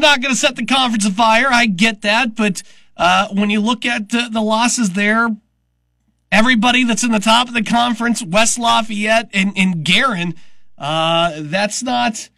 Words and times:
Not 0.00 0.20
going 0.20 0.34
to 0.34 0.38
set 0.38 0.56
the 0.56 0.66
conference 0.66 1.06
afire. 1.06 1.48
I 1.50 1.66
get 1.66 2.02
that, 2.02 2.34
but 2.34 2.62
uh, 2.96 3.28
when 3.28 3.50
you 3.50 3.60
look 3.60 3.86
at 3.86 4.14
uh, 4.14 4.28
the 4.28 4.40
losses 4.40 4.90
there, 4.90 5.28
everybody 6.30 6.84
that's 6.84 7.04
in 7.04 7.12
the 7.12 7.18
top 7.18 7.48
of 7.48 7.54
the 7.54 7.62
conference, 7.62 8.22
West 8.22 8.58
Lafayette 8.58 9.30
and, 9.32 9.52
and 9.56 9.84
Guerin, 9.84 10.34
uh, 10.78 11.32
that's 11.38 11.82
not 11.82 12.28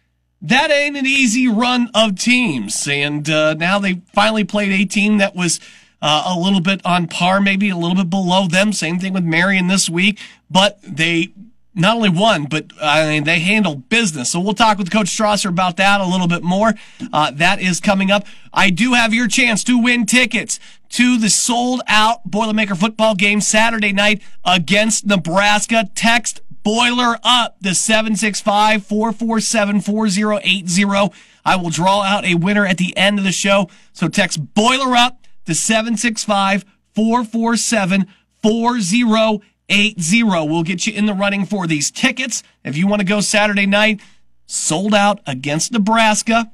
that 0.41 0.71
ain't 0.71 0.97
an 0.97 1.05
easy 1.05 1.47
run 1.47 1.89
of 1.93 2.19
teams. 2.19 2.87
And 2.87 3.29
uh, 3.29 3.53
now 3.53 3.79
they 3.79 4.01
finally 4.13 4.43
played 4.43 4.71
a 4.71 4.85
team 4.85 5.17
that 5.17 5.35
was. 5.35 5.59
Uh, 6.05 6.35
a 6.35 6.37
little 6.37 6.59
bit 6.59 6.85
on 6.85 7.07
par, 7.07 7.39
maybe 7.39 7.69
a 7.69 7.77
little 7.77 7.95
bit 7.95 8.09
below 8.09 8.45
them. 8.45 8.73
Same 8.73 8.99
thing 8.99 9.13
with 9.13 9.23
Marion 9.23 9.67
this 9.67 9.89
week, 9.89 10.19
but 10.51 10.77
they 10.81 11.31
not 11.75 11.95
only 11.95 12.09
one, 12.09 12.45
but 12.45 12.67
I 12.81 13.07
mean, 13.07 13.23
they 13.23 13.39
handle 13.39 13.75
business. 13.75 14.31
So 14.31 14.39
we'll 14.39 14.53
talk 14.53 14.77
with 14.77 14.91
Coach 14.91 15.07
Strasser 15.07 15.49
about 15.49 15.77
that 15.77 16.01
a 16.01 16.05
little 16.05 16.27
bit 16.27 16.43
more. 16.43 16.73
Uh, 17.11 17.31
that 17.31 17.61
is 17.61 17.79
coming 17.79 18.11
up. 18.11 18.25
I 18.53 18.69
do 18.69 18.93
have 18.93 19.13
your 19.13 19.27
chance 19.27 19.63
to 19.65 19.81
win 19.81 20.05
tickets 20.05 20.59
to 20.89 21.17
the 21.17 21.29
sold 21.29 21.81
out 21.87 22.29
Boilermaker 22.29 22.77
football 22.77 23.15
game 23.15 23.41
Saturday 23.41 23.91
night 23.91 24.21
against 24.45 25.05
Nebraska. 25.05 25.89
Text 25.95 26.41
Boiler 26.63 27.17
up 27.23 27.57
the 27.61 27.75
765 27.75 28.85
447 28.85 29.81
4080. 29.81 31.13
I 31.45 31.55
will 31.55 31.69
draw 31.69 32.03
out 32.03 32.23
a 32.23 32.35
winner 32.35 32.65
at 32.65 32.77
the 32.77 32.95
end 32.95 33.17
of 33.17 33.25
the 33.25 33.31
show. 33.31 33.69
So 33.91 34.07
text 34.07 34.53
Boiler 34.53 34.95
up 34.95 35.19
to 35.45 35.55
765 35.55 36.63
447 36.95 38.07
4080. 38.41 39.45
We'll 39.69 40.63
get 40.63 40.85
you 40.85 40.93
in 40.93 41.05
the 41.05 41.13
running 41.13 41.45
for 41.45 41.67
these 41.67 41.91
tickets. 41.91 42.43
If 42.63 42.77
you 42.77 42.87
want 42.87 43.01
to 43.01 43.05
go 43.05 43.21
Saturday 43.21 43.65
night, 43.65 44.01
sold 44.45 44.93
out 44.93 45.19
against 45.25 45.71
Nebraska. 45.71 46.51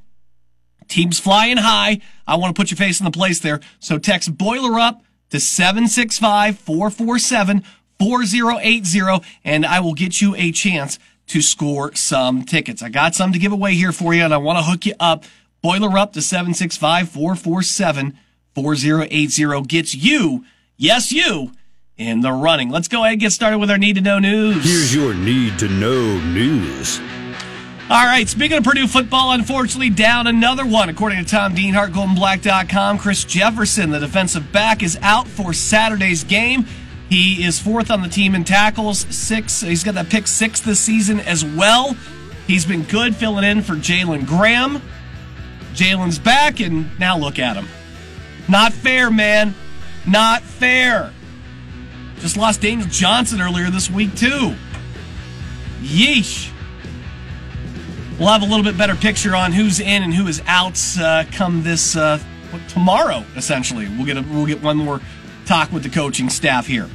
Team's 0.88 1.20
flying 1.20 1.58
high. 1.58 2.02
I 2.28 2.36
want 2.36 2.56
to 2.56 2.60
put 2.60 2.72
your 2.72 2.78
face 2.78 3.00
in 3.00 3.06
the 3.06 3.12
place 3.12 3.40
there. 3.40 3.60
So 3.80 4.00
text 4.00 4.38
Boiler 4.38 4.80
up 4.80 5.04
to 5.30 5.40
765 5.40 6.58
447 6.58 7.64
4080 8.00 9.26
and 9.44 9.66
I 9.66 9.80
will 9.82 9.94
get 9.94 10.22
you 10.22 10.36
a 10.36 10.52
chance 10.52 10.98
to 11.28 11.42
score 11.42 11.94
some 11.94 12.44
tickets. 12.44 12.82
I 12.82 12.90
got 12.90 13.14
some 13.14 13.34
to 13.34 13.40
give 13.40 13.52
away 13.52 13.76
here 13.76 13.92
for 13.92 14.14
you 14.14 14.24
and 14.24 14.34
I 14.34 14.38
want 14.38 14.58
to 14.58 14.64
hook 14.64 14.86
you 14.86 14.96
up. 15.00 15.26
Boiler 15.62 15.98
up 15.98 16.14
to 16.14 16.22
765 16.22 17.10
447 17.10 18.18
4080 18.56 19.62
gets 19.68 19.94
you, 19.94 20.46
yes, 20.76 21.12
you, 21.12 21.52
in 22.00 22.22
the 22.22 22.32
running. 22.32 22.70
Let's 22.70 22.88
go 22.88 23.02
ahead 23.02 23.14
and 23.14 23.22
get 23.22 23.32
started 23.32 23.60
with 23.60 23.70
our 23.70 23.78
need 23.78 23.96
to 23.96 24.02
know 24.02 24.18
news. 24.18 24.64
Here's 24.64 24.96
your 24.96 25.14
need 25.14 25.60
to 25.60 25.68
know 25.68 26.18
news. 26.20 27.00
All 27.92 28.06
right, 28.06 28.28
speaking 28.28 28.58
of 28.58 28.64
Purdue 28.64 28.88
football, 28.88 29.32
unfortunately 29.32 29.90
down 29.90 30.28
another 30.28 30.66
one. 30.66 30.90
According 30.90 31.24
to 31.24 31.30
Tom 31.30 31.56
Dienhart, 31.56 31.90
GoldenBlack.com, 31.90 33.00
Chris 33.00 33.24
Jefferson, 33.24 33.90
the 33.90 34.00
defensive 34.00 34.52
back, 34.52 34.82
is 34.82 34.98
out 35.02 35.28
for 35.28 35.54
Saturday's 35.54 36.24
game. 36.24 36.66
He 37.10 37.44
is 37.44 37.60
fourth 37.60 37.90
on 37.90 38.02
the 38.02 38.08
team 38.08 38.36
in 38.36 38.44
tackles, 38.44 39.00
six. 39.14 39.62
He's 39.62 39.84
got 39.84 39.96
that 39.96 40.10
pick 40.10 40.28
six 40.28 40.60
this 40.60 40.80
season 40.80 41.20
as 41.20 41.44
well. 41.44 41.98
He's 42.46 42.66
been 42.66 42.84
good 42.84 43.16
filling 43.16 43.44
in 43.44 43.62
for 43.64 43.74
Jalen 43.74 44.28
Graham. 44.28 44.82
Jalen's 45.74 46.20
back, 46.20 46.60
and 46.60 46.98
now 47.00 47.18
look 47.18 47.40
at 47.40 47.56
him. 47.56 47.68
Not 48.48 48.72
fair, 48.72 49.10
man. 49.10 49.56
Not 50.06 50.44
fair. 50.44 51.12
Just 52.20 52.38
lost 52.38 52.62
Daniel 52.62 52.88
Johnson 52.90 53.42
earlier 53.42 53.70
this 53.70 53.90
week, 53.90 54.16
too. 54.16 54.56
Yeesh. 55.82 56.52
We'll 58.20 58.28
have 58.28 58.42
a 58.42 58.46
little 58.46 58.64
bit 58.64 58.78
better 58.78 58.96
picture 58.96 59.36
on 59.36 59.54
who's 59.54 59.80
in 59.80 60.04
and 60.04 60.14
who 60.14 60.28
is 60.28 60.42
out 60.46 60.78
uh, 61.00 61.24
come 61.32 61.64
this 61.64 61.96
uh, 61.96 62.20
tomorrow. 62.68 63.24
Essentially, 63.38 63.88
we'll 63.88 64.06
get 64.06 64.18
a, 64.18 64.22
we'll 64.22 64.46
get 64.46 64.62
one 64.62 64.76
more 64.76 65.00
talk 65.46 65.72
with 65.72 65.84
the 65.84 65.90
coaching 65.90 66.30
staff 66.30 66.68
here. 66.68 66.90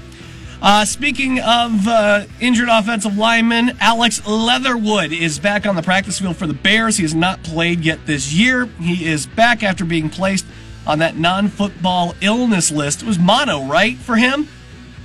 Uh, 0.60 0.84
speaking 0.84 1.40
of 1.40 1.88
uh, 1.88 2.24
injured 2.40 2.68
offensive 2.70 3.16
lineman, 3.16 3.76
Alex 3.80 4.26
Leatherwood 4.26 5.12
is 5.12 5.38
back 5.38 5.66
on 5.66 5.76
the 5.76 5.82
practice 5.82 6.18
field 6.18 6.36
for 6.36 6.46
the 6.46 6.54
Bears. 6.54 6.98
He 6.98 7.02
has 7.02 7.14
not 7.14 7.42
played 7.42 7.80
yet 7.80 8.06
this 8.06 8.32
year. 8.32 8.66
He 8.80 9.06
is 9.06 9.26
back 9.26 9.62
after 9.62 9.84
being 9.84 10.10
placed 10.10 10.46
on 10.86 10.98
that 10.98 11.16
non-football 11.16 12.14
illness 12.20 12.70
list. 12.70 13.02
It 13.02 13.06
was 13.06 13.18
mono, 13.18 13.64
right, 13.66 13.96
for 13.96 14.16
him? 14.16 14.48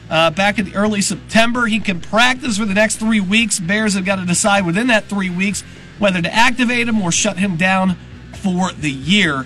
Uh, 0.09 0.31
back 0.31 0.57
in 0.57 0.73
early 0.73 1.01
September, 1.01 1.67
he 1.67 1.79
can 1.79 2.01
practice 2.01 2.57
for 2.57 2.65
the 2.65 2.73
next 2.73 2.95
three 2.95 3.19
weeks. 3.19 3.59
Bears 3.59 3.93
have 3.93 4.05
got 4.05 4.15
to 4.15 4.25
decide 4.25 4.65
within 4.65 4.87
that 4.87 5.05
three 5.05 5.29
weeks 5.29 5.63
whether 5.99 6.21
to 6.21 6.33
activate 6.33 6.87
him 6.87 7.01
or 7.01 7.11
shut 7.11 7.37
him 7.37 7.55
down 7.57 7.97
for 8.33 8.71
the 8.71 8.89
year. 8.89 9.45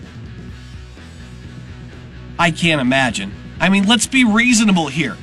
I 2.39 2.51
can't 2.51 2.79
imagine. 2.79 3.33
I 3.59 3.69
mean, 3.69 3.87
let's 3.87 4.07
be 4.07 4.23
reasonable 4.23 4.87
here. 4.87 5.17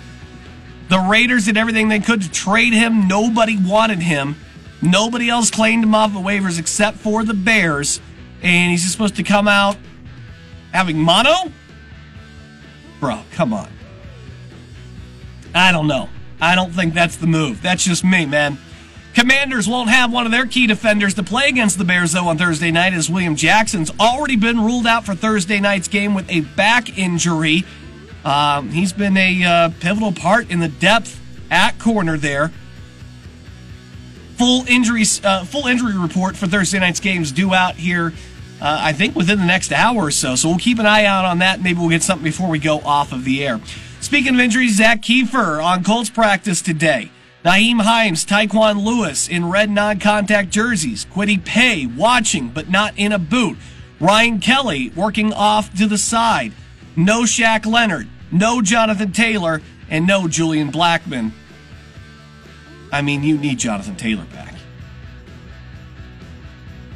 The 0.89 0.99
Raiders 0.99 1.47
did 1.47 1.57
everything 1.57 1.89
they 1.89 2.01
could 2.01 2.23
to 2.23 2.31
trade 2.31 2.73
him. 2.73 3.09
Nobody 3.09 3.57
wanted 3.57 4.01
him. 4.01 4.37
Nobody 4.83 5.29
else 5.29 5.51
claimed 5.51 5.85
him 5.85 5.95
off 5.95 6.13
the 6.13 6.19
waivers 6.19 6.59
except 6.59 6.99
for 6.99 7.25
the 7.25 7.35
Bears. 7.35 8.01
And 8.43 8.71
he's 8.71 8.83
just 8.83 8.93
supposed 8.93 9.17
to 9.17 9.23
come 9.23 9.47
out 9.47 9.77
having 10.73 10.99
mono? 10.99 11.53
Bro, 12.99 13.23
come 13.33 13.53
on. 13.53 13.69
I 15.55 15.73
don't 15.73 15.87
know. 15.87 16.09
I 16.41 16.55
don't 16.55 16.73
think 16.73 16.95
that's 16.95 17.17
the 17.17 17.27
move. 17.27 17.61
That's 17.63 17.85
just 17.85 18.05
me, 18.05 18.27
man. 18.27 18.59
Commanders 19.15 19.69
won't 19.69 19.91
have 19.91 20.13
one 20.13 20.25
of 20.25 20.33
their 20.33 20.47
key 20.47 20.67
defenders 20.67 21.15
to 21.15 21.23
play 21.23 21.49
against 21.49 21.79
the 21.79 21.85
Bears, 21.85 22.13
though, 22.13 22.29
on 22.29 22.39
Thursday 22.39 22.71
night, 22.71 22.93
as 22.93 23.11
William 23.11 23.35
Jackson's 23.35 23.91
already 23.99 24.37
been 24.37 24.61
ruled 24.61 24.87
out 24.87 25.05
for 25.05 25.15
Thursday 25.15 25.59
night's 25.59 25.89
game 25.89 26.15
with 26.15 26.31
a 26.31 26.43
back 26.43 26.97
injury. 26.97 27.65
Um, 28.25 28.71
he's 28.71 28.93
been 28.93 29.17
a 29.17 29.45
uh, 29.45 29.71
pivotal 29.81 30.13
part 30.13 30.51
in 30.51 30.61
the 30.61 30.69
depth 30.69 31.21
at 31.51 31.79
corner 31.79 32.17
there. 32.17 32.53
Full 34.37 34.65
injuries, 34.69 35.23
uh, 35.25 35.45
full 35.45 35.67
injury 35.67 35.99
report 35.99 36.37
for 36.37 36.47
Thursday 36.47 36.79
night's 36.79 37.01
games 37.01 37.33
due 37.33 37.53
out 37.53 37.75
here. 37.75 38.13
Uh, 38.61 38.79
I 38.81 38.93
think 38.93 39.17
within 39.17 39.39
the 39.39 39.47
next 39.47 39.73
hour 39.73 40.05
or 40.05 40.11
so. 40.11 40.37
So 40.37 40.49
we'll 40.49 40.59
keep 40.59 40.79
an 40.79 40.87
eye 40.87 41.05
out 41.05 41.25
on 41.25 41.39
that. 41.39 41.63
Maybe 41.63 41.81
we'll 41.81 41.89
get 41.89 42.03
something 42.03 42.25
before 42.25 42.49
we 42.49 42.59
go 42.59 42.79
off 42.79 43.13
of 43.13 43.25
the 43.25 43.45
air. 43.45 43.61
Speaking 44.11 44.35
of 44.35 44.41
injuries, 44.41 44.75
Zak 44.75 45.03
Keefer 45.03 45.63
on 45.63 45.85
Colts 45.85 46.11
practice 46.11 46.61
today. 46.61 47.13
Nyheim 47.45 47.81
Hines, 47.81 48.27
Tyquan 48.27 48.85
Lewis 48.85 49.29
in 49.29 49.49
red 49.49 49.71
non-contact 49.71 50.51
jerseys. 50.51 51.05
Kwity 51.05 51.45
Paye 51.45 51.87
watching 51.87 52.49
but 52.49 52.69
not 52.69 52.93
in 52.97 53.13
a 53.13 53.21
boot. 53.21 53.57
Ryan 54.01 54.41
Kelly 54.41 54.91
working 54.97 55.33
off 55.33 55.73
to 55.79 55.87
the 55.87 55.97
side. 55.97 56.53
No 56.97 57.23
Shaq 57.23 57.65
Leonard, 57.67 58.09
no 58.33 58.61
Jonathan 58.61 59.13
Taylor, 59.13 59.63
and 59.89 60.09
no 60.09 60.27
Julian 60.27 60.73
Blackmon. 60.73 61.31
I 62.91 63.03
mean, 63.03 63.23
you 63.23 63.39
need 63.39 63.61
Jonathan 63.61 63.95
Taylor 63.95 64.25
back. 64.33 64.57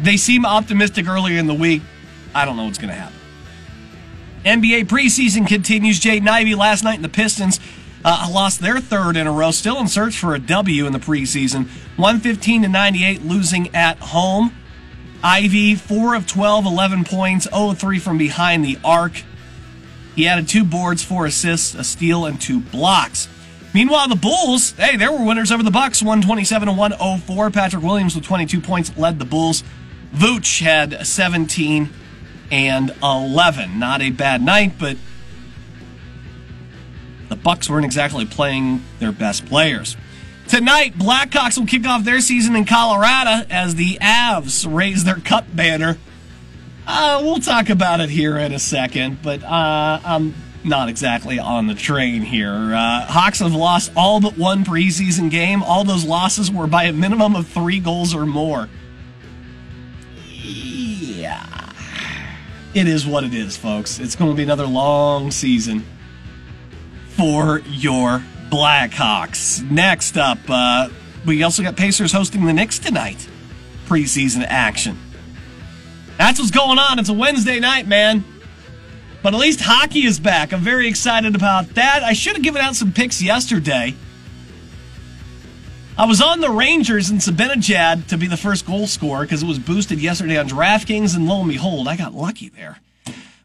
They 0.00 0.16
seem 0.16 0.44
optimistic 0.44 1.06
earlier 1.06 1.38
in 1.38 1.46
the 1.46 1.54
week. 1.54 1.82
I 2.34 2.44
don't 2.44 2.56
know 2.56 2.64
what's 2.64 2.78
going 2.78 2.92
to 2.92 3.00
happen. 3.00 3.23
NBA 4.44 4.84
preseason 4.86 5.46
continues. 5.46 6.00
Jaden 6.00 6.28
Ivey 6.28 6.54
last 6.54 6.84
night 6.84 6.96
in 6.96 7.02
the 7.02 7.08
Pistons 7.08 7.58
uh, 8.04 8.28
lost 8.30 8.60
their 8.60 8.78
third 8.78 9.16
in 9.16 9.26
a 9.26 9.32
row, 9.32 9.50
still 9.50 9.78
in 9.78 9.88
search 9.88 10.18
for 10.18 10.34
a 10.34 10.38
W 10.38 10.86
in 10.86 10.92
the 10.92 10.98
preseason. 10.98 11.66
115 11.96 12.62
to 12.62 12.68
98, 12.68 13.24
losing 13.24 13.74
at 13.74 13.98
home. 13.98 14.52
Ivey, 15.22 15.74
4 15.74 16.14
of 16.14 16.26
12, 16.26 16.66
11 16.66 17.04
points, 17.04 17.48
0 17.48 17.72
3 17.72 17.98
from 17.98 18.18
behind 18.18 18.64
the 18.64 18.78
arc. 18.84 19.22
He 20.14 20.28
added 20.28 20.46
two 20.46 20.64
boards, 20.64 21.02
four 21.02 21.26
assists, 21.26 21.74
a 21.74 21.82
steal, 21.82 22.26
and 22.26 22.40
two 22.40 22.60
blocks. 22.60 23.28
Meanwhile, 23.72 24.08
the 24.08 24.16
Bulls, 24.16 24.72
hey, 24.72 24.96
they 24.96 25.08
were 25.08 25.24
winners 25.24 25.50
over 25.50 25.64
the 25.64 25.70
Bucks, 25.72 26.02
127 26.02 26.68
to 26.68 26.72
104. 26.72 27.50
Patrick 27.50 27.82
Williams 27.82 28.14
with 28.14 28.24
22 28.24 28.60
points 28.60 28.96
led 28.96 29.18
the 29.18 29.24
Bulls. 29.24 29.64
Vooch 30.14 30.62
had 30.62 31.04
17 31.04 31.90
and 32.50 32.94
11. 33.02 33.78
Not 33.78 34.02
a 34.02 34.10
bad 34.10 34.42
night, 34.42 34.74
but 34.78 34.96
the 37.28 37.36
Bucks 37.36 37.68
weren't 37.68 37.84
exactly 37.84 38.24
playing 38.26 38.84
their 38.98 39.12
best 39.12 39.46
players. 39.46 39.96
Tonight, 40.48 40.98
Blackhawks 40.98 41.58
will 41.58 41.66
kick 41.66 41.86
off 41.86 42.04
their 42.04 42.20
season 42.20 42.54
in 42.54 42.64
Colorado 42.66 43.46
as 43.48 43.76
the 43.76 43.98
Avs 44.00 44.66
raise 44.70 45.04
their 45.04 45.16
cup 45.16 45.46
banner. 45.54 45.96
Uh, 46.86 47.20
we'll 47.22 47.38
talk 47.38 47.70
about 47.70 48.00
it 48.00 48.10
here 48.10 48.36
in 48.36 48.52
a 48.52 48.58
second, 48.58 49.22
but 49.22 49.42
uh, 49.42 50.00
I'm 50.04 50.34
not 50.62 50.90
exactly 50.90 51.38
on 51.38 51.66
the 51.66 51.74
train 51.74 52.22
here. 52.22 52.74
Uh, 52.74 53.06
Hawks 53.06 53.38
have 53.38 53.54
lost 53.54 53.90
all 53.96 54.20
but 54.20 54.36
one 54.36 54.64
preseason 54.64 55.30
game. 55.30 55.62
All 55.62 55.84
those 55.84 56.04
losses 56.04 56.50
were 56.50 56.66
by 56.66 56.84
a 56.84 56.92
minimum 56.92 57.36
of 57.36 57.46
three 57.46 57.80
goals 57.80 58.14
or 58.14 58.26
more. 58.26 58.68
It 62.74 62.88
is 62.88 63.06
what 63.06 63.22
it 63.22 63.32
is, 63.32 63.56
folks. 63.56 64.00
It's 64.00 64.16
going 64.16 64.32
to 64.32 64.36
be 64.36 64.42
another 64.42 64.66
long 64.66 65.30
season 65.30 65.86
for 67.10 67.60
your 67.68 68.20
Blackhawks. 68.50 69.62
Next 69.70 70.18
up, 70.18 70.38
uh, 70.48 70.88
we 71.24 71.44
also 71.44 71.62
got 71.62 71.76
Pacers 71.76 72.10
hosting 72.10 72.44
the 72.44 72.52
Knicks 72.52 72.80
tonight. 72.80 73.28
Preseason 73.86 74.44
action. 74.48 74.98
That's 76.18 76.40
what's 76.40 76.50
going 76.50 76.80
on. 76.80 76.98
It's 76.98 77.08
a 77.08 77.14
Wednesday 77.14 77.60
night, 77.60 77.86
man. 77.86 78.24
But 79.22 79.34
at 79.34 79.40
least 79.40 79.60
hockey 79.60 80.04
is 80.04 80.18
back. 80.18 80.52
I'm 80.52 80.60
very 80.60 80.88
excited 80.88 81.36
about 81.36 81.74
that. 81.76 82.02
I 82.02 82.12
should 82.12 82.34
have 82.34 82.42
given 82.42 82.60
out 82.60 82.74
some 82.74 82.92
picks 82.92 83.22
yesterday. 83.22 83.94
I 85.96 86.06
was 86.06 86.20
on 86.20 86.40
the 86.40 86.50
Rangers 86.50 87.10
and 87.10 87.20
Zibanejad 87.20 88.08
to 88.08 88.18
be 88.18 88.26
the 88.26 88.36
first 88.36 88.66
goal 88.66 88.88
scorer 88.88 89.22
because 89.22 89.44
it 89.44 89.46
was 89.46 89.60
boosted 89.60 90.00
yesterday 90.00 90.36
on 90.36 90.48
DraftKings, 90.48 91.14
and 91.14 91.28
lo 91.28 91.38
and 91.38 91.48
behold, 91.48 91.86
I 91.86 91.96
got 91.96 92.12
lucky 92.12 92.48
there. 92.48 92.80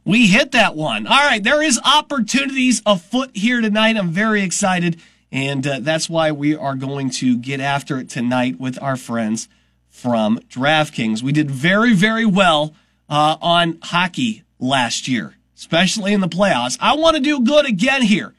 We 0.04 0.26
hit 0.26 0.54
that 0.54 0.76
one. 0.76 1.06
All 1.06 1.14
right, 1.16 1.44
there 1.44 1.62
is 1.62 1.80
opportunities 1.86 2.82
afoot 2.88 3.30
here 3.36 3.62
tonight. 3.62 3.98
I'm 3.98 4.10
very 4.10 4.42
excited, 4.42 5.00
and 5.32 5.66
uh, 5.68 5.80
that's 5.82 6.10
why 6.10 6.32
we 6.32 6.56
are 6.56 6.74
going 6.74 7.12
to 7.12 7.38
get 7.38 7.60
after 7.60 8.00
it 8.00 8.10
tonight 8.10 8.60
with 8.60 8.82
our 8.82 8.98
friends 8.98 9.48
from 9.88 10.40
DraftKings. 10.50 11.22
We 11.22 11.32
did 11.32 11.52
very, 11.52 11.94
very 11.94 12.26
well 12.26 12.74
uh, 13.08 13.38
on 13.44 13.78
hockey 13.84 14.42
last 14.58 15.08
year, 15.08 15.36
especially 15.56 16.14
in 16.14 16.22
the 16.22 16.28
playoffs. 16.28 16.80
I 16.82 16.96
want 16.96 17.16
to 17.16 17.22
do 17.22 17.42
good 17.42 17.68
again 17.68 18.02
here. 18.02 18.34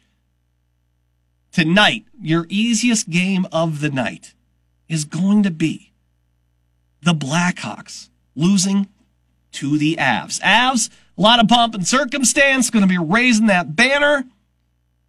Tonight, 1.52 2.04
your 2.20 2.46
easiest 2.48 3.10
game 3.10 3.46
of 3.50 3.80
the 3.80 3.90
night 3.90 4.34
is 4.88 5.04
going 5.04 5.42
to 5.42 5.50
be 5.50 5.92
the 7.02 7.12
Blackhawks 7.12 8.08
losing 8.36 8.88
to 9.52 9.76
the 9.76 9.96
Avs. 9.96 10.40
Avs, 10.42 10.90
a 11.18 11.20
lot 11.20 11.40
of 11.40 11.48
pomp 11.48 11.74
and 11.74 11.86
circumstance, 11.86 12.70
going 12.70 12.84
to 12.84 12.88
be 12.88 12.98
raising 12.98 13.46
that 13.46 13.74
banner. 13.74 14.24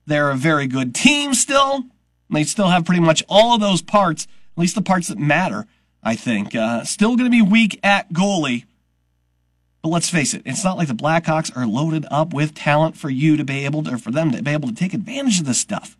They're 0.08 0.32
a 0.32 0.36
very 0.36 0.66
good 0.66 0.96
team 0.96 1.36
still. 1.36 1.86
They 2.30 2.44
still 2.44 2.70
have 2.70 2.86
pretty 2.86 3.02
much 3.02 3.24
all 3.30 3.54
of 3.54 3.62
those 3.62 3.84
parts, 3.84 4.24
at 4.24 4.62
least 4.62 4.74
the 4.74 4.82
parts 4.82 5.10
that 5.10 5.20
matter, 5.20 5.68
I 6.02 6.16
think. 6.16 6.56
Uh, 6.56 6.84
still 6.86 7.16
going 7.16 7.30
to 7.30 7.38
be 7.38 7.44
weak 7.44 7.80
at 7.84 8.12
goalie. 8.12 8.66
But 9.84 9.90
let's 9.90 10.10
face 10.10 10.34
it, 10.34 10.42
it's 10.46 10.64
not 10.64 10.78
like 10.78 10.88
the 10.88 10.94
Blackhawks 10.96 11.56
are 11.56 11.68
loaded 11.68 12.06
up 12.10 12.34
with 12.34 12.56
talent 12.56 12.98
for 12.98 13.10
you 13.10 13.38
to 13.38 13.44
be 13.44 13.66
able 13.66 13.84
to, 13.84 13.94
or 13.94 13.98
for 13.98 14.12
them 14.12 14.32
to 14.32 14.42
be 14.42 14.52
able 14.52 14.70
to 14.70 14.76
take 14.76 14.94
advantage 14.94 15.40
of 15.40 15.46
this 15.46 15.60
stuff. 15.60 15.98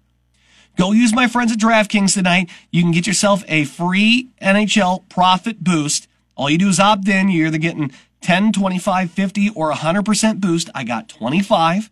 Go 0.78 0.92
use 0.92 1.14
my 1.14 1.28
friends 1.28 1.52
at 1.52 1.60
DraftKings 1.60 2.14
tonight. 2.14 2.50
You 2.72 2.82
can 2.82 2.92
get 2.92 3.08
yourself 3.08 3.44
a 3.48 3.66
free 3.66 4.30
NHL 4.42 5.08
profit 5.10 5.64
boost. 5.64 6.08
All 6.36 6.50
you 6.50 6.58
do 6.58 6.70
is 6.70 6.80
opt 6.80 7.08
in. 7.08 7.30
You're 7.30 7.48
either 7.48 7.58
getting 7.58 7.92
10, 8.22 8.54
25, 8.54 9.12
50, 9.12 9.50
or 9.50 9.72
100% 9.72 10.40
boost. 10.40 10.70
I 10.74 10.84
got 10.84 11.10
25. 11.10 11.90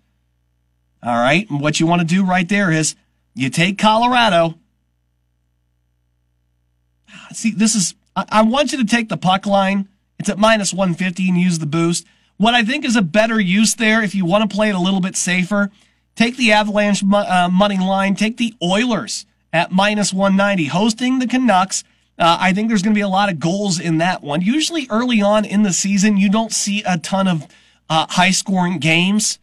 All 1.03 1.15
right. 1.15 1.49
And 1.49 1.61
what 1.61 1.79
you 1.79 1.87
want 1.87 2.01
to 2.01 2.07
do 2.07 2.25
right 2.25 2.47
there 2.47 2.71
is 2.71 2.95
you 3.35 3.49
take 3.49 3.77
Colorado. 3.77 4.55
See, 7.31 7.51
this 7.51 7.75
is, 7.75 7.95
I, 8.15 8.25
I 8.29 8.41
want 8.43 8.71
you 8.71 8.77
to 8.79 8.85
take 8.85 9.09
the 9.09 9.17
puck 9.17 9.45
line. 9.45 9.87
It's 10.17 10.29
at 10.29 10.37
minus 10.37 10.73
150 10.73 11.29
and 11.29 11.37
use 11.37 11.59
the 11.59 11.65
boost. 11.65 12.05
What 12.37 12.53
I 12.53 12.63
think 12.63 12.85
is 12.85 12.95
a 12.95 13.01
better 13.01 13.39
use 13.39 13.75
there, 13.75 14.01
if 14.01 14.15
you 14.15 14.25
want 14.25 14.49
to 14.49 14.55
play 14.55 14.69
it 14.69 14.75
a 14.75 14.79
little 14.79 15.01
bit 15.01 15.15
safer, 15.15 15.71
take 16.19 16.35
the 16.35 16.51
Avalanche 16.51 17.01
uh, 17.01 17.47
money 17.49 17.77
line, 17.77 18.13
take 18.13 18.35
the 18.35 18.53
Oilers 18.61 19.25
at 19.53 19.71
minus 19.71 20.13
190, 20.13 20.65
hosting 20.65 21.19
the 21.19 21.27
Canucks. 21.27 21.85
Uh, 22.17 22.35
I 22.37 22.51
think 22.51 22.67
there's 22.67 22.81
going 22.81 22.93
to 22.93 22.97
be 22.97 23.03
a 23.03 23.07
lot 23.07 23.29
of 23.29 23.39
goals 23.39 23.79
in 23.79 23.99
that 23.99 24.21
one. 24.21 24.41
Usually 24.41 24.85
early 24.89 25.21
on 25.21 25.45
in 25.45 25.63
the 25.63 25.71
season, 25.71 26.17
you 26.17 26.29
don't 26.29 26.51
see 26.51 26.83
a 26.85 26.97
ton 26.97 27.29
of 27.29 27.47
uh, 27.89 28.05
high 28.09 28.31
scoring 28.31 28.79
games. 28.79 29.39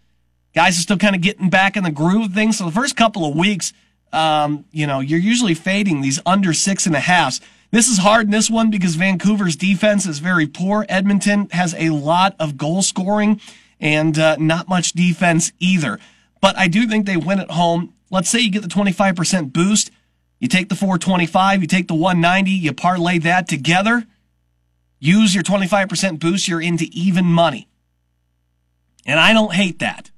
Guys 0.54 0.78
are 0.78 0.82
still 0.82 0.98
kind 0.98 1.16
of 1.16 1.22
getting 1.22 1.48
back 1.48 1.78
in 1.78 1.82
the 1.82 1.90
groove 1.90 2.26
of 2.26 2.34
things. 2.34 2.58
So 2.58 2.66
the 2.66 2.72
first 2.72 2.94
couple 2.94 3.26
of 3.26 3.34
weeks, 3.34 3.72
um, 4.12 4.66
you 4.70 4.86
know, 4.86 5.00
you're 5.00 5.18
usually 5.18 5.54
fading 5.54 6.02
these 6.02 6.20
under 6.26 6.52
six 6.52 6.84
and 6.84 6.94
a 6.94 7.00
halfs. 7.00 7.40
This 7.70 7.88
is 7.88 7.96
hard 7.96 8.26
in 8.26 8.32
this 8.32 8.50
one 8.50 8.70
because 8.70 8.96
Vancouver's 8.96 9.56
defense 9.56 10.04
is 10.04 10.18
very 10.18 10.46
poor. 10.46 10.84
Edmonton 10.90 11.48
has 11.52 11.74
a 11.78 11.88
lot 11.88 12.36
of 12.38 12.58
goal 12.58 12.82
scoring 12.82 13.40
and 13.80 14.18
uh, 14.18 14.36
not 14.38 14.68
much 14.68 14.92
defense 14.92 15.52
either. 15.58 15.98
But 16.40 16.56
I 16.56 16.68
do 16.68 16.86
think 16.86 17.06
they 17.06 17.16
win 17.16 17.40
at 17.40 17.50
home. 17.50 17.94
Let's 18.10 18.28
say 18.28 18.40
you 18.40 18.50
get 18.50 18.62
the 18.62 18.68
25% 18.68 19.52
boost. 19.52 19.90
You 20.38 20.48
take 20.48 20.68
the 20.68 20.74
425, 20.74 21.62
you 21.62 21.66
take 21.66 21.88
the 21.88 21.94
190, 21.94 22.50
you 22.50 22.72
parlay 22.72 23.18
that 23.20 23.48
together. 23.48 24.04
Use 24.98 25.34
your 25.34 25.44
25% 25.44 26.18
boost, 26.20 26.46
you're 26.46 26.60
into 26.60 26.86
even 26.92 27.24
money. 27.24 27.68
And 29.06 29.18
I 29.18 29.32
don't 29.32 29.54
hate 29.54 29.78
that. 29.78 30.10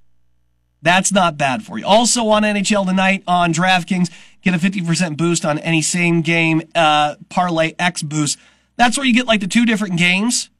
That's 0.83 1.13
not 1.13 1.37
bad 1.37 1.63
for 1.63 1.79
you. 1.79 1.87
Also 1.87 2.29
on 2.29 2.43
NHL 2.43 2.87
tonight 2.87 3.23
on 3.27 3.53
DraftKings, 3.53 4.11
get 4.43 4.55
a 4.55 4.59
50% 4.59 5.17
boost 5.17 5.45
on 5.45 5.59
any 5.59 5.83
same 5.83 6.23
game 6.23 6.63
uh, 6.75 7.17
parlay 7.29 7.75
X 7.79 8.03
boost. 8.03 8.39
That's 8.77 8.97
where 8.97 9.07
you 9.07 9.13
get 9.13 9.27
like 9.27 9.41
the 9.41 9.49
two 9.49 9.67
different 9.67 9.99
games. 9.99 10.51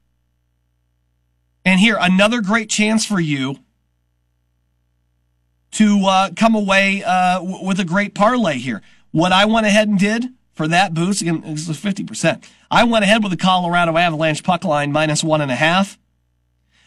And 1.65 1.81
here, 1.81 1.97
another 2.01 2.41
great 2.41 2.69
chance 2.69 3.05
for 3.05 3.21
you 3.21 3.59
to 5.73 6.07
uh, 6.07 6.31
come 6.37 6.55
away 6.55 7.03
uh, 7.05 7.41
w- 7.41 7.67
with 7.67 7.81
a 7.81 7.85
great 7.85 8.15
parlay 8.15 8.59
here. 8.59 8.83
What 9.11 9.33
I 9.33 9.45
went 9.45 9.67
ahead 9.67 9.89
and 9.89 9.99
did 9.99 10.27
for 10.53 10.69
that 10.69 10.95
boost, 10.95 11.23
again, 11.23 11.43
this 11.43 11.69
is 11.69 11.77
50%. 11.77 12.43
I 12.71 12.85
went 12.85 13.05
ahead 13.05 13.23
with 13.23 13.33
the 13.33 13.39
Colorado 13.39 13.97
Avalanche 13.97 14.43
puck 14.43 14.65
line 14.65 14.93
minus 14.93 15.23
one 15.23 15.41
and 15.41 15.51
a 15.51 15.57
half. 15.57 15.99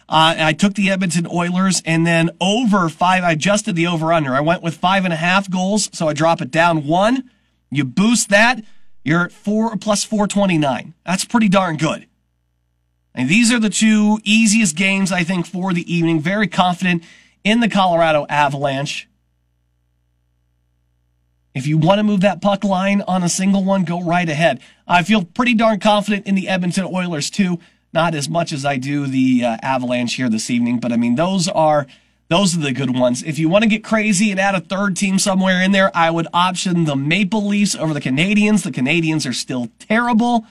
Uh, 0.09 0.35
I 0.37 0.53
took 0.53 0.73
the 0.73 0.89
Edmonton 0.89 1.25
Oilers 1.25 1.81
and 1.85 2.05
then 2.05 2.31
over 2.41 2.89
five, 2.89 3.23
I 3.23 3.31
adjusted 3.31 3.75
the 3.75 3.87
over 3.87 4.11
under. 4.11 4.35
I 4.35 4.41
went 4.41 4.61
with 4.61 4.75
five 4.75 5.05
and 5.05 5.13
a 5.13 5.17
half 5.17 5.49
goals, 5.49 5.89
so 5.93 6.09
I 6.09 6.13
drop 6.13 6.41
it 6.41 6.51
down 6.51 6.85
one. 6.85 7.29
You 7.69 7.85
boost 7.85 8.29
that, 8.29 8.61
you're 9.05 9.23
at 9.23 9.31
four 9.31 9.75
plus 9.77 10.03
429. 10.03 10.93
That's 11.05 11.23
pretty 11.23 11.47
darn 11.47 11.77
good. 11.77 12.07
And 13.15 13.29
these 13.29 13.51
are 13.51 13.59
the 13.59 13.69
two 13.69 14.19
easiest 14.23 14.75
games, 14.75 15.11
I 15.11 15.23
think, 15.23 15.45
for 15.45 15.73
the 15.73 15.93
evening. 15.93 16.19
Very 16.19 16.47
confident 16.47 17.03
in 17.43 17.59
the 17.59 17.69
Colorado 17.69 18.25
Avalanche. 18.29 19.07
If 21.53 21.67
you 21.67 21.77
want 21.77 21.99
to 21.99 22.03
move 22.03 22.21
that 22.21 22.41
puck 22.41 22.63
line 22.63 23.01
on 23.07 23.23
a 23.23 23.29
single 23.29 23.63
one, 23.63 23.83
go 23.83 24.01
right 24.01 24.27
ahead. 24.27 24.61
I 24.87 25.03
feel 25.03 25.25
pretty 25.25 25.53
darn 25.53 25.79
confident 25.79 26.25
in 26.25 26.35
the 26.35 26.47
Edmonton 26.47 26.85
Oilers 26.85 27.29
too. 27.29 27.59
Not 27.93 28.15
as 28.15 28.29
much 28.29 28.53
as 28.53 28.63
I 28.63 28.77
do 28.77 29.05
the 29.05 29.43
uh, 29.43 29.57
Avalanche 29.61 30.15
here 30.15 30.29
this 30.29 30.49
evening, 30.49 30.79
but 30.79 30.93
I 30.93 30.97
mean 30.97 31.15
those 31.15 31.49
are 31.49 31.87
those 32.29 32.55
are 32.55 32.61
the 32.61 32.71
good 32.71 32.97
ones. 32.97 33.21
If 33.23 33.37
you 33.37 33.49
want 33.49 33.63
to 33.63 33.69
get 33.69 33.83
crazy 33.83 34.31
and 34.31 34.39
add 34.39 34.55
a 34.55 34.61
third 34.61 34.95
team 34.95 35.19
somewhere 35.19 35.61
in 35.61 35.73
there, 35.73 35.91
I 35.93 36.09
would 36.09 36.27
option 36.33 36.85
the 36.85 36.95
Maple 36.95 37.45
Leafs 37.45 37.75
over 37.75 37.93
the 37.93 37.99
Canadiens. 37.99 38.63
The 38.63 38.71
Canadiens 38.71 39.29
are 39.29 39.33
still 39.33 39.67
terrible. 39.79 40.45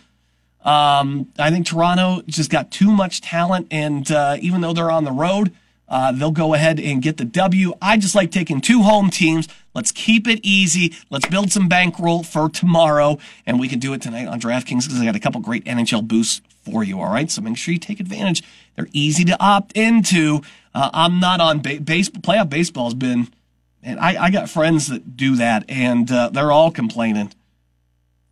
Um, 0.62 1.32
I 1.38 1.50
think 1.50 1.66
Toronto 1.66 2.20
just 2.26 2.50
got 2.50 2.70
too 2.70 2.92
much 2.92 3.23
talent, 3.23 3.68
and 3.70 4.11
uh, 4.12 4.37
even 4.40 4.61
though 4.61 4.75
they're 4.75 4.90
on 4.90 5.04
the 5.04 5.12
road, 5.12 5.54
uh, 5.90 6.12
they'll 6.12 6.30
go 6.30 6.54
ahead 6.54 6.78
and 6.78 7.02
get 7.02 7.16
the 7.16 7.25
W. 7.25 7.75
I 7.82 7.99
just 7.99 8.14
like 8.14 8.30
taking 8.30 8.61
two 8.61 8.82
home 8.82 9.11
teams. 9.11 9.49
Let's 9.75 9.90
keep 9.90 10.28
it 10.28 10.38
easy. 10.42 10.94
Let's 11.11 11.26
build 11.26 11.50
some 11.50 11.68
bankroll 11.68 12.23
for 12.23 12.49
tomorrow, 12.49 13.18
and 13.44 13.59
we 13.59 13.68
can 13.68 13.80
do 13.80 13.92
it 13.92 14.00
tonight 14.00 14.28
on 14.28 14.40
DraftKings 14.40 14.85
because 14.85 15.00
I 15.00 15.04
got 15.04 15.16
a 15.16 15.20
couple 15.20 15.40
great 15.40 15.64
NHL 15.64 16.06
boosts 16.06 16.42
for 16.64 16.85
you. 16.85 17.00
All 17.00 17.11
right, 17.11 17.30
so 17.30 17.42
make 17.42 17.56
sure 17.56 17.75
you 17.75 17.80
take 17.80 17.99
advantage. 17.99 18.44
They're 18.76 18.88
easy 18.92 19.25
to 19.25 19.37
opt 19.40 19.76
into. 19.76 20.42
Uh, 20.75 20.90
I'm 20.92 21.18
not 21.18 21.40
on 21.40 21.61
ba- 21.61 21.80
base. 21.80 22.09
Playoff 22.09 22.49
baseball 22.49 22.85
has 22.85 22.94
been, 22.94 23.28
and 23.82 23.99
I, 23.99 24.25
I 24.25 24.30
got 24.30 24.49
friends 24.49 24.87
that 24.88 25.16
do 25.16 25.37
that, 25.37 25.64
and 25.68 26.11
uh, 26.11 26.28
they're 26.28 26.52
all 26.52 26.70
complaining. 26.70 27.32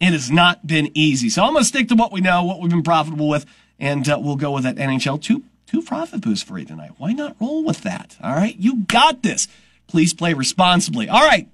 It 0.00 0.12
has 0.12 0.31
not 0.31 0.65
been 0.65 0.93
easy. 0.95 1.29
So 1.29 1.43
I'm 1.43 1.53
going 1.55 1.65
to 1.65 1.69
stick 1.69 1.88
to 1.88 1.97
what 1.97 2.12
we 2.12 2.21
know, 2.21 2.45
what 2.45 2.61
we've 2.61 2.71
been 2.71 2.85
profitable 2.85 3.29
with, 3.29 3.47
and 3.81 4.09
uh, 4.09 4.17
we'll 4.21 4.37
go 4.37 4.53
with 4.53 4.62
that 4.62 4.77
NHL 4.77 5.21
two 5.21 5.43
two 5.69 5.83
profit 5.83 6.23
boosts 6.23 6.45
for 6.45 6.59
you 6.59 6.65
tonight. 6.65 6.93
Why 6.97 7.13
not 7.13 7.37
roll 7.41 7.63
with 7.63 7.83
that? 7.83 8.17
All 8.23 8.35
right, 8.35 8.57
you 8.57 8.85
got 8.85 9.23
this. 9.23 9.47
Please 9.87 10.15
play 10.15 10.35
responsibly. 10.35 11.09
All 11.09 11.27
right. 11.27 11.49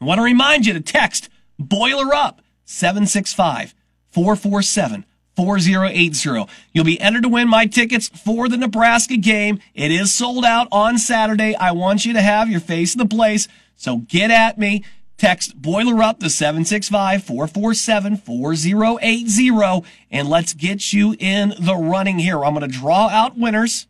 I 0.00 0.04
want 0.04 0.18
to 0.18 0.24
remind 0.24 0.66
you 0.66 0.72
to 0.72 0.80
text 0.80 1.28
Boiler 1.58 2.12
Up 2.12 2.42
765 2.64 3.74
447 4.10 5.04
4080. 5.36 6.46
You'll 6.72 6.84
be 6.84 7.00
entered 7.00 7.22
to 7.22 7.28
win 7.28 7.48
my 7.48 7.66
tickets 7.66 8.08
for 8.08 8.48
the 8.48 8.56
Nebraska 8.56 9.16
game. 9.16 9.60
It 9.74 9.92
is 9.92 10.12
sold 10.12 10.44
out 10.44 10.68
on 10.72 10.98
Saturday. 10.98 11.54
I 11.54 11.72
want 11.72 12.04
you 12.04 12.12
to 12.14 12.22
have 12.22 12.50
your 12.50 12.60
face 12.60 12.94
in 12.94 12.98
the 12.98 13.06
place. 13.06 13.48
So 13.76 13.98
get 13.98 14.30
at 14.30 14.58
me. 14.58 14.84
Text 15.22 15.62
Boiler 15.62 16.02
Up 16.02 16.18
to 16.18 16.28
765 16.28 17.22
447 17.22 18.16
4080 18.16 19.86
and 20.10 20.28
let's 20.28 20.52
get 20.52 20.92
you 20.92 21.14
in 21.16 21.54
the 21.60 21.76
running 21.76 22.18
here. 22.18 22.44
I'm 22.44 22.54
going 22.54 22.68
to 22.68 22.76
draw 22.76 23.08
out 23.08 23.38
winners 23.38 23.86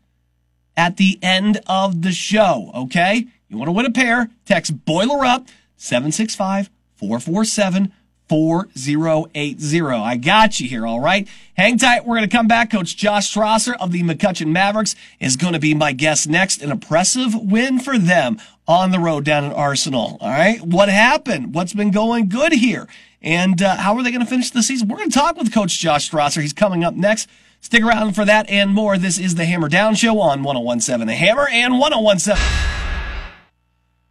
at 0.76 0.98
the 0.98 1.18
end 1.22 1.58
of 1.66 2.02
the 2.02 2.12
show, 2.12 2.70
okay? 2.74 3.28
You 3.48 3.56
want 3.56 3.68
to 3.68 3.72
win 3.72 3.86
a 3.86 3.90
pair? 3.90 4.28
Text 4.44 4.84
Boiler 4.84 5.24
Up 5.24 5.48
765 5.78 6.68
447 6.96 7.94
4080. 8.32 9.82
I 9.82 10.16
got 10.16 10.58
you 10.58 10.66
here, 10.66 10.86
all 10.86 11.00
right? 11.00 11.28
Hang 11.54 11.76
tight. 11.76 12.06
We're 12.06 12.16
going 12.16 12.30
to 12.30 12.34
come 12.34 12.48
back. 12.48 12.70
Coach 12.70 12.96
Josh 12.96 13.30
Strasser 13.30 13.74
of 13.78 13.92
the 13.92 14.02
McCutcheon 14.02 14.46
Mavericks 14.46 14.96
is 15.20 15.36
going 15.36 15.52
to 15.52 15.58
be 15.58 15.74
my 15.74 15.92
guest 15.92 16.30
next. 16.30 16.62
An 16.62 16.70
impressive 16.70 17.34
win 17.34 17.78
for 17.78 17.98
them 17.98 18.40
on 18.66 18.90
the 18.90 18.98
road 18.98 19.26
down 19.26 19.44
at 19.44 19.52
Arsenal. 19.52 20.16
All 20.18 20.30
right. 20.30 20.62
What 20.62 20.88
happened? 20.88 21.54
What's 21.54 21.74
been 21.74 21.90
going 21.90 22.30
good 22.30 22.54
here? 22.54 22.88
And 23.20 23.60
uh, 23.60 23.76
how 23.76 23.94
are 23.98 24.02
they 24.02 24.10
going 24.10 24.24
to 24.24 24.30
finish 24.30 24.50
the 24.50 24.62
season? 24.62 24.88
We're 24.88 24.96
going 24.96 25.10
to 25.10 25.18
talk 25.18 25.36
with 25.36 25.52
Coach 25.52 25.78
Josh 25.78 26.10
Strasser. 26.10 26.40
He's 26.40 26.54
coming 26.54 26.84
up 26.84 26.94
next. 26.94 27.28
Stick 27.60 27.82
around 27.82 28.14
for 28.14 28.24
that 28.24 28.48
and 28.48 28.72
more. 28.72 28.96
This 28.96 29.18
is 29.18 29.34
the 29.34 29.44
Hammer 29.44 29.68
Down 29.68 29.94
Show 29.94 30.18
on 30.20 30.42
1017 30.42 31.06
The 31.06 31.14
Hammer 31.14 31.48
and 31.50 31.78
1017. 31.78 32.91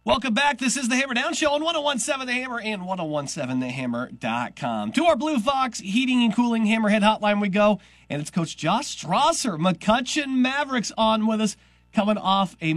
Welcome 0.04 0.34
back. 0.34 0.58
This 0.58 0.76
is 0.76 0.88
the 0.88 0.96
Hammer 0.96 1.14
Down 1.14 1.32
Show 1.32 1.52
on 1.52 1.62
1017 1.62 2.26
The 2.26 2.32
Hammer 2.32 2.60
and 2.60 2.82
1017TheHammer.com. 2.82 4.90
To 4.90 5.04
our 5.04 5.14
Blue 5.14 5.38
Fox 5.38 5.78
Heating 5.78 6.24
and 6.24 6.34
Cooling 6.34 6.64
Hammerhead 6.64 7.02
Hotline 7.02 7.40
we 7.40 7.48
go. 7.48 7.78
And 8.10 8.20
it's 8.20 8.28
Coach 8.28 8.56
Josh 8.56 8.96
Strasser, 8.96 9.56
McCutcheon 9.56 10.38
Mavericks, 10.38 10.90
on 10.98 11.28
with 11.28 11.40
us, 11.40 11.56
coming 11.92 12.18
off 12.18 12.56
a 12.60 12.74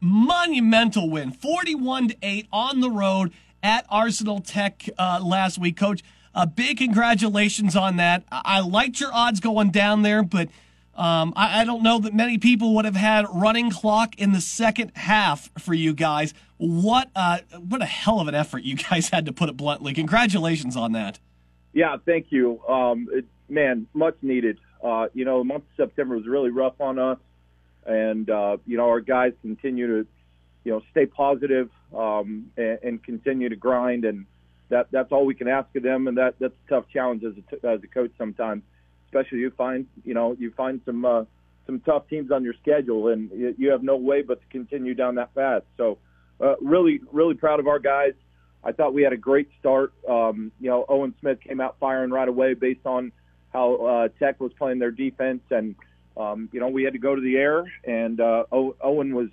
monumental 0.00 1.10
win, 1.10 1.32
41 1.32 2.08
to 2.08 2.16
8 2.22 2.46
on 2.50 2.80
the 2.80 2.90
road 2.90 3.34
at 3.62 3.84
Arsenal 3.90 4.40
Tech 4.40 4.88
uh, 4.96 5.20
last 5.22 5.58
week. 5.58 5.76
Coach, 5.76 6.02
a 6.34 6.46
big 6.46 6.78
congratulations 6.78 7.76
on 7.76 7.96
that. 7.96 8.24
I 8.32 8.60
liked 8.60 8.98
your 8.98 9.12
odds 9.12 9.40
going 9.40 9.72
down 9.72 10.00
there, 10.00 10.22
but 10.22 10.48
um, 10.94 11.32
I, 11.36 11.62
I, 11.62 11.64
don't 11.64 11.82
know 11.82 11.98
that 12.00 12.12
many 12.12 12.36
people 12.36 12.74
would 12.74 12.84
have 12.84 12.96
had 12.96 13.24
running 13.32 13.70
clock 13.70 14.14
in 14.18 14.32
the 14.32 14.42
second 14.42 14.92
half 14.94 15.48
for 15.58 15.72
you 15.72 15.94
guys. 15.94 16.34
What 16.58 17.08
uh, 17.16 17.38
what 17.58 17.80
a 17.80 17.86
hell 17.86 18.20
of 18.20 18.28
an 18.28 18.34
effort 18.34 18.62
you 18.62 18.76
guys 18.90 19.08
had 19.08 19.24
to 19.24 19.32
put 19.32 19.48
it 19.48 19.56
bluntly. 19.56 19.94
Congratulations 19.94 20.76
on 20.76 20.92
that. 20.92 21.18
Yeah, 21.72 21.96
thank 22.04 22.26
you. 22.28 22.62
Um, 22.66 23.08
it, 23.10 23.24
man, 23.48 23.86
much 23.94 24.16
needed. 24.20 24.58
Uh, 24.84 25.06
you 25.14 25.24
know, 25.24 25.38
the 25.38 25.44
month 25.44 25.64
of 25.64 25.88
September 25.88 26.16
was 26.16 26.26
really 26.26 26.50
rough 26.50 26.78
on 26.78 26.98
us, 26.98 27.18
and 27.86 28.28
uh, 28.28 28.58
you 28.66 28.76
know 28.76 28.86
our 28.88 29.00
guys 29.00 29.32
continue 29.40 29.86
to, 29.86 30.08
you 30.64 30.72
know, 30.72 30.82
stay 30.90 31.06
positive, 31.06 31.70
um, 31.96 32.50
and, 32.58 32.78
and 32.82 33.02
continue 33.02 33.48
to 33.48 33.56
grind, 33.56 34.04
and 34.04 34.26
that 34.68 34.88
that's 34.90 35.10
all 35.10 35.24
we 35.24 35.34
can 35.34 35.48
ask 35.48 35.74
of 35.74 35.82
them, 35.82 36.06
and 36.06 36.18
that 36.18 36.34
that's 36.38 36.54
a 36.66 36.68
tough 36.68 36.84
challenge 36.92 37.24
as 37.24 37.32
a, 37.32 37.66
as 37.66 37.82
a 37.82 37.86
coach 37.86 38.10
sometimes 38.18 38.62
especially 39.12 39.38
you 39.38 39.50
find 39.50 39.86
you 40.04 40.14
know 40.14 40.34
you 40.38 40.50
find 40.52 40.80
some 40.84 41.04
uh, 41.04 41.24
some 41.66 41.80
tough 41.80 42.08
teams 42.08 42.30
on 42.30 42.42
your 42.42 42.54
schedule, 42.60 43.08
and 43.08 43.30
you, 43.58 43.70
have 43.70 43.82
no 43.82 43.96
way 43.96 44.22
but 44.22 44.40
to 44.40 44.46
continue 44.48 44.94
down 44.94 45.14
that 45.16 45.34
path. 45.34 45.62
So, 45.76 45.98
uh, 46.40 46.56
really, 46.60 47.00
really 47.12 47.34
proud 47.34 47.60
of 47.60 47.68
our 47.68 47.78
guys. 47.78 48.14
I 48.64 48.72
thought 48.72 48.94
we 48.94 49.02
had 49.02 49.12
a 49.12 49.16
great 49.16 49.48
start. 49.60 49.92
Um, 50.08 50.50
you 50.60 50.70
know, 50.70 50.84
Owen 50.88 51.14
Smith 51.20 51.38
came 51.40 51.60
out 51.60 51.76
firing 51.78 52.10
right 52.10 52.28
away 52.28 52.54
based 52.54 52.84
on 52.84 53.12
how 53.52 53.74
uh, 53.74 54.08
Tech 54.18 54.40
was 54.40 54.52
playing 54.54 54.78
their 54.78 54.90
defense, 54.90 55.42
and 55.50 55.74
um, 56.16 56.48
you 56.52 56.60
know 56.60 56.68
we 56.68 56.82
had 56.82 56.94
to 56.94 56.98
go 56.98 57.14
to 57.14 57.20
the 57.20 57.36
air, 57.36 57.70
and 57.84 58.20
uh, 58.20 58.44
Owen 58.50 59.14
was 59.14 59.28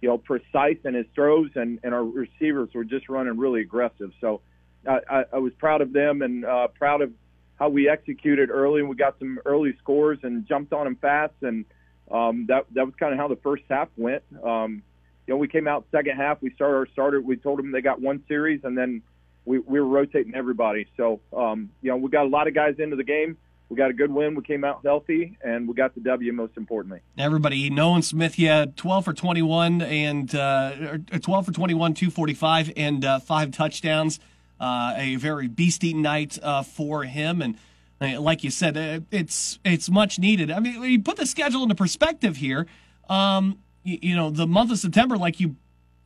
you 0.00 0.08
know 0.08 0.18
precise 0.18 0.78
in 0.84 0.94
his 0.94 1.06
throws, 1.14 1.50
and, 1.54 1.80
and 1.82 1.94
our 1.94 2.04
receivers 2.04 2.68
were 2.74 2.84
just 2.84 3.08
running 3.08 3.38
really 3.38 3.62
aggressive. 3.62 4.12
So. 4.20 4.42
I, 4.86 5.00
I, 5.08 5.24
I 5.32 5.38
was 5.38 5.54
proud 5.54 5.80
of 5.80 5.94
them 5.94 6.20
and 6.20 6.44
uh, 6.44 6.68
proud 6.68 7.00
of 7.00 7.10
how 7.56 7.68
we 7.68 7.88
executed 7.88 8.50
early 8.50 8.80
and 8.80 8.88
we 8.88 8.96
got 8.96 9.18
some 9.18 9.38
early 9.44 9.76
scores 9.78 10.18
and 10.22 10.46
jumped 10.46 10.72
on 10.72 10.84
them 10.84 10.96
fast 10.96 11.34
and 11.42 11.64
um, 12.10 12.46
that 12.48 12.66
that 12.74 12.84
was 12.84 12.94
kind 12.96 13.12
of 13.12 13.18
how 13.18 13.28
the 13.28 13.36
first 13.36 13.64
half 13.68 13.88
went. 13.96 14.22
Um, 14.42 14.82
you 15.26 15.34
know, 15.34 15.38
we 15.38 15.48
came 15.48 15.66
out 15.66 15.86
second 15.90 16.16
half. 16.16 16.42
We 16.42 16.50
started 16.50 16.76
our 16.76 16.86
starter. 16.92 17.20
We 17.20 17.36
told 17.36 17.58
them 17.58 17.72
they 17.72 17.80
got 17.80 18.00
one 18.00 18.22
series, 18.28 18.60
and 18.64 18.76
then 18.76 19.02
we, 19.44 19.58
we 19.58 19.80
were 19.80 19.86
rotating 19.86 20.34
everybody. 20.34 20.86
So, 20.96 21.20
um, 21.34 21.70
you 21.80 21.90
know, 21.90 21.96
we 21.96 22.10
got 22.10 22.26
a 22.26 22.28
lot 22.28 22.46
of 22.46 22.54
guys 22.54 22.74
into 22.78 22.96
the 22.96 23.04
game. 23.04 23.38
We 23.70 23.76
got 23.76 23.90
a 23.90 23.94
good 23.94 24.12
win. 24.12 24.34
We 24.34 24.42
came 24.42 24.64
out 24.64 24.80
healthy, 24.84 25.38
and 25.42 25.66
we 25.66 25.74
got 25.74 25.94
the 25.94 26.02
W. 26.02 26.32
Most 26.32 26.58
importantly, 26.58 27.00
everybody. 27.16 27.70
Nolan 27.70 28.02
Smith, 28.02 28.38
yeah, 28.38 28.66
twelve 28.76 29.06
for 29.06 29.14
twenty-one 29.14 29.80
and 29.80 30.34
uh, 30.34 30.98
twelve 31.22 31.46
for 31.46 31.52
twenty-one, 31.52 31.94
two 31.94 32.10
forty-five, 32.10 32.70
and 32.76 33.04
uh, 33.04 33.18
five 33.20 33.50
touchdowns. 33.50 34.20
Uh, 34.64 34.94
a 34.96 35.16
very 35.16 35.46
beastie 35.46 35.92
night 35.92 36.38
uh, 36.42 36.62
for 36.62 37.02
him, 37.04 37.42
and 37.42 37.58
uh, 38.00 38.18
like 38.18 38.42
you 38.42 38.48
said, 38.48 39.04
it's 39.10 39.58
it's 39.62 39.90
much 39.90 40.18
needed. 40.18 40.50
I 40.50 40.58
mean, 40.58 40.82
you 40.84 41.02
put 41.02 41.18
the 41.18 41.26
schedule 41.26 41.64
into 41.64 41.74
perspective 41.74 42.38
here. 42.38 42.66
Um, 43.10 43.58
you, 43.82 43.98
you, 44.00 44.16
know, 44.16 44.30
the 44.30 44.46
month 44.46 44.70
of 44.70 44.78
September, 44.78 45.18
like 45.18 45.38
you 45.38 45.56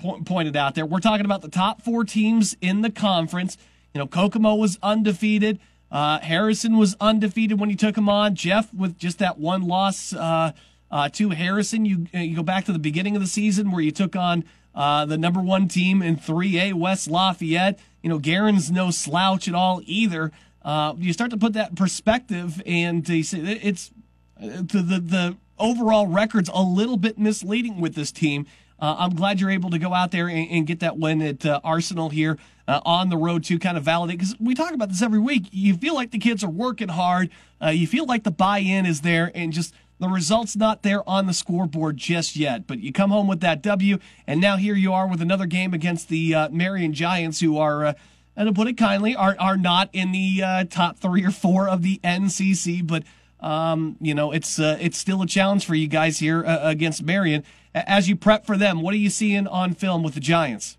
po- 0.00 0.20
pointed 0.24 0.56
out 0.56 0.74
there, 0.74 0.84
we're 0.84 0.98
talking 0.98 1.24
about 1.24 1.40
the 1.42 1.48
top 1.48 1.82
four 1.82 2.02
teams 2.02 2.56
in 2.60 2.82
the 2.82 2.90
conference. 2.90 3.56
You 3.94 4.00
know, 4.00 4.08
Kokomo 4.08 4.56
was 4.56 4.76
undefeated. 4.82 5.60
Uh, 5.88 6.18
Harrison 6.18 6.78
was 6.78 6.96
undefeated 7.00 7.60
when 7.60 7.70
you 7.70 7.76
took 7.76 7.96
him 7.96 8.08
on. 8.08 8.34
Jeff 8.34 8.74
with 8.74 8.98
just 8.98 9.20
that 9.20 9.38
one 9.38 9.68
loss 9.68 10.12
uh, 10.12 10.50
uh, 10.90 11.08
to 11.10 11.30
Harrison. 11.30 11.84
You 11.84 12.08
you 12.12 12.34
go 12.34 12.42
back 12.42 12.64
to 12.64 12.72
the 12.72 12.80
beginning 12.80 13.14
of 13.14 13.22
the 13.22 13.28
season 13.28 13.70
where 13.70 13.82
you 13.82 13.92
took 13.92 14.16
on 14.16 14.42
the 14.78 15.18
number 15.18 15.40
one 15.40 15.68
team 15.68 16.02
in 16.02 16.16
3A, 16.16 16.74
West 16.74 17.08
Lafayette 17.10 17.80
you 18.02 18.08
know, 18.08 18.18
Guerin's 18.18 18.70
no 18.70 18.90
slouch 18.90 19.48
at 19.48 19.54
all 19.54 19.82
either. 19.84 20.30
Uh, 20.62 20.94
you 20.98 21.12
start 21.12 21.30
to 21.30 21.36
put 21.36 21.52
that 21.54 21.74
perspective, 21.74 22.62
and 22.66 23.08
you 23.08 23.22
say 23.22 23.38
it's 23.38 23.90
the, 24.38 24.82
the 24.82 25.00
the 25.00 25.36
overall 25.58 26.06
record's 26.06 26.50
a 26.52 26.62
little 26.62 26.96
bit 26.96 27.18
misleading 27.18 27.80
with 27.80 27.94
this 27.94 28.12
team. 28.12 28.46
Uh, 28.80 28.94
I'm 28.98 29.14
glad 29.16 29.40
you're 29.40 29.50
able 29.50 29.70
to 29.70 29.78
go 29.78 29.92
out 29.92 30.12
there 30.12 30.28
and, 30.28 30.48
and 30.50 30.66
get 30.66 30.80
that 30.80 30.96
win 30.96 31.20
at 31.20 31.44
uh, 31.44 31.60
Arsenal 31.64 32.10
here 32.10 32.38
uh, 32.68 32.80
on 32.84 33.08
the 33.08 33.16
road 33.16 33.42
to 33.44 33.58
kind 33.58 33.76
of 33.76 33.82
validate 33.82 34.18
because 34.18 34.36
we 34.38 34.54
talk 34.54 34.72
about 34.72 34.88
this 34.88 35.02
every 35.02 35.18
week. 35.18 35.48
You 35.50 35.74
feel 35.74 35.94
like 35.94 36.12
the 36.12 36.18
kids 36.18 36.44
are 36.44 36.50
working 36.50 36.88
hard. 36.88 37.30
Uh, 37.60 37.70
you 37.70 37.88
feel 37.88 38.06
like 38.06 38.22
the 38.22 38.30
buy-in 38.30 38.86
is 38.86 39.00
there, 39.00 39.32
and 39.34 39.52
just 39.52 39.74
the 39.98 40.08
result's 40.08 40.56
not 40.56 40.82
there 40.82 41.08
on 41.08 41.26
the 41.26 41.34
scoreboard 41.34 41.96
just 41.96 42.36
yet, 42.36 42.66
but 42.66 42.78
you 42.80 42.92
come 42.92 43.10
home 43.10 43.26
with 43.26 43.40
that 43.40 43.62
W, 43.62 43.98
and 44.26 44.40
now 44.40 44.56
here 44.56 44.74
you 44.74 44.92
are 44.92 45.08
with 45.08 45.20
another 45.20 45.46
game 45.46 45.74
against 45.74 46.08
the 46.08 46.34
uh, 46.34 46.48
Marion 46.50 46.92
Giants, 46.92 47.40
who 47.40 47.58
are, 47.58 47.84
uh, 47.84 47.92
and 48.36 48.46
to 48.46 48.52
put 48.52 48.68
it 48.68 48.76
kindly, 48.76 49.16
are 49.16 49.34
are 49.40 49.56
not 49.56 49.90
in 49.92 50.12
the 50.12 50.42
uh, 50.42 50.64
top 50.64 50.98
three 50.98 51.24
or 51.24 51.32
four 51.32 51.68
of 51.68 51.82
the 51.82 52.00
NCC, 52.04 52.86
but 52.86 53.02
um, 53.40 53.96
you 54.00 54.14
know 54.14 54.30
it's 54.30 54.58
uh, 54.60 54.76
it's 54.80 54.96
still 54.96 55.20
a 55.22 55.26
challenge 55.26 55.66
for 55.66 55.74
you 55.74 55.88
guys 55.88 56.20
here 56.20 56.44
uh, 56.44 56.60
against 56.62 57.02
Marion. 57.02 57.42
As 57.74 58.08
you 58.08 58.16
prep 58.16 58.46
for 58.46 58.56
them, 58.56 58.82
what 58.82 58.94
are 58.94 58.98
you 58.98 59.10
seeing 59.10 59.46
on 59.46 59.74
film 59.74 60.02
with 60.02 60.14
the 60.14 60.20
Giants? 60.20 60.78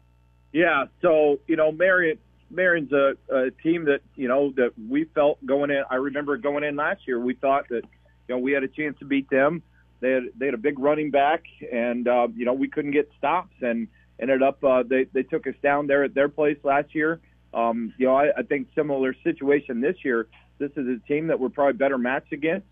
Yeah, 0.53 0.85
so 1.01 1.39
you 1.47 1.55
know 1.55 1.71
Marion. 1.71 2.17
Marion's 2.51 2.91
a, 2.91 3.13
a 3.29 3.51
team 3.51 3.85
that 3.85 4.01
you 4.15 4.27
know 4.27 4.51
that 4.55 4.71
we 4.89 5.03
felt 5.03 5.45
going 5.45 5.69
in. 5.69 5.83
I 5.87 5.95
remember 5.95 6.35
going 6.37 6.63
in 6.63 6.75
last 6.75 7.07
year. 7.07 7.19
We 7.19 7.35
thought 7.35 7.69
that 7.69 7.83
you 8.29 8.35
know, 8.35 8.39
we 8.39 8.51
had 8.51 8.63
a 8.63 8.67
chance 8.67 8.97
to 8.99 9.05
beat 9.05 9.29
them. 9.29 9.63
They 10.01 10.11
had 10.11 10.23
they 10.37 10.45
had 10.45 10.53
a 10.53 10.59
big 10.59 10.79
running 10.79 11.11
back, 11.11 11.43
and 11.71 12.07
uh, 12.07 12.27
you 12.33 12.45
know 12.45 12.53
we 12.53 12.69
couldn't 12.69 12.91
get 12.91 13.11
stops, 13.17 13.55
and 13.61 13.87
ended 14.19 14.43
up 14.43 14.63
uh, 14.63 14.83
they 14.83 15.05
they 15.11 15.23
took 15.23 15.47
us 15.47 15.55
down 15.61 15.87
there 15.87 16.03
at 16.03 16.13
their 16.13 16.29
place 16.29 16.57
last 16.63 16.93
year. 16.95 17.19
Um, 17.53 17.93
you 17.97 18.05
know, 18.05 18.15
I, 18.15 18.29
I 18.37 18.43
think 18.43 18.67
similar 18.75 19.15
situation 19.23 19.81
this 19.81 19.97
year. 20.05 20.27
This 20.59 20.71
is 20.77 20.87
a 20.87 20.99
team 21.07 21.27
that 21.27 21.39
we're 21.39 21.49
probably 21.49 21.73
better 21.73 21.97
matched 21.97 22.31
against. 22.31 22.67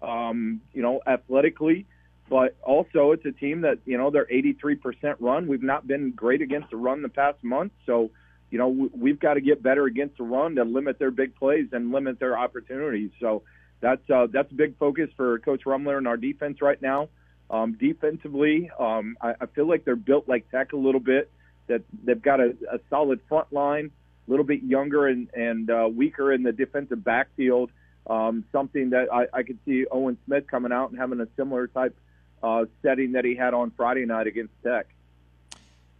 Um, 0.00 0.62
you 0.72 0.82
know, 0.82 1.00
athletically, 1.06 1.86
but 2.28 2.56
also 2.62 3.12
it's 3.12 3.24
a 3.26 3.32
team 3.32 3.60
that 3.60 3.78
you 3.84 3.98
know 3.98 4.10
they're 4.10 4.26
83% 4.26 5.16
run. 5.20 5.46
We've 5.46 5.62
not 5.62 5.86
been 5.86 6.10
great 6.10 6.42
against 6.42 6.70
the 6.70 6.76
run 6.76 7.02
the 7.02 7.08
past 7.08 7.44
month, 7.44 7.72
so 7.86 8.10
you 8.50 8.58
know 8.58 8.90
we've 8.96 9.20
got 9.20 9.34
to 9.34 9.40
get 9.40 9.62
better 9.62 9.84
against 9.84 10.16
the 10.16 10.24
run 10.24 10.56
to 10.56 10.64
limit 10.64 10.98
their 10.98 11.12
big 11.12 11.36
plays 11.36 11.68
and 11.70 11.92
limit 11.92 12.18
their 12.18 12.36
opportunities. 12.36 13.10
So 13.20 13.42
that's 13.82 14.08
uh, 14.08 14.28
that's 14.32 14.50
a 14.50 14.54
big 14.54 14.78
focus 14.78 15.10
for 15.16 15.38
Coach 15.40 15.64
Rumler 15.64 15.98
and 15.98 16.08
our 16.08 16.16
defense 16.16 16.62
right 16.62 16.80
now. 16.80 17.08
Um, 17.50 17.76
defensively, 17.78 18.70
um, 18.78 19.18
I, 19.20 19.34
I 19.42 19.46
feel 19.46 19.68
like 19.68 19.84
they're 19.84 19.96
built 19.96 20.26
like 20.28 20.50
Tech 20.50 20.72
a 20.72 20.76
little 20.76 21.00
bit. 21.00 21.30
That 21.66 21.82
they've 22.04 22.20
got 22.20 22.40
a, 22.40 22.56
a 22.70 22.78
solid 22.88 23.20
front 23.28 23.52
line, 23.52 23.90
a 24.26 24.30
little 24.30 24.46
bit 24.46 24.62
younger 24.62 25.08
and 25.08 25.28
and 25.34 25.68
uh, 25.68 25.90
weaker 25.94 26.32
in 26.32 26.44
the 26.44 26.52
defensive 26.52 27.04
backfield. 27.04 27.70
Um, 28.06 28.44
something 28.52 28.90
that 28.90 29.12
I, 29.12 29.26
I 29.32 29.42
could 29.42 29.58
see 29.66 29.84
Owen 29.90 30.16
Smith 30.26 30.46
coming 30.48 30.72
out 30.72 30.90
and 30.90 30.98
having 30.98 31.20
a 31.20 31.28
similar 31.36 31.66
type 31.66 31.96
uh, 32.42 32.64
setting 32.82 33.12
that 33.12 33.24
he 33.24 33.34
had 33.34 33.52
on 33.52 33.72
Friday 33.76 34.06
night 34.06 34.26
against 34.26 34.54
Tech. 34.64 34.86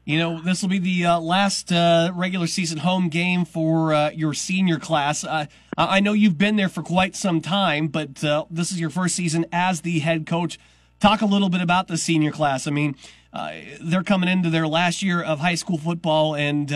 You 0.04 0.18
know, 0.18 0.40
this 0.40 0.62
will 0.62 0.68
be 0.68 0.80
the 0.80 1.06
uh, 1.06 1.20
last 1.20 1.70
uh, 1.70 2.10
regular 2.12 2.48
season 2.48 2.78
home 2.78 3.08
game 3.08 3.44
for 3.44 3.94
uh, 3.94 4.10
your 4.10 4.34
senior 4.34 4.78
class. 4.78 5.22
Uh, 5.22 5.46
I 5.78 6.00
know 6.00 6.12
you've 6.12 6.36
been 6.36 6.56
there 6.56 6.68
for 6.68 6.82
quite 6.82 7.14
some 7.14 7.40
time, 7.40 7.86
but 7.86 8.24
uh, 8.24 8.44
this 8.50 8.72
is 8.72 8.80
your 8.80 8.90
first 8.90 9.14
season 9.14 9.46
as 9.52 9.82
the 9.82 10.00
head 10.00 10.26
coach. 10.26 10.58
Talk 10.98 11.22
a 11.22 11.26
little 11.26 11.48
bit 11.48 11.60
about 11.60 11.86
the 11.86 11.96
senior 11.96 12.32
class. 12.32 12.66
I 12.66 12.72
mean, 12.72 12.96
uh, 13.32 13.52
they're 13.80 14.02
coming 14.02 14.28
into 14.28 14.50
their 14.50 14.66
last 14.66 15.04
year 15.04 15.22
of 15.22 15.38
high 15.38 15.54
school 15.54 15.78
football 15.78 16.34
and 16.34 16.72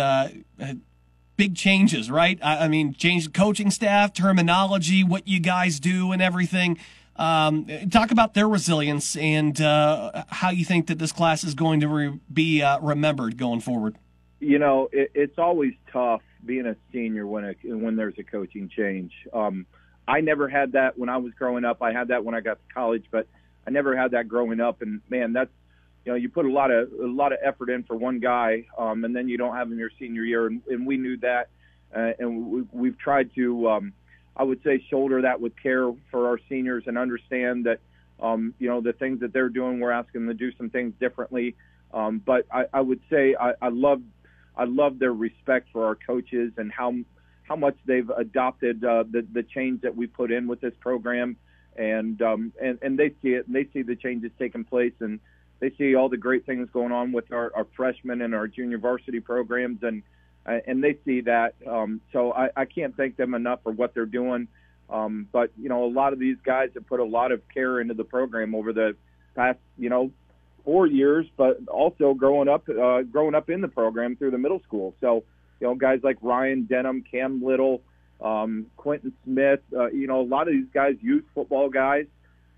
big 1.37 1.57
changes, 1.57 2.09
right? 2.09 2.39
I, 2.43 2.65
I 2.65 2.69
mean, 2.69 2.95
changed 2.95 3.35
coaching 3.35 3.73
staff, 3.73 4.13
terminology, 4.13 5.03
what 5.03 5.27
you 5.27 5.41
guys 5.41 5.81
do, 5.81 6.13
and 6.13 6.23
everything. 6.23 6.79
Um, 7.19 7.67
talk 7.91 8.11
about 8.11 8.35
their 8.35 8.49
resilience 8.49 9.17
and 9.17 9.59
uh, 9.61 10.25
how 10.29 10.51
you 10.51 10.65
think 10.65 10.89
that 10.89 10.99
this 10.99 11.13
class 11.13 11.45
is 11.45 11.55
going 11.55 11.81
to 11.81 11.89
re- 11.89 12.21
be 12.33 12.63
uh, 12.63 12.79
remembered 12.81 13.39
going 13.39 13.61
forward. 13.61 13.97
You 14.39 14.59
know, 14.59 14.89
it, 14.93 15.13
it's 15.15 15.39
always 15.39 15.73
tough 15.93 16.23
being 16.45 16.67
a 16.67 16.77
senior 16.93 17.27
when 17.27 17.45
a, 17.45 17.55
when 17.75 17.97
there's 17.97 18.19
a 18.19 18.23
coaching 18.23 18.69
change. 18.69 19.13
Um, 19.33 19.67
I 20.07 20.21
never 20.21 20.49
had 20.49 20.73
that 20.73 20.99
when 20.99 21.09
I 21.09 21.17
was 21.17 21.33
growing 21.35 21.65
up. 21.65 21.83
I 21.83 21.93
had 21.93 22.09
that 22.09 22.25
when 22.25 22.35
I 22.35 22.41
got 22.41 22.59
to 22.67 22.75
college, 22.75 23.05
but 23.11 23.27
I 23.67 23.71
never 23.71 23.97
had 23.97 24.13
that 24.13 24.29
growing 24.29 24.61
up. 24.61 24.83
And 24.83 25.01
man, 25.09 25.33
that's 25.33 25.51
you 26.05 26.13
know, 26.13 26.17
you 26.17 26.29
put 26.29 26.47
a 26.47 26.53
lot 26.53 26.71
of 26.71 26.93
a 26.93 27.07
lot 27.07 27.33
of 27.33 27.39
effort 27.43 27.69
in 27.69 27.83
for 27.83 27.97
one 27.97 28.21
guy, 28.21 28.67
um, 28.79 29.05
and 29.05 29.15
then 29.15 29.29
you 29.29 29.37
don't 29.37 29.57
have 29.57 29.71
him 29.71 29.79
your 29.79 29.91
senior 29.99 30.23
year, 30.23 30.47
and, 30.47 30.63
and 30.69 30.87
we 30.87 30.97
knew 30.97 31.17
that, 31.17 31.49
uh, 31.95 32.13
and 32.19 32.47
we, 32.47 32.63
we've 32.73 32.99
tried 32.99 33.35
to. 33.35 33.69
Um, 33.69 33.93
I 34.37 34.43
would 34.43 34.63
say 34.63 34.85
shoulder 34.91 35.23
that 35.23 35.41
with 35.41 35.55
care 35.61 35.91
for 36.11 36.29
our 36.29 36.39
seniors 36.49 36.85
and 36.87 36.99
understand 36.99 37.67
that, 37.67 37.81
um, 38.21 38.55
you 38.59 38.69
know, 38.69 38.81
the 38.81 38.93
things 38.93 39.21
that 39.21 39.33
they're 39.33 39.49
doing, 39.49 39.81
we're 39.81 39.91
asking 39.91 40.27
them 40.27 40.29
to 40.29 40.35
do 40.35 40.55
some 40.57 40.71
things 40.71 40.93
differently. 41.01 41.57
Um, 41.93 42.21
but 42.25 42.47
I, 42.53 42.67
I 42.73 42.81
would 42.81 43.01
say 43.11 43.35
I, 43.39 43.53
I 43.63 43.69
love, 43.69 44.03
I 44.57 44.65
love 44.65 44.99
their 44.99 45.13
respect 45.13 45.69
for 45.73 45.87
our 45.87 45.95
coaches 45.95 46.53
and 46.57 46.71
how, 46.71 46.95
how 47.49 47.57
much 47.57 47.77
they've 47.87 48.11
adopted 48.11 48.85
uh, 48.85 49.05
the 49.09 49.27
the 49.33 49.43
change 49.43 49.83
that 49.83 49.95
we 49.95 50.07
put 50.07 50.33
in 50.33 50.49
with 50.49 50.61
this 50.61 50.75
program, 50.81 51.37
and 51.77 52.21
um, 52.21 52.53
and 52.61 52.79
and 52.83 52.99
they 52.99 53.11
see 53.23 53.35
it 53.35 53.47
and 53.47 53.55
they 53.55 53.69
see 53.73 53.83
the 53.83 53.95
changes 53.95 54.33
taking 54.39 54.65
place 54.65 54.95
and 55.01 55.21
they 55.61 55.71
see 55.79 55.95
all 55.95 56.09
the 56.09 56.17
great 56.17 56.45
things 56.45 56.69
going 56.73 56.93
on 56.93 57.13
with 57.13 57.33
our, 57.33 57.53
our 57.55 57.67
freshmen 57.77 58.21
and 58.23 58.35
our 58.35 58.47
junior 58.47 58.79
varsity 58.79 59.21
programs 59.21 59.83
and 59.83 60.03
and 60.47 60.83
they 60.83 60.97
see 61.05 61.23
that. 61.23 61.55
Um, 61.67 62.01
so 62.13 62.33
I, 62.33 62.51
I 62.57 62.65
can't 62.65 62.97
thank 62.97 63.17
them 63.17 63.35
enough 63.35 63.61
for 63.63 63.73
what 63.73 63.95
they're 63.95 64.07
doing. 64.07 64.49
Um, 64.89 65.29
but 65.33 65.51
you 65.61 65.69
know, 65.69 65.85
a 65.85 65.91
lot 65.91 66.13
of 66.13 66.19
these 66.19 66.37
guys 66.45 66.71
have 66.75 66.87
put 66.87 67.01
a 67.01 67.05
lot 67.05 67.33
of 67.33 67.43
care 67.53 67.81
into 67.81 67.95
the 67.95 68.05
program 68.05 68.55
over 68.55 68.73
the 68.73 68.97
past, 69.35 69.59
you 69.77 69.91
know, 69.91 70.11
four 70.65 70.87
years, 70.87 71.27
but 71.37 71.61
also 71.69 72.15
growing 72.15 72.49
up, 72.49 72.69
uh, 72.69 73.03
growing 73.03 73.35
up 73.35 73.51
in 73.51 73.61
the 73.61 73.69
program 73.69 74.17
through 74.17 74.31
the 74.31 74.39
middle 74.39 74.61
school. 74.61 74.95
So, 75.01 75.25
you 75.61 75.67
know, 75.67 75.75
guys 75.75 76.01
like 76.03 76.19
Ryan 76.23 76.65
Denham, 76.65 77.03
Cam 77.03 77.43
Little, 77.43 77.83
um, 78.21 78.67
Quentin 78.77 79.13
Smith, 79.25 79.61
uh, 79.77 79.91
you 79.91 80.07
know, 80.07 80.21
a 80.21 80.29
lot 80.29 80.49
of 80.49 80.55
these 80.55 80.67
guys, 80.73 80.97
youth 81.01 81.25
football 81.35 81.69
guys. 81.69 82.07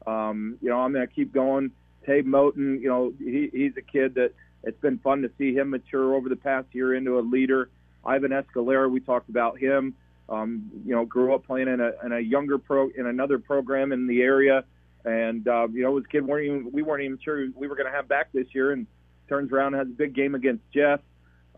Um, 0.07 0.59
you 0.63 0.71
know, 0.71 0.79
I'm 0.81 0.93
going 0.93 1.07
to 1.07 1.13
keep 1.13 1.33
going. 1.33 1.71
Tate 2.07 2.27
Moten, 2.27 2.81
you 2.81 2.89
know, 2.89 3.13
he, 3.19 3.51
he's 3.53 3.73
a 3.77 3.83
kid 3.83 4.15
that 4.15 4.33
it's 4.65 4.81
been 4.81 4.99
fun 4.99 5.23
to 5.23 5.31
see 5.39 5.55
him 5.55 5.71
mature 5.71 6.15
over 6.15 6.29
the 6.29 6.37
past 6.37 6.69
year 6.73 6.95
into 6.95 7.19
a 7.19 7.21
leader. 7.21 7.69
Ivan 8.05 8.31
Escalera, 8.31 8.91
we 8.91 9.01
talked 9.01 9.29
about 9.29 9.59
him. 9.59 9.95
Um, 10.29 10.71
you 10.85 10.95
know, 10.95 11.05
grew 11.05 11.35
up 11.35 11.47
playing 11.47 11.69
in 11.69 11.81
a, 11.81 11.93
in 12.05 12.13
a 12.13 12.21
younger 12.21 12.59
pro 12.59 12.91
in 12.91 13.07
another 13.07 13.39
program 13.39 13.93
in 13.93 14.07
the 14.07 14.21
area, 14.21 14.65
and 15.05 15.47
uh, 15.49 15.69
you 15.73 15.83
know, 15.83 15.97
his 15.97 16.07
kid 16.07 16.27
weren't 16.27 16.45
even 16.45 16.73
we 16.73 16.83
weren't 16.83 17.03
even 17.03 17.19
sure 17.23 17.49
we 17.55 17.67
were 17.67 17.77
going 17.77 17.91
to 17.91 17.97
have 17.97 18.09
back 18.09 18.29
this 18.33 18.47
year, 18.53 18.73
and 18.73 18.87
turns 19.29 19.53
around 19.53 19.75
and 19.75 19.77
has 19.77 19.89
a 19.89 19.97
big 19.97 20.15
game 20.15 20.35
against 20.35 20.63
Jeff. 20.73 21.01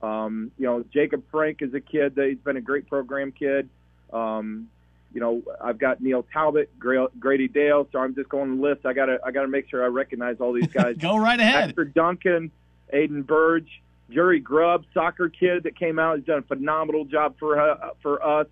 Um, 0.03 0.51
you 0.57 0.67
know, 0.67 0.85
Jacob 0.93 1.25
Frank 1.31 1.63
is 1.63 1.75
a 1.75 1.81
kid 1.81 2.15
that 2.15 2.29
he's 2.29 2.39
been 2.39 2.57
a 2.57 2.61
great 2.61 2.89
program 2.89 3.33
kid. 3.33 3.69
Um, 4.13 4.69
you 5.13 5.21
know, 5.21 5.43
I've 5.61 5.79
got 5.79 6.01
Neil 6.01 6.25
Talbot, 6.33 6.71
Grady 6.79 7.49
Dale, 7.49 7.89
so 7.91 7.99
I'm 7.99 8.15
just 8.15 8.29
going 8.29 8.57
the 8.57 8.63
list. 8.63 8.87
I 8.87 8.93
gotta 8.93 9.19
I 9.25 9.33
gotta 9.33 9.49
make 9.49 9.69
sure 9.69 9.83
I 9.83 9.89
recognize 9.89 10.37
all 10.41 10.53
these 10.53 10.67
guys. 10.73 10.97
Go 10.97 11.17
right 11.17 11.39
ahead. 11.39 11.65
Hector 11.67 11.85
Duncan, 11.85 12.51
Aiden 12.95 13.27
Burge, 13.27 13.83
Jerry 14.11 14.41
Grubb, 14.41 14.85
soccer 14.93 15.29
kid 15.29 15.65
that 15.65 15.79
came 15.79 15.99
out, 15.99 16.17
has 16.17 16.25
done 16.25 16.39
a 16.39 16.43
phenomenal 16.43 17.05
job 17.05 17.37
for 17.39 17.61
uh, 17.61 17.91
for 18.03 18.25
us. 18.25 18.47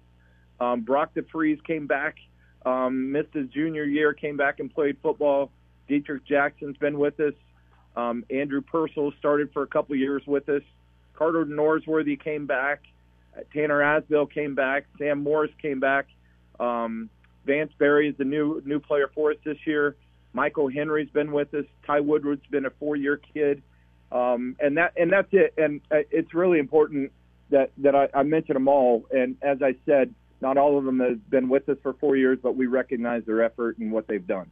Um, 0.61 0.81
Brock 0.83 1.11
DeFries 1.15 1.63
came 1.65 1.87
back, 1.87 2.17
um, 2.67 3.13
missed 3.13 3.33
his 3.33 3.49
junior 3.49 3.85
year, 3.85 4.13
came 4.13 4.37
back 4.37 4.61
and 4.61 4.73
played 4.73 4.97
football. 5.03 5.51
Dietrich 5.89 6.25
Jackson's 6.27 6.77
been 6.77 6.99
with 6.99 7.19
us. 7.21 7.35
Um, 7.97 8.25
Andrew 8.31 8.61
Purcell 8.61 9.13
started 9.19 9.53
for 9.53 9.63
a 9.63 9.67
couple 9.67 9.97
years 9.97 10.23
with 10.27 10.49
us. 10.49 10.63
Carter 11.15 11.45
Norsworthy 11.45 12.23
came 12.23 12.47
back. 12.47 12.83
Tanner 13.53 13.81
Asbill 13.81 14.31
came 14.31 14.55
back. 14.55 14.87
Sam 14.99 15.23
Morris 15.23 15.51
came 15.61 15.81
back. 15.81 16.07
Um, 16.61 17.09
Vance 17.47 17.73
Berry 17.79 18.09
is 18.09 18.17
the 18.17 18.25
new 18.25 18.63
new 18.65 18.79
player 18.79 19.11
for 19.15 19.31
us 19.31 19.39
this 19.45 19.59
year. 19.65 19.97
Michael 20.33 20.69
Henry's 20.69 21.09
been 21.11 21.33
with 21.33 21.53
us. 21.55 21.65
Ty 21.87 22.01
Woodward's 22.01 22.47
been 22.51 22.67
a 22.67 22.71
four 22.71 22.97
year 22.97 23.21
kid. 23.33 23.63
Um, 24.11 24.57
and 24.61 24.77
that 24.77 24.93
and 24.97 25.13
that's 25.13 25.29
it. 25.33 25.55
And 25.57 25.81
uh, 25.91 25.99
it's 26.11 26.33
really 26.35 26.59
important 26.59 27.13
that 27.51 27.71
that 27.79 27.95
I, 27.95 28.09
I 28.15 28.23
mention 28.23 28.55
them 28.55 28.69
all. 28.69 29.07
And 29.11 29.37
as 29.43 29.63
I 29.63 29.75
said, 29.87 30.15
not 30.41 30.57
all 30.57 30.79
of 30.79 30.85
them 30.85 31.01
have 31.01 31.29
been 31.31 31.49
with 31.49 31.69
us 31.69 31.79
for 31.83 31.95
four 31.95 32.17
years, 32.17 32.39
but 32.43 32.57
we 32.57 32.67
recognize 32.67 33.25
their 33.25 33.43
effort 33.43 33.79
and 33.79 33.93
what 33.93 34.07
they've 34.07 34.27
done. 34.27 34.51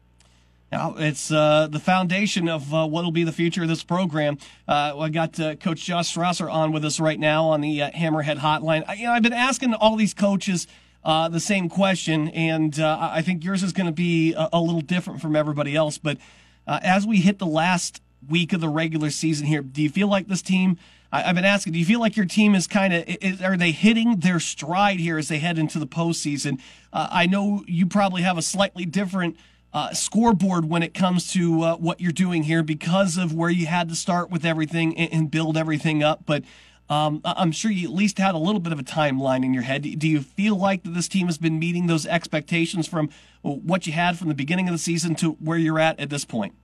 Now, 0.72 0.96
it's 0.98 1.30
uh, 1.30 1.68
the 1.70 1.78
foundation 1.78 2.48
of 2.48 2.74
uh, 2.74 2.86
what 2.86 3.04
will 3.04 3.12
be 3.12 3.22
the 3.22 3.32
future 3.32 3.62
of 3.62 3.68
this 3.68 3.84
program. 3.84 4.36
Uh, 4.66 4.98
I 4.98 5.10
got 5.10 5.38
uh, 5.38 5.54
Coach 5.54 5.84
Josh 5.84 6.12
Strasser 6.12 6.52
on 6.52 6.72
with 6.72 6.84
us 6.84 6.98
right 6.98 7.20
now 7.20 7.46
on 7.46 7.60
the 7.60 7.82
uh, 7.82 7.90
Hammerhead 7.92 8.38
Hotline. 8.38 8.84
I, 8.88 8.94
you 8.94 9.04
know, 9.04 9.12
I've 9.12 9.22
been 9.22 9.32
asking 9.32 9.74
all 9.74 9.94
these 9.94 10.12
coaches 10.12 10.66
the 11.04 11.38
same 11.38 11.68
question, 11.68 12.28
and 12.30 12.80
I 12.80 13.22
think 13.22 13.44
yours 13.44 13.62
is 13.62 13.72
going 13.72 13.86
to 13.86 13.92
be 13.92 14.34
a, 14.34 14.48
a, 14.54 14.60
little 14.60 14.80
different 14.80 15.22
from 15.22 15.36
everybody 15.36 15.76
else. 15.76 15.98
But 15.98 16.18
as 16.66 17.06
we 17.06 17.18
hit 17.18 17.38
the 17.38 17.46
last 17.46 18.02
week 18.28 18.52
of 18.52 18.60
the 18.60 18.68
regular 18.68 19.10
season 19.10 19.46
here. 19.46 19.62
Do 19.62 19.82
you 19.82 19.90
feel 19.90 20.08
like 20.08 20.28
this 20.28 20.42
team? 20.42 20.78
I, 21.12 21.22
have 21.22 21.36
been 21.36 21.44
asking. 21.44 21.72
Do 21.72 21.78
you 21.78 21.84
feel 21.84 22.00
like 22.00 22.16
your 22.16 22.26
team 22.26 22.54
is 22.54 22.66
kind 22.66 22.92
of? 22.92 23.42
Are 23.42 23.56
they 23.56 23.70
hitting 23.70 24.20
their 24.20 24.40
stride 24.40 24.98
here 24.98 25.18
as 25.18 25.28
they 25.28 25.38
head 25.38 25.58
into 25.58 25.78
the 25.78 25.86
postseason? 25.86 26.60
Uh, 26.92 27.08
I 27.10 27.26
know 27.26 27.64
you 27.66 27.86
probably 27.86 28.22
have 28.22 28.38
a 28.38 28.42
slightly 28.42 28.84
different. 28.84 29.36
Uh, 29.72 29.92
scoreboard 29.92 30.70
when 30.70 30.82
it 30.82 30.94
comes 30.94 31.30
to 31.32 31.60
uh, 31.60 31.76
what 31.76 32.00
you're 32.00 32.10
doing 32.10 32.44
here 32.44 32.62
because 32.62 33.18
of 33.18 33.34
where 33.34 33.50
you 33.50 33.66
had 33.66 33.90
to 33.90 33.94
start 33.94 34.30
with 34.30 34.42
everything 34.42 34.96
and, 34.96 35.12
and 35.12 35.30
build 35.30 35.54
everything 35.54 36.02
up. 36.02 36.22
But 36.24 36.44
um, 36.88 37.20
I'm 37.24 37.52
sure 37.52 37.70
you 37.70 37.88
at 37.88 37.94
least 37.94 38.16
had 38.16 38.34
a 38.34 38.38
little 38.38 38.60
bit 38.60 38.72
of 38.72 38.78
a 38.78 38.84
timeline 38.84 39.44
in 39.44 39.52
your 39.52 39.64
head. 39.64 39.82
Do 39.82 40.08
you 40.08 40.22
feel 40.22 40.56
like 40.56 40.84
that 40.84 40.94
this 40.94 41.08
team 41.08 41.26
has 41.26 41.36
been 41.36 41.58
meeting 41.58 41.88
those 41.88 42.06
expectations 42.06 42.86
from 42.88 43.10
what 43.42 43.86
you 43.86 43.92
had 43.92 44.18
from 44.18 44.28
the 44.28 44.34
beginning 44.34 44.68
of 44.68 44.72
the 44.72 44.78
season 44.78 45.14
to 45.16 45.32
where 45.32 45.58
you're 45.58 45.80
at 45.80 45.98
at 45.98 46.10
this 46.10 46.24
point? 46.24 46.54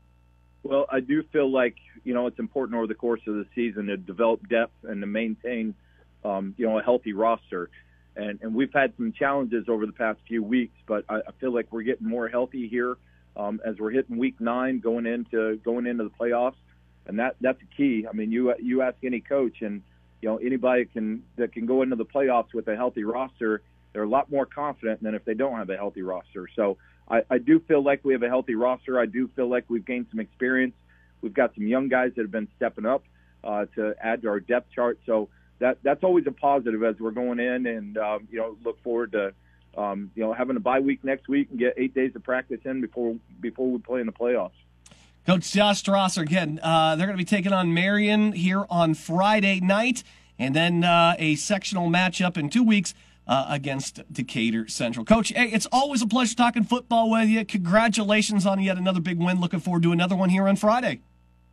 Well, 0.62 0.87
I 0.90 1.01
do 1.01 1.22
feel 1.33 1.51
like 1.51 1.77
you 2.05 2.14
know 2.14 2.27
it's 2.27 2.38
important 2.38 2.77
over 2.77 2.87
the 2.87 2.94
course 2.94 3.20
of 3.27 3.35
the 3.35 3.46
season 3.55 3.87
to 3.87 3.96
develop 3.96 4.48
depth 4.48 4.85
and 4.85 5.01
to 5.01 5.07
maintain, 5.07 5.75
um, 6.25 6.55
you 6.57 6.66
know, 6.66 6.79
a 6.79 6.83
healthy 6.83 7.12
roster. 7.12 7.70
And 8.16 8.40
and 8.42 8.55
we've 8.55 8.72
had 8.72 8.92
some 8.96 9.12
challenges 9.12 9.68
over 9.68 9.87
the 9.87 9.92
past 9.92 10.20
few 10.29 10.42
weeks, 10.42 10.77
but 10.87 11.05
I, 11.09 11.16
I 11.16 11.33
feel 11.40 11.53
like 11.53 11.72
we're 11.72 11.83
getting 11.83 12.09
more 12.09 12.29
healthy 12.29 12.68
here 12.68 12.96
um, 13.37 13.61
as 13.64 13.79
we're 13.79 13.90
hitting 13.90 14.18
week 14.18 14.40
nine, 14.40 14.81
going 14.81 15.07
into 15.07 15.57
going 15.64 15.87
into 15.87 16.05
the 16.05 16.11
playoffs, 16.11 16.57
and 17.07 17.18
that 17.18 17.37
that's 17.40 17.61
a 17.62 17.77
key. 17.77 18.07
I 18.09 18.12
mean, 18.12 18.31
you 18.31 18.55
you 18.61 18.83
ask 18.83 18.96
any 19.03 19.20
coach, 19.20 19.62
and 19.62 19.83
you 20.20 20.29
know 20.29 20.37
anybody 20.37 20.85
can 20.85 21.25
that 21.37 21.53
can 21.53 21.66
go 21.66 21.83
into 21.83 21.96
the 21.96 22.05
playoffs 22.05 22.55
with 22.55 22.68
a 22.68 22.77
healthy 22.77 23.05
roster, 23.05 23.62
they're 23.92 24.05
a 24.05 24.09
lot 24.09 24.31
more 24.31 24.46
confident 24.46 25.03
than 25.03 25.14
if 25.14 25.25
they 25.25 25.35
don't 25.35 25.57
have 25.57 25.70
a 25.70 25.77
healthy 25.77 26.03
roster. 26.03 26.48
So 26.55 26.77
I, 27.12 27.22
I 27.31 27.38
do 27.38 27.61
feel 27.61 27.83
like 27.83 28.05
we 28.05 28.14
have 28.14 28.22
a 28.22 28.29
healthy 28.29 28.55
roster. 28.55 28.98
I 28.98 29.05
do 29.05 29.29
feel 29.37 29.48
like 29.48 29.64
we've 29.68 29.85
gained 29.85 30.07
some 30.11 30.18
experience. 30.18 30.75
We've 31.20 31.35
got 31.35 31.55
some 31.55 31.66
young 31.66 31.88
guys 31.88 32.12
that 32.16 32.22
have 32.22 32.31
been 32.31 32.48
stepping 32.57 32.87
up 32.87 33.05
uh, 33.44 33.66
to 33.77 33.94
add 34.03 34.22
to 34.22 34.29
our 34.29 34.40
depth 34.40 34.72
chart. 34.75 34.98
So 35.05 35.29
that 35.59 35.79
that's 35.83 36.03
always 36.03 36.27
a 36.27 36.33
positive 36.33 36.83
as 36.83 36.98
we're 36.98 37.11
going 37.11 37.38
in, 37.38 37.66
and 37.66 37.98
um, 37.98 38.27
you 38.31 38.38
know 38.38 38.57
look 38.64 38.83
forward 38.83 39.12
to 39.12 39.33
um, 39.77 40.11
you 40.14 40.22
know 40.25 40.33
having 40.33 40.57
a 40.57 40.61
bye 40.61 40.81
week 40.81 41.05
next 41.05 41.29
week 41.29 41.51
and 41.51 41.59
get 41.59 41.75
eight 41.77 41.94
days 41.94 42.16
of 42.16 42.25
practice 42.25 42.61
in 42.64 42.81
before 42.81 43.14
before 43.40 43.70
we 43.70 43.79
play 43.79 44.01
in 44.01 44.07
the 44.07 44.12
playoffs. 44.12 44.51
Coach 45.27 45.53
Josh 45.53 45.85
Strasser 45.85 46.22
again. 46.22 46.59
Uh, 46.62 46.96
they're 46.96 47.07
going 47.07 47.16
to 47.16 47.25
be 47.25 47.29
taking 47.29 47.53
on 47.53 47.75
Marion 47.75 48.33
here 48.33 48.64
on 48.70 48.94
Friday 48.94 49.61
night, 49.61 50.03
and 50.38 50.57
then 50.57 50.83
uh, 50.83 51.14
a 51.18 51.37
sectional 51.37 51.90
matchup 51.90 52.37
in 52.38 52.48
two 52.48 52.64
weeks 52.64 52.94
uh, 53.26 53.46
against 53.48 54.02
Decatur 54.12 54.68
Central. 54.68 55.04
Coach, 55.04 55.30
hey, 55.30 55.48
it's 55.48 55.66
always 55.70 56.02
a 56.02 56.06
pleasure 56.06 56.35
talking 56.35 56.64
football 56.64 57.11
with 57.11 57.28
you. 57.28 57.44
Congratulations 57.44 58.46
on 58.46 58.61
yet 58.61 58.76
another 58.76 59.00
big 59.00 59.18
win. 59.18 59.40
Looking 59.40 59.61
forward 59.61 59.82
to 59.85 59.92
another 59.92 60.16
one 60.16 60.28
here 60.28 60.48
on 60.48 60.56
Friday. 60.56 61.00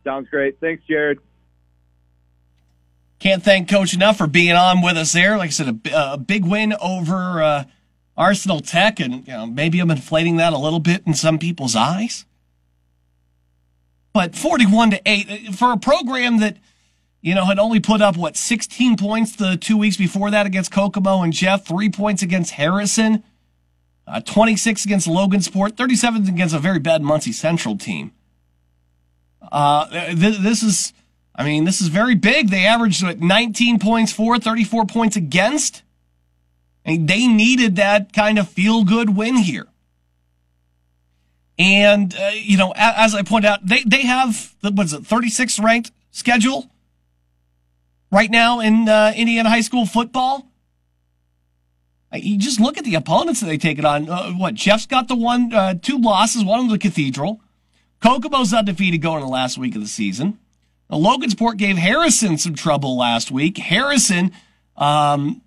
Sounds 0.04 0.28
great. 0.28 0.58
Thanks, 0.60 0.82
Jared. 0.88 1.18
Can't 3.18 3.42
thank 3.42 3.68
Coach 3.68 3.92
enough 3.92 4.16
for 4.16 4.26
being 4.26 4.52
on 4.52 4.80
with 4.82 4.96
us 4.96 5.12
there. 5.12 5.36
Like 5.36 5.48
I 5.48 5.50
said, 5.50 5.80
a, 5.86 6.12
a 6.12 6.16
big 6.16 6.44
win 6.44 6.74
over 6.80 7.42
uh, 7.42 7.64
Arsenal 8.16 8.60
Tech, 8.60 8.98
and 8.98 9.26
you 9.26 9.32
know 9.32 9.46
maybe 9.46 9.78
I'm 9.78 9.90
inflating 9.90 10.38
that 10.38 10.54
a 10.54 10.58
little 10.58 10.80
bit 10.80 11.02
in 11.06 11.12
some 11.12 11.38
people's 11.38 11.76
eyes. 11.76 12.24
But 14.12 14.34
41 14.34 14.90
to 14.90 15.00
eight 15.06 15.54
for 15.54 15.72
a 15.72 15.76
program 15.76 16.38
that 16.40 16.56
you 17.22 17.34
know, 17.34 17.44
had 17.44 17.58
only 17.58 17.80
put 17.80 18.00
up, 18.00 18.16
what, 18.16 18.36
16 18.36 18.96
points 18.96 19.36
the 19.36 19.56
two 19.56 19.76
weeks 19.76 19.96
before 19.96 20.30
that 20.30 20.46
against 20.46 20.72
Kokomo 20.72 21.22
and 21.22 21.32
Jeff, 21.32 21.66
three 21.66 21.90
points 21.90 22.22
against 22.22 22.52
Harrison, 22.52 23.22
uh, 24.06 24.20
26 24.20 24.84
against 24.84 25.06
Logansport, 25.06 25.76
37 25.76 26.28
against 26.28 26.54
a 26.54 26.58
very 26.58 26.78
bad 26.78 27.02
Muncie 27.02 27.32
Central 27.32 27.76
team. 27.76 28.12
Uh, 29.52 29.86
th- 30.14 30.38
this 30.38 30.62
is, 30.62 30.94
I 31.34 31.44
mean, 31.44 31.64
this 31.64 31.80
is 31.80 31.88
very 31.88 32.14
big. 32.14 32.48
They 32.48 32.64
averaged 32.64 33.02
what, 33.02 33.20
19 33.20 33.78
points 33.78 34.12
for, 34.12 34.38
34 34.38 34.86
points 34.86 35.16
against. 35.16 35.82
And 36.84 37.06
they 37.06 37.26
needed 37.26 37.76
that 37.76 38.14
kind 38.14 38.38
of 38.38 38.48
feel 38.48 38.84
good 38.84 39.14
win 39.14 39.36
here. 39.36 39.66
And, 41.58 42.14
uh, 42.18 42.30
you 42.34 42.56
know, 42.56 42.72
as 42.74 43.14
I 43.14 43.22
point 43.22 43.44
out, 43.44 43.64
they, 43.66 43.82
they 43.82 44.02
have, 44.02 44.54
the, 44.62 44.70
what's 44.70 44.94
it, 44.94 45.02
36th 45.02 45.62
ranked 45.62 45.92
schedule 46.10 46.70
right 48.10 48.30
now 48.30 48.60
in 48.60 48.88
uh, 48.88 49.12
Indiana 49.14 49.48
high 49.48 49.60
school 49.60 49.86
football. 49.86 50.46
You 52.12 52.38
just 52.38 52.58
look 52.58 52.76
at 52.76 52.84
the 52.84 52.96
opponents 52.96 53.40
that 53.40 53.46
they 53.46 53.58
take 53.58 53.78
it 53.78 53.84
on. 53.84 54.08
Uh, 54.08 54.32
what, 54.32 54.54
Jeff's 54.54 54.86
got 54.86 55.06
the 55.06 55.14
one, 55.14 55.52
uh, 55.52 55.74
two 55.80 55.96
losses, 55.98 56.44
one 56.44 56.64
of 56.64 56.70
the 56.70 56.78
Cathedral. 56.78 57.40
Kokomo's 58.02 58.52
undefeated 58.52 59.00
going 59.00 59.18
in 59.18 59.26
the 59.26 59.32
last 59.32 59.58
week 59.58 59.76
of 59.76 59.82
the 59.82 59.88
season. 59.88 60.38
Now, 60.90 60.98
Logansport 60.98 61.56
gave 61.56 61.76
Harrison 61.76 62.36
some 62.36 62.54
trouble 62.54 62.96
last 62.96 63.30
week. 63.30 63.58
Harrison, 63.58 64.32
um, 64.76 65.42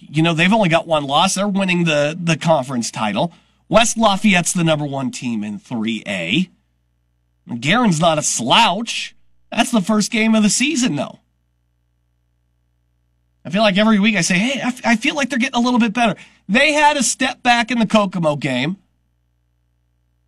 you 0.00 0.22
know, 0.22 0.34
they've 0.34 0.52
only 0.52 0.68
got 0.68 0.86
one 0.86 1.04
loss. 1.04 1.34
They're 1.34 1.46
winning 1.46 1.84
the, 1.84 2.18
the 2.20 2.36
conference 2.36 2.90
title. 2.90 3.32
West 3.68 3.96
Lafayette's 3.96 4.52
the 4.52 4.64
number 4.64 4.84
one 4.84 5.12
team 5.12 5.44
in 5.44 5.60
3A. 5.60 6.48
Guerin's 7.60 8.00
not 8.00 8.18
a 8.18 8.22
slouch. 8.22 9.14
That's 9.52 9.70
the 9.70 9.80
first 9.80 10.10
game 10.10 10.34
of 10.34 10.42
the 10.42 10.50
season, 10.50 10.96
though. 10.96 11.20
I 13.46 13.50
feel 13.50 13.62
like 13.62 13.78
every 13.78 14.00
week 14.00 14.16
I 14.16 14.22
say, 14.22 14.36
hey, 14.38 14.60
I, 14.60 14.66
f- 14.66 14.80
I 14.84 14.96
feel 14.96 15.14
like 15.14 15.30
they're 15.30 15.38
getting 15.38 15.54
a 15.54 15.64
little 15.64 15.78
bit 15.78 15.92
better. 15.92 16.16
They 16.48 16.72
had 16.72 16.96
a 16.96 17.02
step 17.04 17.44
back 17.44 17.70
in 17.70 17.78
the 17.78 17.86
Kokomo 17.86 18.34
game. 18.34 18.76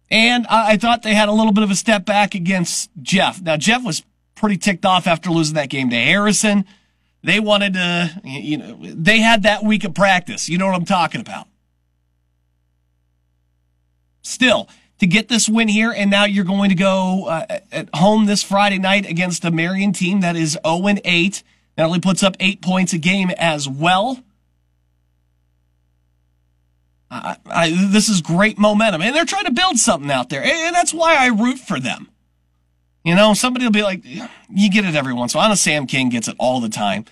And 0.08 0.46
I, 0.46 0.72
I 0.72 0.76
thought 0.76 1.02
they 1.02 1.14
had 1.14 1.28
a 1.28 1.32
little 1.32 1.52
bit 1.52 1.64
of 1.64 1.70
a 1.72 1.74
step 1.74 2.06
back 2.06 2.36
against 2.36 2.90
Jeff. 3.02 3.42
Now, 3.42 3.56
Jeff 3.56 3.84
was 3.84 4.04
pretty 4.36 4.56
ticked 4.56 4.86
off 4.86 5.08
after 5.08 5.30
losing 5.30 5.56
that 5.56 5.68
game 5.68 5.90
to 5.90 5.96
Harrison. 5.96 6.64
They 7.24 7.40
wanted 7.40 7.74
to, 7.74 8.20
you 8.22 8.56
know, 8.56 8.78
they 8.80 9.18
had 9.18 9.42
that 9.42 9.64
week 9.64 9.82
of 9.82 9.94
practice. 9.94 10.48
You 10.48 10.56
know 10.56 10.66
what 10.66 10.76
I'm 10.76 10.84
talking 10.84 11.20
about. 11.20 11.48
Still, 14.22 14.68
to 15.00 15.08
get 15.08 15.26
this 15.26 15.48
win 15.48 15.66
here, 15.66 15.90
and 15.90 16.08
now 16.08 16.24
you're 16.24 16.44
going 16.44 16.68
to 16.68 16.76
go 16.76 17.26
uh, 17.26 17.58
at 17.72 17.88
home 17.96 18.26
this 18.26 18.44
Friday 18.44 18.78
night 18.78 19.10
against 19.10 19.44
a 19.44 19.50
Marion 19.50 19.92
team 19.92 20.20
that 20.20 20.36
is 20.36 20.56
0 20.64 20.86
and 20.86 21.00
8. 21.04 21.42
That 21.78 21.84
only 21.84 22.00
puts 22.00 22.24
up 22.24 22.36
eight 22.40 22.60
points 22.60 22.92
a 22.92 22.98
game 22.98 23.30
as 23.38 23.68
well. 23.68 24.18
I, 27.08 27.36
I, 27.46 27.70
this 27.70 28.08
is 28.08 28.20
great 28.20 28.58
momentum, 28.58 29.00
and 29.00 29.14
they're 29.14 29.24
trying 29.24 29.44
to 29.44 29.52
build 29.52 29.78
something 29.78 30.10
out 30.10 30.28
there, 30.28 30.42
and 30.42 30.74
that's 30.74 30.92
why 30.92 31.14
I 31.14 31.28
root 31.28 31.60
for 31.60 31.78
them. 31.78 32.08
You 33.04 33.14
know, 33.14 33.32
somebody 33.32 33.64
will 33.64 33.70
be 33.70 33.84
like, 33.84 34.04
"You 34.04 34.70
get 34.70 34.86
it 34.86 34.96
every 34.96 35.12
once 35.12 35.34
in 35.34 35.38
a 35.38 35.40
while." 35.40 35.54
Sam 35.54 35.86
King 35.86 36.08
gets 36.08 36.26
it 36.26 36.34
all 36.40 36.60
the 36.60 36.68
time. 36.68 37.04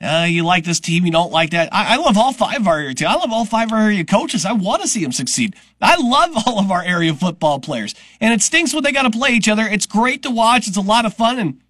Uh, 0.00 0.24
you 0.26 0.42
like 0.42 0.64
this 0.64 0.80
team, 0.80 1.04
you 1.04 1.12
don't 1.12 1.30
like 1.30 1.50
that. 1.50 1.68
I, 1.70 1.94
I 1.94 1.96
love 1.96 2.16
all 2.16 2.32
five 2.32 2.62
of 2.62 2.66
our 2.66 2.78
area 2.78 2.94
team. 2.94 3.08
I 3.08 3.16
love 3.16 3.30
all 3.30 3.44
five 3.44 3.68
of 3.68 3.72
our 3.74 3.82
area 3.82 4.06
coaches. 4.06 4.46
I 4.46 4.52
want 4.52 4.80
to 4.80 4.88
see 4.88 5.02
them 5.02 5.12
succeed. 5.12 5.54
I 5.82 5.96
love 5.96 6.30
all 6.46 6.58
of 6.58 6.70
our 6.70 6.82
area 6.82 7.12
football 7.12 7.60
players, 7.60 7.94
and 8.22 8.32
it 8.32 8.40
stinks 8.40 8.72
when 8.72 8.84
they 8.84 8.92
got 8.92 9.02
to 9.02 9.10
play 9.10 9.32
each 9.32 9.50
other. 9.50 9.64
It's 9.66 9.84
great 9.84 10.22
to 10.22 10.30
watch. 10.30 10.66
It's 10.66 10.78
a 10.78 10.80
lot 10.82 11.04
of 11.04 11.12
fun, 11.12 11.38
and 11.38 11.60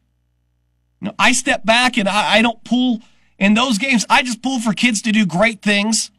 I 1.19 1.33
step 1.33 1.64
back 1.64 1.97
and 1.97 2.09
I, 2.09 2.37
I 2.37 2.43
don't 2.43 2.62
pull 2.64 3.01
in 3.38 3.55
those 3.55 3.79
games. 3.79 4.05
I 4.09 4.23
just 4.23 4.43
pull 4.43 4.61
for 4.61 4.73
kids 4.73 5.03
to 5.03 5.12
do 5.12 5.27
great 5.27 5.62
things. 5.62 6.11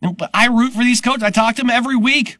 But 0.00 0.30
I 0.34 0.46
root 0.46 0.72
for 0.72 0.84
these 0.84 1.00
coaches. 1.00 1.22
I 1.22 1.30
talk 1.30 1.56
to 1.56 1.62
them 1.62 1.70
every 1.70 1.96
week. 1.96 2.38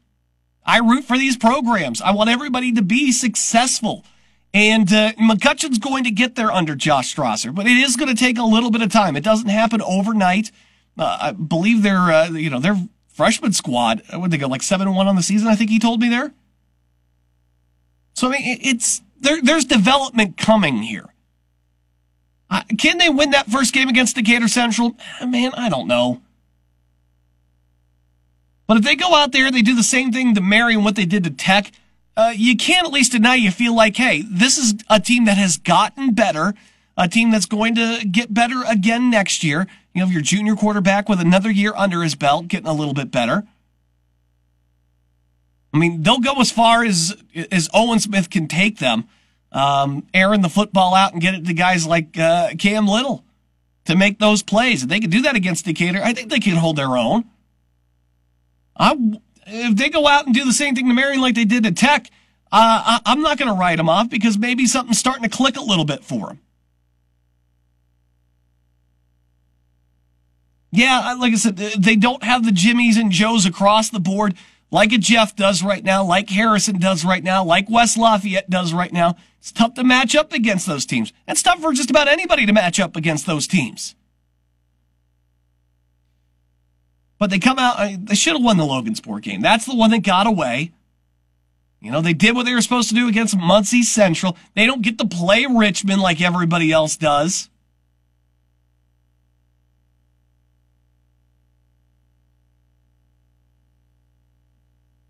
I 0.65 0.79
root 0.79 1.05
for 1.05 1.17
these 1.17 1.37
programs. 1.37 2.03
I 2.03 2.11
want 2.11 2.31
everybody 2.31 2.73
to 2.73 2.83
be 2.83 3.13
successful. 3.13 4.05
And 4.53 4.93
uh, 4.93 5.13
McCutcheon's 5.13 5.79
going 5.79 6.05
to 6.05 6.11
get 6.11 6.35
there 6.35 6.51
under 6.51 6.75
Josh 6.75 7.15
Strasser, 7.15 7.55
but 7.55 7.67
it 7.67 7.77
is 7.77 7.97
going 7.97 8.09
to 8.09 8.15
take 8.15 8.39
a 8.39 8.43
little 8.43 8.71
bit 8.71 8.83
of 8.83 8.91
time. 8.91 9.17
It 9.17 9.25
doesn't 9.25 9.49
happen 9.49 9.83
overnight. 9.83 10.51
Uh, 10.99 11.19
I 11.21 11.33
believe 11.33 11.83
their, 11.83 11.99
uh, 11.99 12.31
you 12.31 12.49
know, 12.49 12.59
their 12.59 12.77
freshman 13.09 13.53
squad, 13.53 14.03
uh, 14.13 14.19
would 14.19 14.31
they 14.31 14.39
go 14.39 14.47
like 14.47 14.63
seven 14.63 14.95
one 14.95 15.09
on 15.09 15.17
the 15.17 15.23
season? 15.23 15.49
I 15.49 15.57
think 15.57 15.71
he 15.71 15.79
told 15.79 16.01
me 16.01 16.09
there. 16.09 16.33
So 18.15 18.29
I 18.29 18.33
mean, 18.33 18.59
it's 18.63 19.03
there. 19.21 19.41
There's 19.43 19.65
development 19.65 20.37
coming 20.37 20.79
here. 20.79 21.07
Uh, 22.49 22.63
can 22.79 22.99
they 22.99 23.09
win 23.09 23.31
that 23.31 23.47
first 23.47 23.75
game 23.75 23.89
against 23.89 24.17
Decatur 24.17 24.49
Central? 24.49 24.97
Man, 25.25 25.53
I 25.55 25.69
don't 25.69 25.89
know. 25.89 26.23
But 28.67 28.79
if 28.79 28.85
they 28.85 28.97
go 28.97 29.15
out 29.15 29.33
there, 29.33 29.51
they 29.51 29.63
do 29.63 29.75
the 29.75 29.83
same 29.83 30.13
thing 30.13 30.35
to 30.35 30.41
Marion, 30.41 30.85
what 30.85 30.97
they 30.97 31.07
did 31.07 31.25
to 31.25 31.31
Tech, 31.31 31.71
uh, 32.17 32.33
you 32.35 32.57
can't 32.57 32.87
at 32.87 32.93
least 32.93 33.13
deny 33.13 33.35
you 33.35 33.51
feel 33.51 33.75
like, 33.75 33.97
hey, 33.97 34.23
this 34.23 34.57
is 34.57 34.75
a 34.89 34.99
team 34.99 35.27
that 35.27 35.37
has 35.37 35.59
gotten 35.59 36.15
better, 36.15 36.55
a 36.97 37.09
team 37.09 37.31
that's 37.31 37.47
going 37.47 37.75
to 37.75 38.05
get 38.11 38.33
better 38.33 38.63
again 38.67 39.11
next 39.11 39.45
year. 39.45 39.67
You 39.93 40.03
have 40.03 40.13
your 40.13 40.23
junior 40.23 40.57
quarterback 40.57 41.09
with 41.09 41.21
another 41.21 41.51
year 41.51 41.75
under 41.77 42.03
his 42.03 42.15
belt, 42.15 42.49
getting 42.49 42.67
a 42.67 42.73
little 42.73 42.95
bit 42.95 43.11
better. 43.11 43.45
I 45.77 45.79
mean, 45.79 46.03
they'll 46.03 46.21
go 46.21 46.41
as 46.41 46.51
far 46.51 46.85
as 46.85 47.15
as 47.53 47.69
Owen 47.75 47.99
Smith 47.99 48.31
can 48.31 48.49
take 48.49 48.79
them, 48.79 49.07
um, 49.53 50.07
airing 50.15 50.41
the 50.41 50.49
football 50.49 50.95
out 50.95 51.13
and 51.13 51.21
get 51.21 51.35
it 51.35 51.45
to 51.45 51.53
guys 51.53 51.87
like 51.87 52.19
uh, 52.19 52.55
Cam 52.59 52.89
Little 52.89 53.27
to 53.85 53.95
make 53.95 54.19
those 54.19 54.43
plays. 54.43 54.85
If 54.85 54.89
they 54.89 55.01
can 55.01 55.11
do 55.11 55.21
that 55.21 55.37
against 55.37 55.67
Decatur, 55.67 56.01
I 56.03 56.15
think 56.15 56.31
they 56.31 56.41
can 56.41 56.57
hold 56.57 56.77
their 56.77 56.97
own. 56.97 57.27
I, 58.75 58.97
if 59.47 59.77
they 59.77 59.91
go 59.91 60.09
out 60.09 60.25
and 60.25 60.35
do 60.35 60.47
the 60.47 60.53
same 60.55 60.75
thing 60.75 60.89
to 60.89 60.95
Marion 60.95 61.21
like 61.21 61.35
they 61.35 61.45
did 61.45 61.65
to 61.65 61.73
Tech, 61.73 62.11
uh, 62.51 63.01
I, 63.05 63.13
am 63.13 63.21
not 63.21 63.37
going 63.37 63.51
to 63.51 63.55
write 63.55 63.77
them 63.77 63.91
off 63.91 64.09
because 64.09 64.39
maybe 64.39 64.65
something's 64.65 64.99
starting 64.99 65.25
to 65.25 65.29
click 65.29 65.59
a 65.59 65.63
little 65.63 65.85
bit 65.85 66.03
for 66.03 66.29
them. 66.29 66.41
Yeah, 70.73 71.17
like 71.21 71.35
I 71.35 71.37
said, 71.37 71.57
they 71.57 71.97
don't 71.97 72.23
have 72.23 72.47
the 72.47 72.53
Jimmies 72.53 72.97
and 72.97 73.11
Joes 73.11 73.45
across 73.45 73.91
the 73.91 74.01
board 74.01 74.37
like 74.71 74.93
a 74.93 74.99
Jeff 74.99 75.37
does 75.37 75.63
right 75.63 75.85
now, 75.85 76.05
like 76.05 76.29
Harrison 76.31 76.79
does 76.79 77.05
right 77.05 77.23
now, 77.23 77.45
like 77.45 77.71
West 77.71 77.97
Lafayette 77.97 78.51
does 78.51 78.73
right 78.73 78.93
now. 78.93 79.17
It's 79.39 79.53
tough 79.53 79.75
to 79.75 79.85
match 79.85 80.15
up 80.17 80.33
against 80.33 80.67
those 80.67 80.87
teams. 80.87 81.13
It's 81.29 81.43
tough 81.43 81.61
for 81.61 81.73
just 81.73 81.91
about 81.91 82.09
anybody 82.09 82.47
to 82.47 82.53
match 82.53 82.81
up 82.81 82.97
against 82.97 83.27
those 83.27 83.47
teams. 83.47 83.95
But 87.19 87.31
they 87.31 87.39
come 87.39 87.59
out, 87.59 88.07
they 88.07 88.15
should 88.15 88.35
have 88.35 88.43
won 88.43 88.57
the 88.57 88.65
Logansport 88.65 89.23
game. 89.23 89.41
That's 89.41 89.65
the 89.65 89.75
one 89.75 89.91
that 89.91 90.03
got 90.03 90.27
away. 90.27 90.73
You 91.81 91.93
know, 91.93 92.01
they 92.01 92.15
did 92.15 92.35
what 92.35 92.45
they 92.45 92.55
were 92.55 92.61
supposed 92.61 92.89
to 92.89 92.95
do 92.95 93.09
against 93.09 93.37
Muncie 93.37 93.83
Central. 93.83 94.37
They 94.55 94.67
don't 94.67 94.83
get 94.83 94.99
to 94.99 95.07
play 95.07 95.47
Richmond 95.47 96.03
like 96.03 96.21
everybody 96.21 96.73
else 96.73 96.97
does. 96.97 97.49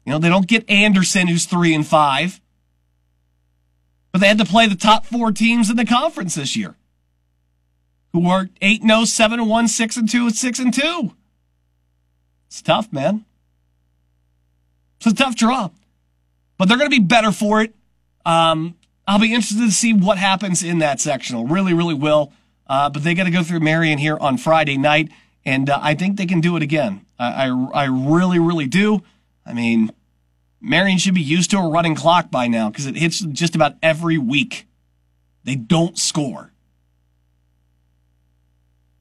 You 0.06 0.12
know, 0.12 0.18
they 0.18 0.28
don't 0.28 0.46
get 0.46 0.70
Anderson, 0.70 1.26
who's 1.26 1.44
three 1.44 1.74
and 1.74 1.86
five. 1.86 2.40
But 4.12 4.20
they 4.20 4.28
had 4.28 4.38
to 4.38 4.44
play 4.44 4.66
the 4.66 4.76
top 4.76 5.04
four 5.04 5.32
teams 5.32 5.68
in 5.68 5.76
the 5.76 5.84
conference 5.84 6.36
this 6.36 6.56
year. 6.56 6.76
Who 8.12 8.30
are 8.30 8.48
8 8.62 8.80
and 8.80 8.90
0, 8.90 9.04
7 9.04 9.46
1, 9.46 9.68
6 9.68 9.96
and 9.98 10.08
2, 10.08 10.26
and 10.26 10.34
6 10.34 10.58
and 10.60 10.72
2. 10.72 11.12
It's 12.46 12.62
tough, 12.62 12.90
man. 12.90 13.26
It's 14.96 15.06
a 15.06 15.14
tough 15.14 15.36
draw. 15.36 15.70
But 16.56 16.68
they're 16.68 16.78
going 16.78 16.90
to 16.90 16.96
be 16.96 17.04
better 17.04 17.32
for 17.32 17.60
it. 17.60 17.74
Um, 18.24 18.76
I'll 19.06 19.18
be 19.18 19.34
interested 19.34 19.58
to 19.58 19.70
see 19.70 19.92
what 19.92 20.18
happens 20.18 20.62
in 20.62 20.78
that 20.78 21.00
sectional. 21.00 21.46
Really, 21.46 21.74
really 21.74 21.94
will. 21.94 22.32
Uh, 22.66 22.88
but 22.88 23.04
they 23.04 23.12
got 23.12 23.24
to 23.24 23.30
go 23.30 23.42
through 23.42 23.60
Marion 23.60 23.98
here 23.98 24.16
on 24.16 24.38
Friday 24.38 24.78
night, 24.78 25.10
and 25.44 25.68
uh, 25.68 25.78
I 25.82 25.94
think 25.94 26.16
they 26.16 26.26
can 26.26 26.40
do 26.40 26.56
it 26.56 26.62
again. 26.62 27.04
I, 27.18 27.48
I, 27.48 27.82
I 27.82 27.84
really, 27.84 28.38
really 28.38 28.66
do. 28.66 29.02
I 29.46 29.52
mean, 29.52 29.90
Marion 30.60 30.98
should 30.98 31.14
be 31.14 31.22
used 31.22 31.50
to 31.52 31.58
a 31.58 31.68
running 31.68 31.94
clock 31.94 32.30
by 32.30 32.48
now 32.48 32.70
because 32.70 32.86
it 32.86 32.96
hits 32.96 33.20
just 33.20 33.54
about 33.54 33.74
every 33.82 34.18
week. 34.18 34.66
They 35.44 35.54
don't 35.54 35.96
score. 35.96 36.52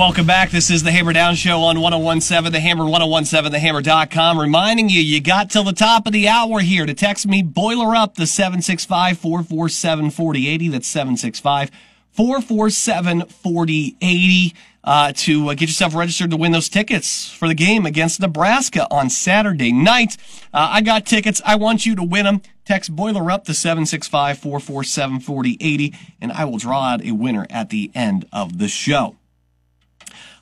Welcome 0.00 0.24
back. 0.24 0.50
This 0.50 0.70
is 0.70 0.82
the 0.82 0.90
Hammer 0.90 1.12
Down 1.12 1.34
Show 1.34 1.60
on 1.60 1.78
1017, 1.78 2.50
the 2.50 2.58
Hammer 2.58 2.86
1017, 2.86 3.52
thehammer.com. 3.52 4.38
Reminding 4.38 4.88
you, 4.88 4.98
you 4.98 5.20
got 5.20 5.50
till 5.50 5.62
the 5.62 5.74
top 5.74 6.06
of 6.06 6.14
the 6.14 6.26
hour 6.26 6.60
here 6.60 6.86
to 6.86 6.94
text 6.94 7.26
me 7.26 7.42
Boiler 7.42 7.94
Up, 7.94 8.14
the 8.14 8.26
765 8.26 9.18
447 9.18 10.10
4080. 10.10 10.68
That's 10.68 10.86
765 10.86 11.70
447 12.12 13.26
4080 13.26 14.54
uh, 14.84 15.12
to 15.14 15.50
uh, 15.50 15.52
get 15.52 15.68
yourself 15.68 15.94
registered 15.94 16.30
to 16.30 16.36
win 16.38 16.52
those 16.52 16.70
tickets 16.70 17.30
for 17.30 17.46
the 17.46 17.54
game 17.54 17.84
against 17.84 18.20
Nebraska 18.20 18.86
on 18.90 19.10
Saturday 19.10 19.70
night. 19.70 20.16
Uh, 20.54 20.68
I 20.70 20.80
got 20.80 21.04
tickets. 21.04 21.42
I 21.44 21.56
want 21.56 21.84
you 21.84 21.94
to 21.96 22.02
win 22.02 22.24
them. 22.24 22.40
Text 22.64 22.96
Boiler 22.96 23.30
Up 23.30 23.44
to 23.44 23.52
765 23.52 24.38
447 24.38 25.20
4080, 25.20 25.94
and 26.22 26.32
I 26.32 26.46
will 26.46 26.56
draw 26.56 26.84
out 26.84 27.04
a 27.04 27.12
winner 27.12 27.46
at 27.50 27.68
the 27.68 27.90
end 27.94 28.26
of 28.32 28.56
the 28.56 28.68
show. 28.68 29.16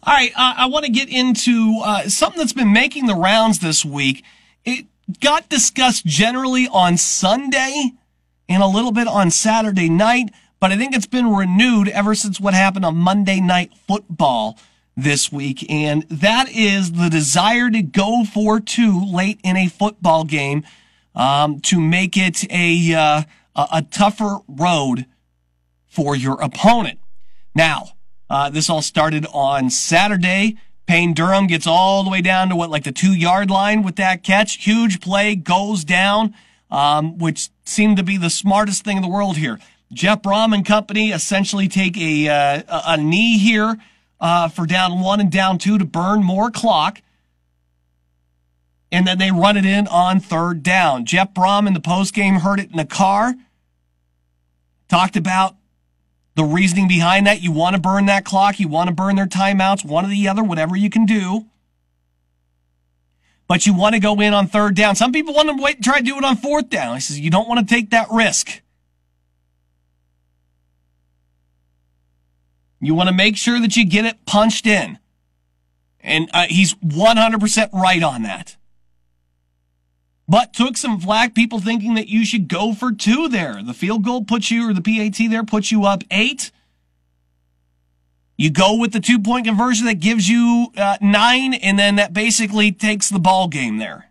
All 0.04 0.14
right, 0.14 0.30
uh, 0.36 0.54
I 0.58 0.66
want 0.66 0.84
to 0.84 0.92
get 0.92 1.08
into 1.08 1.80
uh, 1.84 2.08
something 2.08 2.38
that's 2.38 2.52
been 2.52 2.72
making 2.72 3.06
the 3.06 3.16
rounds 3.16 3.58
this 3.58 3.84
week. 3.84 4.24
It 4.64 4.86
got 5.20 5.48
discussed 5.48 6.06
generally 6.06 6.68
on 6.68 6.96
Sunday 6.96 7.92
and 8.48 8.62
a 8.62 8.66
little 8.66 8.92
bit 8.92 9.08
on 9.08 9.32
Saturday 9.32 9.88
night, 9.88 10.30
but 10.60 10.70
I 10.70 10.76
think 10.76 10.94
it's 10.94 11.06
been 11.06 11.34
renewed 11.34 11.88
ever 11.88 12.14
since 12.14 12.40
what 12.40 12.54
happened 12.54 12.84
on 12.84 12.96
Monday 12.96 13.40
Night 13.40 13.72
Football 13.88 14.56
this 14.96 15.32
week, 15.32 15.68
and 15.68 16.04
that 16.04 16.48
is 16.50 16.92
the 16.92 17.08
desire 17.08 17.68
to 17.68 17.82
go 17.82 18.24
for 18.24 18.60
two 18.60 19.04
late 19.04 19.40
in 19.42 19.56
a 19.56 19.68
football 19.68 20.22
game 20.22 20.64
um, 21.16 21.60
to 21.60 21.80
make 21.80 22.16
it 22.16 22.44
a, 22.52 22.94
uh, 22.94 23.22
a 23.72 23.82
tougher 23.82 24.38
road 24.46 25.06
for 25.88 26.14
your 26.14 26.40
opponent. 26.40 27.00
Now, 27.54 27.94
uh, 28.30 28.50
this 28.50 28.68
all 28.68 28.82
started 28.82 29.26
on 29.32 29.70
Saturday. 29.70 30.56
Payne 30.86 31.12
Durham 31.12 31.46
gets 31.46 31.66
all 31.66 32.02
the 32.02 32.10
way 32.10 32.22
down 32.22 32.48
to 32.48 32.56
what, 32.56 32.70
like 32.70 32.84
the 32.84 32.92
two 32.92 33.12
yard 33.12 33.50
line 33.50 33.82
with 33.82 33.96
that 33.96 34.22
catch. 34.22 34.64
Huge 34.64 35.00
play 35.00 35.34
goes 35.34 35.84
down, 35.84 36.34
um, 36.70 37.18
which 37.18 37.50
seemed 37.64 37.98
to 37.98 38.02
be 38.02 38.16
the 38.16 38.30
smartest 38.30 38.84
thing 38.84 38.96
in 38.96 39.02
the 39.02 39.08
world 39.08 39.36
here. 39.36 39.58
Jeff 39.92 40.22
Brohm 40.22 40.54
and 40.54 40.64
company 40.64 41.12
essentially 41.12 41.68
take 41.68 41.96
a, 41.96 42.28
uh, 42.28 42.62
a 42.86 42.96
knee 42.96 43.38
here, 43.38 43.76
uh, 44.20 44.48
for 44.48 44.66
down 44.66 45.00
one 45.00 45.20
and 45.20 45.30
down 45.30 45.58
two 45.58 45.78
to 45.78 45.84
burn 45.84 46.22
more 46.22 46.50
clock. 46.50 47.00
And 48.90 49.06
then 49.06 49.18
they 49.18 49.30
run 49.30 49.56
it 49.56 49.66
in 49.66 49.86
on 49.88 50.20
third 50.20 50.62
down. 50.62 51.04
Jeff 51.04 51.34
Brohm 51.34 51.66
in 51.66 51.74
the 51.74 51.80
post 51.80 52.14
game 52.14 52.36
heard 52.36 52.58
it 52.58 52.70
in 52.70 52.76
the 52.76 52.86
car. 52.86 53.34
Talked 54.88 55.16
about 55.16 55.56
the 56.38 56.44
reasoning 56.44 56.86
behind 56.86 57.26
that. 57.26 57.42
You 57.42 57.50
want 57.50 57.74
to 57.74 57.82
burn 57.82 58.06
that 58.06 58.24
clock. 58.24 58.60
You 58.60 58.68
want 58.68 58.88
to 58.88 58.94
burn 58.94 59.16
their 59.16 59.26
timeouts, 59.26 59.84
one 59.84 60.06
or 60.06 60.08
the 60.08 60.28
other, 60.28 60.42
whatever 60.42 60.76
you 60.76 60.88
can 60.88 61.04
do. 61.04 61.46
But 63.48 63.66
you 63.66 63.74
want 63.74 63.94
to 63.94 64.00
go 64.00 64.20
in 64.20 64.32
on 64.32 64.46
third 64.46 64.76
down. 64.76 64.94
Some 64.94 65.10
people 65.10 65.34
want 65.34 65.48
to 65.48 65.62
wait 65.62 65.76
and 65.76 65.84
try 65.84 65.98
to 65.98 66.04
do 66.04 66.16
it 66.16 66.24
on 66.24 66.36
fourth 66.36 66.70
down. 66.70 66.94
He 66.94 67.00
says 67.00 67.18
you 67.18 67.30
don't 67.30 67.48
want 67.48 67.66
to 67.66 67.74
take 67.74 67.90
that 67.90 68.06
risk. 68.12 68.62
You 72.80 72.94
want 72.94 73.08
to 73.08 73.14
make 73.14 73.36
sure 73.36 73.60
that 73.60 73.76
you 73.76 73.84
get 73.84 74.04
it 74.04 74.24
punched 74.24 74.66
in. 74.66 74.98
And 76.00 76.30
uh, 76.32 76.46
he's 76.48 76.74
100% 76.74 77.72
right 77.72 78.02
on 78.02 78.22
that 78.22 78.56
but 80.28 80.52
took 80.52 80.76
some 80.76 81.00
flack. 81.00 81.34
People 81.34 81.58
thinking 81.58 81.94
that 81.94 82.08
you 82.08 82.24
should 82.24 82.48
go 82.48 82.74
for 82.74 82.92
two 82.92 83.28
there. 83.28 83.62
The 83.62 83.72
field 83.72 84.04
goal 84.04 84.24
puts 84.24 84.50
you, 84.50 84.68
or 84.68 84.74
the 84.74 84.82
PAT 84.82 85.30
there 85.30 85.44
puts 85.44 85.72
you 85.72 85.84
up 85.86 86.04
eight. 86.10 86.52
You 88.36 88.50
go 88.50 88.76
with 88.76 88.92
the 88.92 89.00
two 89.00 89.18
point 89.18 89.46
conversion 89.46 89.86
that 89.86 89.98
gives 89.98 90.28
you 90.28 90.68
uh, 90.76 90.98
nine, 91.00 91.54
and 91.54 91.78
then 91.78 91.96
that 91.96 92.12
basically 92.12 92.70
takes 92.70 93.08
the 93.08 93.18
ball 93.18 93.48
game 93.48 93.78
there. 93.78 94.10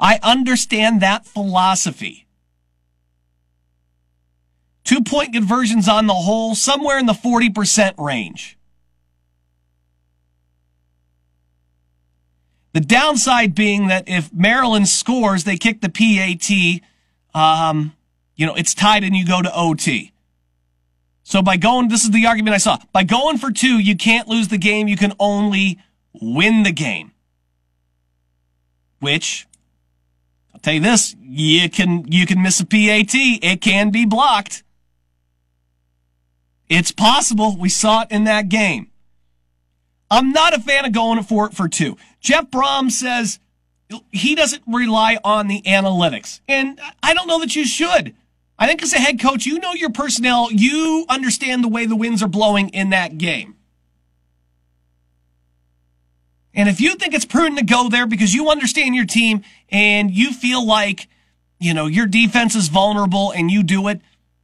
I 0.00 0.18
understand 0.22 1.00
that 1.02 1.26
philosophy. 1.26 2.26
Two 4.82 5.02
point 5.02 5.32
conversions 5.32 5.88
on 5.88 6.08
the 6.08 6.14
whole, 6.14 6.56
somewhere 6.56 6.98
in 6.98 7.06
the 7.06 7.12
40% 7.12 7.96
range. 7.98 8.58
The 12.72 12.80
downside 12.80 13.54
being 13.54 13.88
that 13.88 14.08
if 14.08 14.32
Maryland 14.32 14.88
scores, 14.88 15.44
they 15.44 15.56
kick 15.56 15.80
the 15.80 15.88
PAT. 15.90 16.80
Um, 17.34 17.94
you 18.34 18.46
know, 18.46 18.54
it's 18.54 18.74
tied 18.74 19.04
and 19.04 19.14
you 19.14 19.26
go 19.26 19.42
to 19.42 19.54
OT. 19.54 20.12
So 21.22 21.42
by 21.42 21.56
going, 21.56 21.88
this 21.88 22.04
is 22.04 22.10
the 22.10 22.26
argument 22.26 22.54
I 22.54 22.58
saw. 22.58 22.78
By 22.92 23.04
going 23.04 23.38
for 23.38 23.50
two, 23.50 23.78
you 23.78 23.96
can't 23.96 24.28
lose 24.28 24.48
the 24.48 24.58
game. 24.58 24.88
You 24.88 24.96
can 24.96 25.12
only 25.18 25.78
win 26.12 26.62
the 26.62 26.72
game. 26.72 27.12
Which, 29.00 29.46
I'll 30.54 30.60
tell 30.60 30.74
you 30.74 30.80
this, 30.80 31.14
you 31.20 31.68
can, 31.68 32.10
you 32.10 32.26
can 32.26 32.42
miss 32.42 32.60
a 32.60 32.66
PAT. 32.66 33.14
It 33.14 33.60
can 33.60 33.90
be 33.90 34.04
blocked. 34.04 34.62
It's 36.68 36.92
possible. 36.92 37.56
We 37.56 37.68
saw 37.68 38.02
it 38.02 38.08
in 38.10 38.24
that 38.24 38.48
game. 38.48 38.91
I'm 40.12 40.30
not 40.30 40.52
a 40.52 40.60
fan 40.60 40.84
of 40.84 40.92
going 40.92 41.22
for 41.22 41.46
it 41.46 41.54
for 41.54 41.68
two. 41.68 41.96
Jeff 42.20 42.50
Brohm 42.50 42.90
says 42.90 43.40
he 44.10 44.34
doesn't 44.34 44.62
rely 44.66 45.18
on 45.24 45.48
the 45.48 45.62
analytics. 45.62 46.40
And 46.46 46.78
I 47.02 47.14
don't 47.14 47.26
know 47.26 47.40
that 47.40 47.56
you 47.56 47.64
should. 47.64 48.14
I 48.58 48.66
think 48.66 48.82
as 48.82 48.92
a 48.92 48.98
head 48.98 49.18
coach, 49.18 49.46
you 49.46 49.58
know 49.58 49.72
your 49.72 49.88
personnel, 49.88 50.52
you 50.52 51.06
understand 51.08 51.64
the 51.64 51.68
way 51.68 51.86
the 51.86 51.96
winds 51.96 52.22
are 52.22 52.28
blowing 52.28 52.68
in 52.68 52.90
that 52.90 53.16
game. 53.16 53.56
And 56.52 56.68
if 56.68 56.78
you 56.78 56.96
think 56.96 57.14
it's 57.14 57.24
prudent 57.24 57.58
to 57.60 57.64
go 57.64 57.88
there 57.88 58.06
because 58.06 58.34
you 58.34 58.50
understand 58.50 58.94
your 58.94 59.06
team 59.06 59.42
and 59.70 60.10
you 60.10 60.34
feel 60.34 60.64
like, 60.64 61.08
you 61.58 61.72
know, 61.72 61.86
your 61.86 62.06
defense 62.06 62.54
is 62.54 62.68
vulnerable 62.68 63.30
and 63.30 63.50
you 63.50 63.62
do 63.62 63.88
it, 63.88 64.02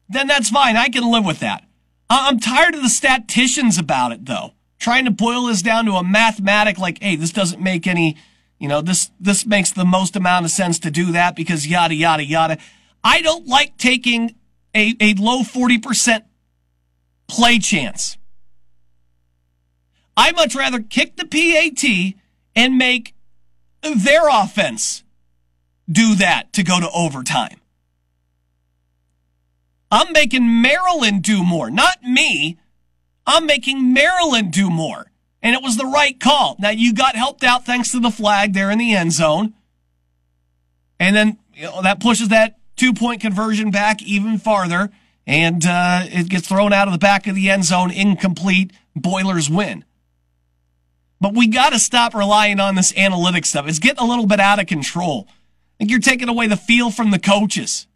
then 0.09 0.29
that's 0.29 0.49
fine. 0.49 0.79
I 0.79 0.89
can 0.89 1.11
live 1.13 1.27
with 1.27 1.41
that. 1.41 1.65
I'm 2.09 2.41
tired 2.41 2.75
of 2.75 2.81
the 2.81 2.89
statisticians 2.89 3.77
about 3.77 4.13
it 4.13 4.25
though 4.25 4.55
trying 4.79 5.05
to 5.05 5.11
boil 5.11 5.47
this 5.47 5.63
down 5.63 5.85
to 5.87 5.93
a 5.93 6.05
mathematic 6.05 6.79
like, 6.79 7.03
hey, 7.03 7.17
this 7.17 7.33
doesn't 7.33 7.63
make 7.63 7.87
any, 7.87 8.17
you 8.59 8.69
know, 8.69 8.81
this, 8.81 9.11
this 9.21 9.47
makes 9.47 9.73
the 9.73 9.85
most 9.85 10.17
amount 10.17 10.45
of 10.45 10.51
sense 10.51 10.79
to 10.81 10.91
do 10.91 11.13
that 11.13 11.37
because 11.37 11.67
yada, 11.67 11.95
yada, 11.95 12.25
yada. 12.25 12.59
I 13.03 13.23
don't 13.23 13.47
like 13.47 13.77
taking 13.77 14.35
a, 14.75 14.95
a 15.01 15.15
low 15.15 15.41
40% 15.43 16.23
play 17.27 17.59
chance. 17.59 18.17
I 20.17 20.33
much 20.33 20.55
rather 20.55 20.81
kick 20.81 21.17
the 21.17 21.25
PAT 21.25 22.15
and 22.57 22.77
make 22.77 23.15
their 23.83 24.29
offense 24.29 25.05
do 25.91 26.17
that 26.17 26.53
to 26.55 26.63
go 26.63 26.81
to 26.81 26.91
overtime. 26.91 27.61
I'm 29.91 30.13
making 30.13 30.61
Maryland 30.61 31.23
do 31.23 31.43
more, 31.45 31.71
not 31.71 32.03
me. 32.03 32.59
I'm 33.29 33.47
making 33.47 33.93
Maryland 33.93 34.53
do 34.53 34.71
more. 34.71 35.13
And 35.43 35.55
it 35.55 35.63
was 35.63 35.77
the 35.77 35.85
right 35.85 36.19
call. 36.19 36.57
Now 36.59 36.71
you 36.71 36.95
got 36.95 37.15
helped 37.15 37.45
out 37.45 37.65
thanks 37.65 37.93
to 37.93 38.01
the 38.01 38.11
flag 38.11 38.55
there 38.55 38.71
in 38.71 38.79
the 38.79 38.95
end 38.95 39.13
zone. 39.13 39.55
And 40.99 41.15
then 41.15 41.39
you 41.55 41.65
know, 41.65 41.83
that 41.83 42.01
pushes 42.01 42.29
that 42.29 42.59
two 42.75 42.93
point 42.93 43.21
conversion 43.21 43.71
back 43.71 44.03
even 44.03 44.39
farther. 44.39 44.91
And 45.27 45.65
uh, 45.67 46.05
it 46.05 46.29
gets 46.29 46.49
thrown 46.49 46.73
out 46.73 46.89
of 46.89 46.93
the 46.93 46.99
back 46.99 47.27
of 47.27 47.35
the 47.35 47.51
end 47.51 47.65
zone, 47.65 47.91
incomplete. 47.91 48.73
Boilers 48.97 49.51
win. 49.51 49.85
But 51.21 51.35
we 51.35 51.49
got 51.49 51.71
to 51.71 51.79
stop 51.79 52.15
relying 52.15 52.61
on 52.61 52.77
this 52.77 52.93
analytics 52.93 53.47
stuff. 53.47 53.69
It's 53.69 53.79
getting 53.79 54.03
a 54.03 54.07
little 54.07 54.27
bit 54.27 54.41
out 54.41 54.59
of 54.59 54.67
control. 54.67 55.27
I 55.29 55.33
think 55.79 55.91
you're 55.91 56.01
taking 56.01 56.29
away 56.29 56.47
the 56.47 56.57
feel 56.57 56.91
from 56.91 57.11
the 57.11 57.19
coaches 57.19 57.88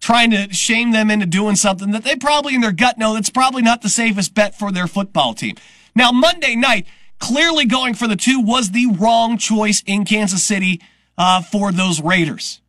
trying 0.00 0.30
to 0.30 0.52
shame 0.52 0.92
them 0.92 1.10
into 1.10 1.26
doing 1.26 1.56
something 1.56 1.90
that 1.90 2.04
they 2.04 2.16
probably 2.16 2.54
in 2.54 2.60
their 2.60 2.72
gut 2.72 2.98
know 2.98 3.14
that's 3.14 3.30
probably 3.30 3.62
not 3.62 3.82
the 3.82 3.88
safest 3.88 4.34
bet 4.34 4.58
for 4.58 4.70
their 4.70 4.86
football 4.86 5.34
team. 5.34 5.56
Now, 5.94 6.12
Monday 6.12 6.54
night, 6.54 6.86
clearly 7.18 7.64
going 7.64 7.94
for 7.94 8.06
the 8.06 8.16
two 8.16 8.40
was 8.40 8.70
the 8.70 8.86
wrong 8.86 9.38
choice 9.38 9.82
in 9.86 10.04
Kansas 10.04 10.44
City 10.44 10.80
uh, 11.16 11.42
for 11.42 11.72
those 11.72 12.00
Raiders. 12.00 12.60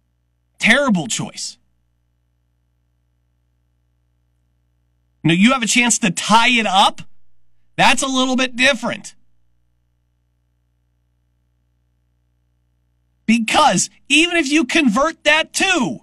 Terrible 0.58 1.08
choice. 1.08 1.58
Now 5.24 5.34
you 5.34 5.52
have 5.52 5.64
a 5.64 5.68
chance 5.68 6.00
to 6.00 6.12
tie 6.12 6.50
it 6.50 6.66
up. 6.66 7.02
That's 7.76 8.02
a 8.02 8.08
little 8.08 8.36
bit 8.36 8.56
different. 8.56 9.16
Because 13.26 13.90
even 14.08 14.38
if 14.38 14.50
you 14.50 14.66
convert 14.66 15.24
that 15.24 15.54
two 15.54 16.00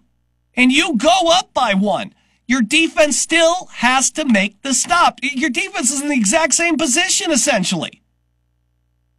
and 0.57 0.73
you 0.73 0.97
go 0.97 1.31
up 1.31 1.53
by 1.53 1.75
one, 1.75 2.15
your 2.47 2.63
defense 2.63 3.19
still 3.19 3.67
has 3.67 4.11
to 4.13 4.25
make 4.25 4.63
the 4.63 4.73
stop. 4.73 5.19
Your 5.23 5.51
defense 5.51 5.91
is 5.91 6.01
in 6.01 6.09
the 6.09 6.17
exact 6.17 6.55
same 6.55 6.77
position, 6.77 7.31
essentially. 7.31 8.03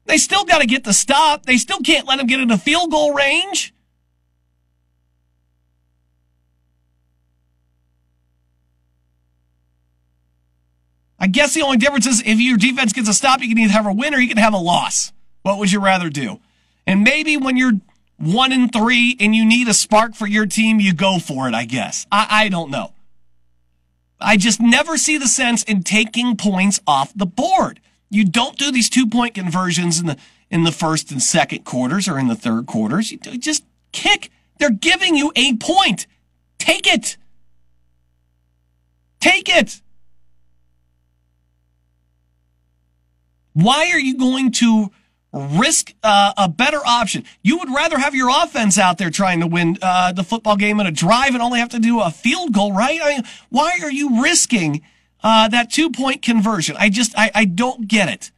They 0.06 0.18
still 0.18 0.46
got 0.46 0.60
to 0.60 0.68
get 0.68 0.86
the 0.86 0.94
stop. 0.94 1.46
They 1.46 1.58
still 1.58 1.80
can't 1.80 2.08
let 2.08 2.18
them 2.18 2.28
get 2.28 2.40
into 2.40 2.58
field 2.58 2.92
goal 2.92 3.14
range. 3.14 3.74
I 11.20 11.28
guess 11.28 11.54
the 11.54 11.64
only 11.64 11.78
difference 11.78 12.06
is 12.06 12.22
if 12.22 12.40
your 12.40 12.58
defense 12.58 12.94
gets 12.94 13.10
a 13.10 13.14
stop, 13.14 13.42
you 13.42 13.50
can 13.50 13.58
either 13.58 13.74
have 13.74 13.88
a 13.88 13.94
win 13.94 14.14
or 14.14 14.20
you 14.20 14.30
can 14.30 14.38
have 14.38 14.54
a 14.54 14.58
loss. 14.58 15.12
What 15.42 15.58
would 15.58 15.72
you 15.72 15.82
rather 15.82 16.10
do? 16.10 16.40
And 16.86 17.04
maybe 17.04 17.36
when 17.36 17.58
you're 17.58 17.74
one 18.18 18.52
and 18.52 18.72
three 18.72 19.16
and 19.20 19.36
you 19.36 19.46
need 19.46 19.68
a 19.68 19.74
spark 19.74 20.16
for 20.16 20.28
your 20.28 20.46
team, 20.46 20.80
you 20.80 20.94
go 20.94 21.20
for 21.20 21.48
it, 21.48 21.54
I 21.54 21.66
guess. 21.66 22.06
I, 22.12 22.28
I 22.30 22.50
don't 22.50 22.72
know. 22.72 22.94
I 24.20 24.38
just 24.38 24.60
never 24.60 24.98
see 24.98 25.18
the 25.18 25.28
sense 25.28 25.64
in 25.64 25.84
taking 25.84 26.36
points 26.36 26.80
off 26.88 27.14
the 27.16 27.26
board. 27.26 27.80
You 28.10 28.26
don't 28.26 28.58
do 28.58 28.72
these 28.72 28.90
two 28.90 29.08
point 29.08 29.36
conversions 29.36 30.00
in 30.00 30.08
the 30.08 30.18
in 30.50 30.64
the 30.64 30.72
first 30.72 31.12
and 31.12 31.22
second 31.22 31.66
quarters 31.66 32.08
or 32.08 32.18
in 32.18 32.28
the 32.28 32.36
third 32.36 32.66
quarters. 32.66 33.12
You 33.12 33.18
just 33.18 33.64
kick. 33.92 34.32
They're 34.60 34.70
giving 34.72 35.16
you 35.16 35.32
a 35.36 35.56
point. 35.58 36.08
Take 36.58 36.92
it. 36.92 37.18
Take 39.20 39.50
it. 39.50 39.82
Why 43.54 43.92
are 43.92 44.00
you 44.00 44.18
going 44.18 44.52
to 44.54 44.92
risk 45.38 45.94
uh, 46.04 46.34
a 46.38 46.50
better 46.50 46.80
option? 46.86 47.24
You 47.42 47.58
would 47.60 47.70
rather 47.70 47.98
have 47.98 48.16
your 48.16 48.30
offense 48.30 48.78
out 48.78 48.98
there 48.98 49.10
trying 49.10 49.40
to 49.40 49.48
win 49.48 49.78
uh, 49.82 50.12
the 50.12 50.24
football 50.24 50.56
game 50.56 50.80
in 50.80 50.88
a 50.88 50.92
drive 50.92 51.34
and 51.34 51.42
only 51.42 51.60
have 51.60 51.70
to 51.70 51.80
do 51.80 52.02
a 52.02 52.12
field 52.12 52.54
goal, 52.54 52.74
right? 52.74 53.00
I 53.02 53.16
mean, 53.16 53.24
why 53.50 53.80
are 53.82 53.92
you 53.92 54.22
risking 54.22 54.82
uh, 55.24 55.48
that 55.50 55.72
two 55.72 55.90
point 55.90 56.22
conversion? 56.22 56.76
I 56.78 56.90
just, 56.90 57.18
I, 57.18 57.32
I 57.34 57.46
don't 57.46 57.88
get 57.88 58.10
it. 58.10 58.32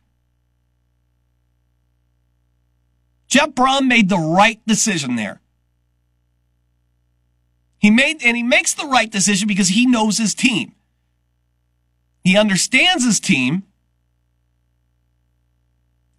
Jeff 3.28 3.52
Brohm 3.52 3.88
made 3.88 4.10
the 4.10 4.18
right 4.18 4.60
decision 4.66 5.16
there. 5.16 5.40
He 7.78 7.92
made, 7.92 8.22
and 8.24 8.36
he 8.36 8.44
makes 8.44 8.74
the 8.74 8.86
right 8.86 9.10
decision 9.10 9.48
because 9.48 9.70
he 9.70 9.86
knows 9.86 10.18
his 10.18 10.34
team. 10.34 10.74
He 12.24 12.36
understands 12.36 13.06
his 13.06 13.20
team 13.20 13.64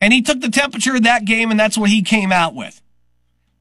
and 0.00 0.12
he 0.12 0.22
took 0.22 0.40
the 0.40 0.50
temperature 0.50 0.96
of 0.96 1.02
that 1.02 1.24
game, 1.24 1.50
and 1.50 1.60
that's 1.60 1.76
what 1.76 1.90
he 1.90 2.02
came 2.02 2.32
out 2.32 2.54
with. 2.54 2.80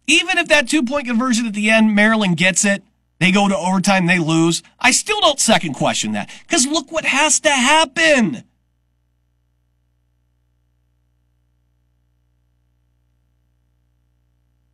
Even 0.08 0.38
if 0.38 0.48
that 0.48 0.68
two 0.68 0.84
point 0.84 1.08
conversion 1.08 1.46
at 1.46 1.54
the 1.54 1.70
end, 1.70 1.94
Maryland 1.94 2.38
gets 2.38 2.66
it, 2.66 2.84
they 3.20 3.32
go 3.32 3.48
to 3.48 3.58
overtime, 3.58 4.08
they 4.08 4.20
lose. 4.20 4.64
I 4.80 4.92
still 4.92 5.20
don't 5.20 5.40
second 5.40 5.74
question 5.74 6.14
that. 6.14 6.30
Because 6.48 6.66
look 6.66 6.92
what 6.92 7.06
has 7.06 7.40
to 7.42 7.52
happen. 7.52 8.44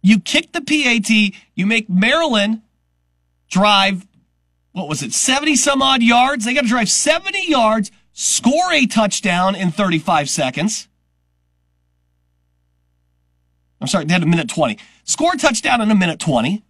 You 0.01 0.19
kick 0.19 0.51
the 0.51 0.61
PAT, 0.61 1.09
you 1.55 1.65
make 1.65 1.89
Maryland 1.89 2.61
drive, 3.49 4.05
what 4.71 4.87
was 4.87 5.01
it, 5.01 5.13
70 5.13 5.55
some 5.55 5.81
odd 5.81 6.03
yards? 6.03 6.45
They 6.45 6.53
got 6.53 6.61
to 6.61 6.67
drive 6.67 6.89
70 6.89 7.49
yards, 7.49 7.91
score 8.13 8.71
a 8.71 8.85
touchdown 8.85 9.55
in 9.55 9.71
35 9.71 10.29
seconds. 10.29 10.87
I'm 13.81 13.87
sorry, 13.87 14.05
they 14.05 14.13
had 14.13 14.23
a 14.23 14.27
minute 14.27 14.49
20. 14.49 14.77
Score 15.03 15.33
a 15.33 15.37
touchdown 15.37 15.81
in 15.81 15.91
a 15.91 15.95
minute 15.95 16.19
20. 16.19 16.63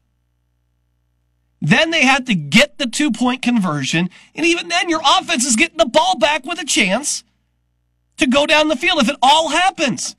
Then 1.62 1.91
they 1.91 2.04
had 2.04 2.28
to 2.28 2.36
get 2.36 2.78
the 2.78 2.88
two 2.88 3.12
point 3.12 3.41
conversion. 3.41 4.10
And 4.36 4.46
even 4.46 4.68
then, 4.68 4.89
your 4.89 5.02
offense 5.04 5.46
is 5.46 5.56
getting 5.56 5.78
the 5.78 5.86
ball 5.86 6.18
back 6.18 6.46
with 6.46 6.60
a 6.60 6.65
chance 6.65 7.24
to 8.18 8.28
go 8.28 8.46
down 8.46 8.68
the 8.68 8.76
field 8.76 9.02
if 9.02 9.10
it 9.10 9.18
all 9.22 9.50
happens. 9.50 10.15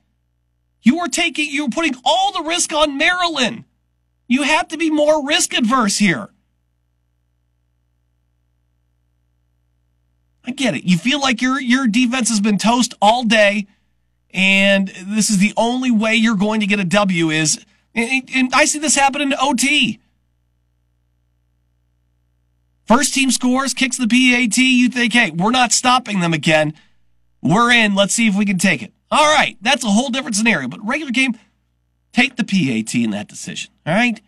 You 0.81 0.99
are 0.99 1.07
taking, 1.07 1.47
you're 1.49 1.69
putting 1.69 1.95
all 2.03 2.31
the 2.31 2.47
risk 2.47 2.73
on 2.73 2.97
Maryland. 2.97 3.65
You 4.27 4.43
have 4.43 4.67
to 4.69 4.77
be 4.77 4.89
more 4.89 5.25
risk 5.25 5.53
adverse 5.53 5.97
here. 5.97 6.29
I 10.43 10.51
get 10.51 10.75
it. 10.75 10.85
You 10.85 10.97
feel 10.97 11.19
like 11.19 11.41
your, 11.41 11.59
your 11.59 11.87
defense 11.87 12.29
has 12.29 12.39
been 12.39 12.57
toast 12.57 12.93
all 13.01 13.23
day 13.23 13.67
and 14.37 14.89
this 15.07 15.31
is 15.31 15.39
the 15.39 15.51
only 15.57 15.89
way 15.89 16.13
you're 16.13 16.35
going 16.35 16.59
to 16.59 16.67
get 16.67 16.79
a 16.79 16.85
W 16.85 17.31
is, 17.31 17.59
and 17.95 18.53
I 18.53 18.65
see 18.65 18.77
this 18.77 18.95
happen 18.95 19.19
in 19.19 19.33
OT. 19.33 19.99
First 22.85 23.15
team 23.15 23.31
scores, 23.31 23.73
kicks 23.73 23.97
the 23.97 24.07
PAT. 24.07 24.57
You 24.59 24.89
think, 24.89 25.13
hey, 25.13 25.31
we're 25.31 25.49
not 25.49 25.73
stopping 25.73 26.19
them 26.19 26.33
again. 26.33 26.75
We're 27.41 27.71
in. 27.71 27.95
Let's 27.95 28.13
see 28.13 28.27
if 28.27 28.35
we 28.35 28.45
can 28.45 28.59
take 28.59 28.83
it. 28.83 28.93
All 29.09 29.35
right. 29.35 29.57
That's 29.59 29.83
a 29.83 29.89
whole 29.89 30.09
different 30.09 30.35
scenario. 30.35 30.67
But 30.67 30.85
regular 30.85 31.11
game, 31.11 31.37
take 32.13 32.35
the 32.35 32.43
PAT 32.43 32.93
in 32.93 33.09
that 33.09 33.27
decision. 33.27 33.71
All 33.87 33.95
right. 33.95 34.21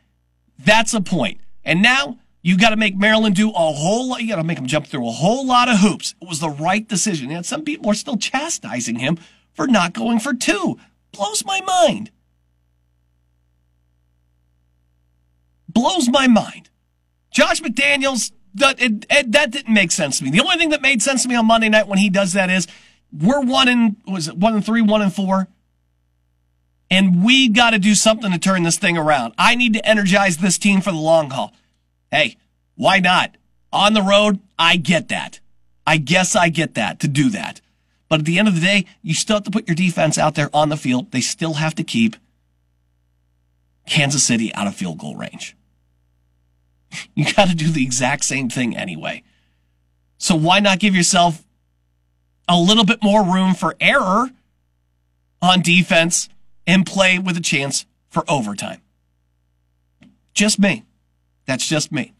That's 0.58 0.96
a 0.96 1.02
point. 1.02 1.40
And 1.64 1.84
now 1.84 2.18
you 2.42 2.58
got 2.58 2.72
to 2.72 2.78
make 2.78 2.98
Maryland 2.98 3.36
do 3.36 3.50
a 3.52 3.54
whole 3.54 4.10
lot. 4.10 4.22
You 4.22 4.28
got 4.28 4.38
to 4.38 4.44
make 4.44 4.58
them 4.58 4.66
jump 4.66 4.88
through 4.88 5.08
a 5.08 5.12
whole 5.12 5.46
lot 5.46 5.70
of 5.70 5.78
hoops. 5.78 6.16
It 6.20 6.28
was 6.28 6.40
the 6.40 6.50
right 6.50 6.86
decision. 6.88 7.30
And 7.30 7.46
some 7.46 7.64
people 7.64 7.92
are 7.92 7.96
still 7.96 8.18
chastising 8.18 8.98
him 8.98 9.20
for 9.60 9.68
not 9.68 9.92
going 9.92 10.20
for 10.20 10.34
two. 10.34 10.80
Blows 11.12 11.44
my 11.44 11.60
mind. 11.60 12.12
Blows 15.68 16.08
my 16.08 16.28
mind. 16.28 16.70
Josh 17.30 17.60
McDaniels, 17.60 18.32
that, 18.54 18.82
it, 18.82 19.06
it, 19.10 19.34
that 19.34 19.52
didn't 19.52 19.74
make 19.74 19.92
sense 19.92 20.20
to 20.20 20.24
me. 20.24 20.30
The 20.30 20.40
only 20.40 20.56
thing 20.56 20.70
that 20.70 20.82
made 20.82 21.02
sense 21.02 21.24
to 21.24 21.28
me 21.28 21.36
on 21.36 21.46
Monday 21.46 21.68
night 21.68 21.90
when 21.90 22.00
he 22.00 22.10
does 22.10 22.32
that 22.34 22.50
is 22.50 22.68
we're 23.12 23.42
one 23.42 23.68
in, 23.68 23.98
was 24.08 24.30
it 24.30 24.38
one 24.38 24.56
and 24.56 24.66
three, 24.66 24.82
one 24.82 25.02
and 25.02 25.14
four? 25.14 25.50
And 26.90 27.22
we 27.22 27.50
got 27.50 27.72
to 27.72 27.80
do 27.80 27.96
something 27.96 28.32
to 28.32 28.40
turn 28.40 28.64
this 28.64 28.78
thing 28.78 28.98
around. 28.98 29.34
I 29.38 29.56
need 29.56 29.74
to 29.74 29.86
energize 29.86 30.38
this 30.38 30.58
team 30.58 30.80
for 30.80 30.92
the 30.92 30.98
long 30.98 31.32
haul. 31.32 31.52
Hey, 32.12 32.38
why 32.76 33.00
not? 33.00 33.36
On 33.74 33.94
the 33.94 34.04
road, 34.04 34.40
I 34.58 34.78
get 34.78 35.10
that. 35.10 35.42
I 35.86 35.98
guess 35.98 36.34
I 36.34 36.48
get 36.48 36.76
that 36.76 37.02
to 37.02 37.10
do 37.10 37.30
that. 37.32 37.60
But 38.10 38.20
at 38.20 38.26
the 38.26 38.40
end 38.40 38.48
of 38.48 38.56
the 38.56 38.62
day, 38.62 38.86
you 39.04 39.14
still 39.14 39.38
have 39.38 39.44
to 39.44 39.52
put 39.52 39.68
your 39.68 39.76
defense 39.76 40.18
out 40.18 40.36
there 40.36 40.50
on 40.54 40.70
the 40.70 40.78
field. 40.78 41.12
They 41.12 41.22
still 41.22 41.54
have 41.54 41.76
to 41.76 41.84
keep 41.84 42.16
Kansas 43.88 44.24
City 44.24 44.54
out 44.56 44.68
of 44.68 44.76
field 44.76 44.98
goal 44.98 45.16
range. 45.16 45.56
You 47.14 47.32
got 47.36 47.50
to 47.50 47.56
do 47.56 47.70
the 47.70 47.84
exact 47.84 48.26
same 48.26 48.50
thing 48.50 48.76
anyway. 48.76 49.24
So 50.18 50.36
why 50.36 50.60
not 50.60 50.80
give 50.80 50.96
yourself 50.96 51.46
a 52.48 52.58
little 52.58 52.84
bit 52.84 53.04
more 53.04 53.24
room 53.24 53.54
for 53.54 53.76
error 53.80 54.32
on 55.42 55.62
defense 55.62 56.30
and 56.66 56.86
play 56.86 57.20
with 57.20 57.38
a 57.38 57.42
chance 57.42 57.86
for 58.10 58.24
overtime? 58.28 58.82
Just 60.34 60.60
me. 60.60 60.84
That's 61.46 61.68
just 61.68 61.92
me. 61.92 62.14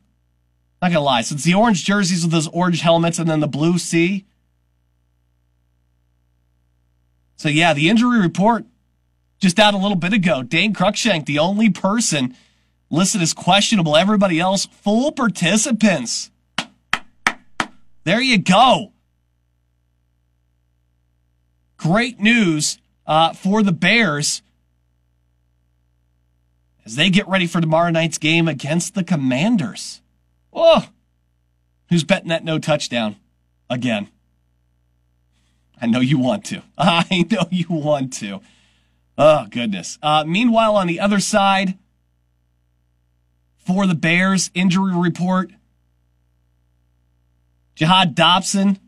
Not 0.81 0.91
gonna 0.91 1.03
lie, 1.03 1.21
since 1.21 1.43
the 1.43 1.53
orange 1.53 1.85
jerseys 1.85 2.23
with 2.23 2.31
those 2.31 2.47
orange 2.47 2.81
helmets 2.81 3.19
and 3.19 3.29
then 3.29 3.39
the 3.39 3.47
blue 3.47 3.77
C. 3.77 4.25
So 7.35 7.49
yeah, 7.49 7.73
the 7.73 7.87
injury 7.87 8.19
report 8.19 8.65
just 9.39 9.59
out 9.59 9.75
a 9.75 9.77
little 9.77 9.95
bit 9.95 10.13
ago. 10.13 10.41
Dane 10.41 10.73
Cruikshank, 10.73 11.25
the 11.25 11.39
only 11.39 11.69
person 11.69 12.35
listed 12.89 13.21
as 13.21 13.33
questionable. 13.33 13.95
Everybody 13.95 14.39
else, 14.39 14.65
full 14.65 15.11
participants. 15.11 16.30
There 18.03 18.21
you 18.21 18.37
go. 18.37 18.93
Great 21.77 22.19
news 22.19 22.77
uh, 23.05 23.33
for 23.33 23.63
the 23.63 23.71
Bears 23.71 24.41
as 26.85 26.95
they 26.95 27.09
get 27.09 27.27
ready 27.27 27.47
for 27.47 27.61
tomorrow 27.61 27.89
night's 27.89 28.17
game 28.17 28.47
against 28.47 28.95
the 28.95 29.03
Commanders. 29.03 30.01
Oh, 30.53 30.87
who's 31.89 32.03
betting 32.03 32.29
that 32.29 32.43
no 32.43 32.59
touchdown 32.59 33.17
again? 33.69 34.09
I 35.81 35.87
know 35.87 35.99
you 35.99 36.19
want 36.19 36.45
to. 36.45 36.61
I 36.77 37.25
know 37.29 37.45
you 37.49 37.65
want 37.69 38.13
to. 38.13 38.41
Oh, 39.17 39.47
goodness. 39.49 39.97
Uh, 40.01 40.23
meanwhile, 40.27 40.75
on 40.75 40.87
the 40.87 40.99
other 40.99 41.19
side, 41.19 41.77
for 43.57 43.87
the 43.87 43.95
Bears, 43.95 44.51
injury 44.53 44.95
report 44.95 45.51
Jahan 47.75 48.13
Dotson, 48.13 48.79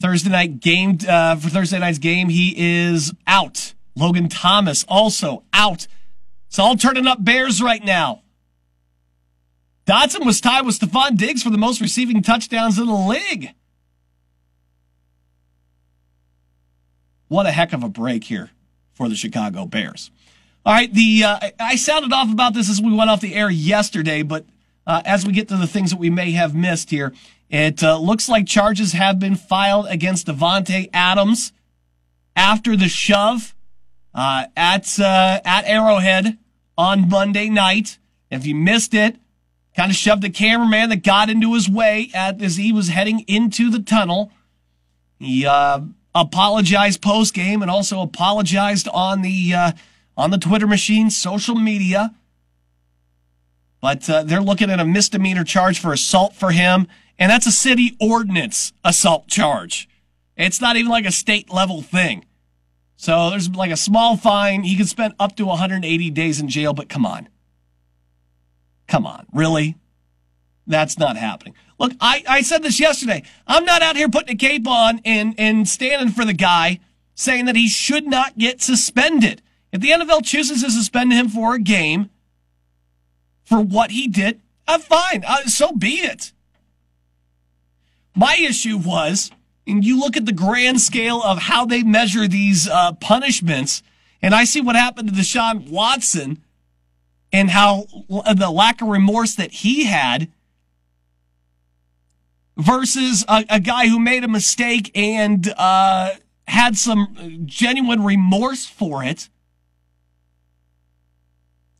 Thursday 0.00 0.30
night 0.30 0.60
game, 0.60 0.98
uh, 1.08 1.36
for 1.36 1.48
Thursday 1.48 1.78
night's 1.78 1.98
game, 1.98 2.28
he 2.28 2.54
is 2.56 3.12
out. 3.26 3.74
Logan 3.96 4.28
Thomas 4.28 4.84
also 4.88 5.44
out. 5.52 5.86
It's 6.46 6.58
all 6.58 6.76
turning 6.76 7.06
up 7.06 7.24
Bears 7.24 7.60
right 7.60 7.84
now. 7.84 8.22
Dotson 9.86 10.24
was 10.24 10.40
tied 10.40 10.66
with 10.66 10.78
Stefon 10.78 11.16
Diggs 11.16 11.42
for 11.42 11.50
the 11.50 11.58
most 11.58 11.80
receiving 11.80 12.22
touchdowns 12.22 12.78
in 12.78 12.86
the 12.86 12.94
league. 12.94 13.54
What 17.28 17.46
a 17.46 17.50
heck 17.50 17.72
of 17.72 17.82
a 17.82 17.88
break 17.88 18.24
here 18.24 18.50
for 18.92 19.08
the 19.08 19.14
Chicago 19.14 19.66
Bears. 19.66 20.10
All 20.64 20.74
right, 20.74 20.92
the 20.92 21.24
uh, 21.24 21.50
I 21.58 21.76
sounded 21.76 22.12
off 22.12 22.30
about 22.30 22.52
this 22.52 22.68
as 22.68 22.80
we 22.80 22.92
went 22.92 23.08
off 23.10 23.20
the 23.20 23.34
air 23.34 23.50
yesterday, 23.50 24.22
but 24.22 24.44
uh, 24.86 25.02
as 25.04 25.26
we 25.26 25.32
get 25.32 25.48
to 25.48 25.56
the 25.56 25.66
things 25.66 25.90
that 25.90 25.98
we 25.98 26.10
may 26.10 26.32
have 26.32 26.54
missed 26.54 26.90
here, 26.90 27.14
it 27.50 27.82
uh, 27.82 27.98
looks 27.98 28.28
like 28.28 28.46
charges 28.46 28.92
have 28.92 29.18
been 29.18 29.36
filed 29.36 29.86
against 29.88 30.26
Davante 30.26 30.90
Adams 30.92 31.52
after 32.36 32.76
the 32.76 32.88
shove 32.88 33.54
uh, 34.14 34.46
at 34.56 34.98
uh, 35.00 35.40
at 35.44 35.64
Arrowhead 35.66 36.38
on 36.76 37.08
Monday 37.08 37.48
night. 37.48 37.98
If 38.30 38.46
you 38.46 38.54
missed 38.54 38.92
it, 38.92 39.16
kind 39.74 39.90
of 39.90 39.96
shoved 39.96 40.22
the 40.22 40.30
cameraman 40.30 40.90
that 40.90 41.02
got 41.02 41.30
into 41.30 41.54
his 41.54 41.68
way 41.68 42.10
at, 42.12 42.42
as 42.42 42.56
he 42.56 42.72
was 42.72 42.88
heading 42.88 43.20
into 43.28 43.70
the 43.70 43.80
tunnel. 43.80 44.30
He 45.18 45.46
uh, 45.46 45.80
apologized 46.14 47.00
post 47.00 47.32
game 47.32 47.62
and 47.62 47.70
also 47.70 48.02
apologized 48.02 48.88
on 48.88 49.22
the 49.22 49.54
uh, 49.54 49.72
on 50.16 50.30
the 50.30 50.38
Twitter 50.38 50.66
machine, 50.66 51.10
social 51.10 51.54
media. 51.54 52.14
But 53.80 54.10
uh, 54.10 54.24
they're 54.24 54.40
looking 54.42 54.70
at 54.70 54.80
a 54.80 54.84
misdemeanor 54.84 55.44
charge 55.44 55.78
for 55.78 55.92
assault 55.92 56.34
for 56.34 56.50
him, 56.50 56.88
and 57.18 57.30
that's 57.30 57.46
a 57.46 57.52
city 57.52 57.96
ordinance 58.00 58.72
assault 58.84 59.28
charge. 59.28 59.88
It's 60.36 60.60
not 60.60 60.76
even 60.76 60.90
like 60.90 61.04
a 61.04 61.12
state 61.12 61.52
level 61.52 61.82
thing. 61.82 62.24
So 62.96 63.30
there's 63.30 63.50
like 63.50 63.70
a 63.70 63.76
small 63.76 64.16
fine. 64.16 64.62
He 64.62 64.76
could 64.76 64.88
spend 64.88 65.14
up 65.18 65.36
to 65.36 65.46
180 65.46 66.10
days 66.10 66.40
in 66.40 66.48
jail, 66.48 66.72
but 66.72 66.88
come 66.88 67.06
on. 67.06 67.28
Come 68.86 69.06
on, 69.06 69.26
really? 69.32 69.76
That's 70.66 70.98
not 70.98 71.16
happening. 71.16 71.54
Look, 71.78 71.92
I, 72.00 72.24
I 72.28 72.42
said 72.42 72.62
this 72.62 72.80
yesterday. 72.80 73.22
I'm 73.46 73.64
not 73.64 73.82
out 73.82 73.96
here 73.96 74.08
putting 74.08 74.34
a 74.34 74.38
cape 74.38 74.66
on 74.66 75.00
and, 75.04 75.34
and 75.38 75.68
standing 75.68 76.12
for 76.12 76.24
the 76.24 76.32
guy 76.32 76.80
saying 77.14 77.46
that 77.46 77.56
he 77.56 77.68
should 77.68 78.06
not 78.06 78.38
get 78.38 78.62
suspended. 78.62 79.42
If 79.72 79.80
the 79.80 79.90
NFL 79.90 80.24
chooses 80.24 80.62
to 80.62 80.70
suspend 80.70 81.12
him 81.12 81.28
for 81.28 81.54
a 81.54 81.58
game 81.58 82.10
for 83.44 83.60
what 83.60 83.90
he 83.90 84.08
did, 84.08 84.40
I'm 84.66 84.80
fine. 84.80 85.24
Uh, 85.26 85.44
so 85.46 85.72
be 85.72 86.00
it. 86.00 86.32
My 88.18 88.34
issue 88.34 88.76
was, 88.76 89.30
and 89.64 89.84
you 89.84 90.00
look 90.00 90.16
at 90.16 90.26
the 90.26 90.32
grand 90.32 90.80
scale 90.80 91.22
of 91.22 91.38
how 91.38 91.64
they 91.66 91.84
measure 91.84 92.26
these 92.26 92.68
uh, 92.68 92.94
punishments, 92.94 93.80
and 94.20 94.34
I 94.34 94.42
see 94.42 94.60
what 94.60 94.74
happened 94.74 95.08
to 95.10 95.14
Deshaun 95.14 95.70
Watson 95.70 96.42
and 97.32 97.48
how 97.48 97.86
the 98.08 98.50
lack 98.50 98.82
of 98.82 98.88
remorse 98.88 99.36
that 99.36 99.52
he 99.52 99.84
had 99.84 100.32
versus 102.56 103.24
a, 103.28 103.44
a 103.48 103.60
guy 103.60 103.86
who 103.86 104.00
made 104.00 104.24
a 104.24 104.28
mistake 104.28 104.90
and 104.96 105.54
uh, 105.56 106.10
had 106.48 106.76
some 106.76 107.44
genuine 107.46 108.02
remorse 108.02 108.66
for 108.66 109.04
it. 109.04 109.28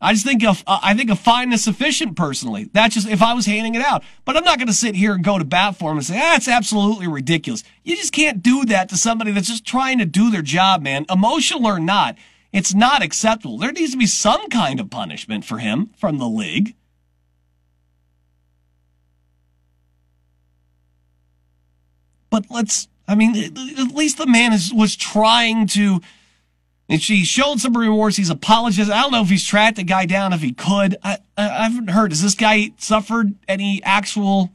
I 0.01 0.13
just 0.13 0.25
think 0.25 0.45
of, 0.45 0.63
uh, 0.67 0.79
I 0.81 0.95
think 0.95 1.11
a 1.11 1.17
fine 1.17 1.53
is 1.53 1.65
sufficient 1.65 2.17
personally. 2.17 2.71
That's 2.73 2.95
just 2.95 3.09
if 3.09 3.21
I 3.21 3.35
was 3.35 3.47
handing 3.47 3.75
it 3.75 3.83
out. 3.83 4.05
But 4.25 4.37
I'm 4.37 4.45
not 4.45 4.59
going 4.59 4.69
to 4.69 4.75
sit 4.75 4.95
here 4.95 5.13
and 5.13 5.25
go 5.25 5.39
to 5.39 5.45
bat 5.45 5.77
for 5.77 5.91
him 5.91 5.97
and 5.97 6.07
say, 6.07 6.15
that's 6.15 6.47
ah, 6.47 6.53
absolutely 6.53 7.09
ridiculous. 7.09 7.65
You 7.83 7.97
just 7.97 8.13
can't 8.13 8.41
do 8.41 8.65
that 8.67 8.89
to 8.91 8.97
somebody 8.97 9.33
that's 9.33 9.49
just 9.49 9.67
trying 9.67 9.99
to 9.99 10.05
do 10.05 10.31
their 10.31 10.43
job, 10.43 10.83
man. 10.83 11.05
Emotional 11.11 11.67
or 11.67 11.81
not, 11.81 12.17
it's 12.53 12.75
not 12.75 13.03
acceptable. 13.03 13.59
There 13.59 13.73
needs 13.73 13.91
to 13.91 13.99
be 13.99 14.07
some 14.07 14.49
kind 14.49 14.79
of 14.79 14.89
punishment 14.89 15.45
for 15.45 15.59
him 15.59 15.91
from 15.99 16.19
the 16.19 16.29
league. 16.29 16.77
But 22.31 22.45
let's, 22.51 22.87
I 23.09 23.17
mean, 23.17 23.35
at 23.37 23.95
least 23.95 24.19
the 24.19 24.27
man 24.27 24.53
is, 24.53 24.73
was 24.73 24.95
trying 24.95 25.67
to, 25.69 26.01
and 26.89 27.03
she 27.03 27.25
showed 27.25 27.61
some 27.61 27.77
remorse. 27.77 28.17
He's 28.17 28.31
apologized. 28.31 28.91
I 28.91 29.03
don't 29.03 29.13
know 29.13 29.23
if 29.23 29.29
he's 29.29 29.45
tracked 29.45 29.77
the 29.77 29.85
guy 29.85 30.07
down 30.07 30.33
if 30.33 30.41
he 30.41 30.53
could. 30.53 30.97
I, 31.03 31.19
I, 31.37 31.65
haven't 31.65 31.91
heard. 31.91 32.13
Has 32.13 32.23
this 32.23 32.35
guy 32.35 32.73
suffered 32.79 33.35
any 33.47 33.83
actual 33.85 34.51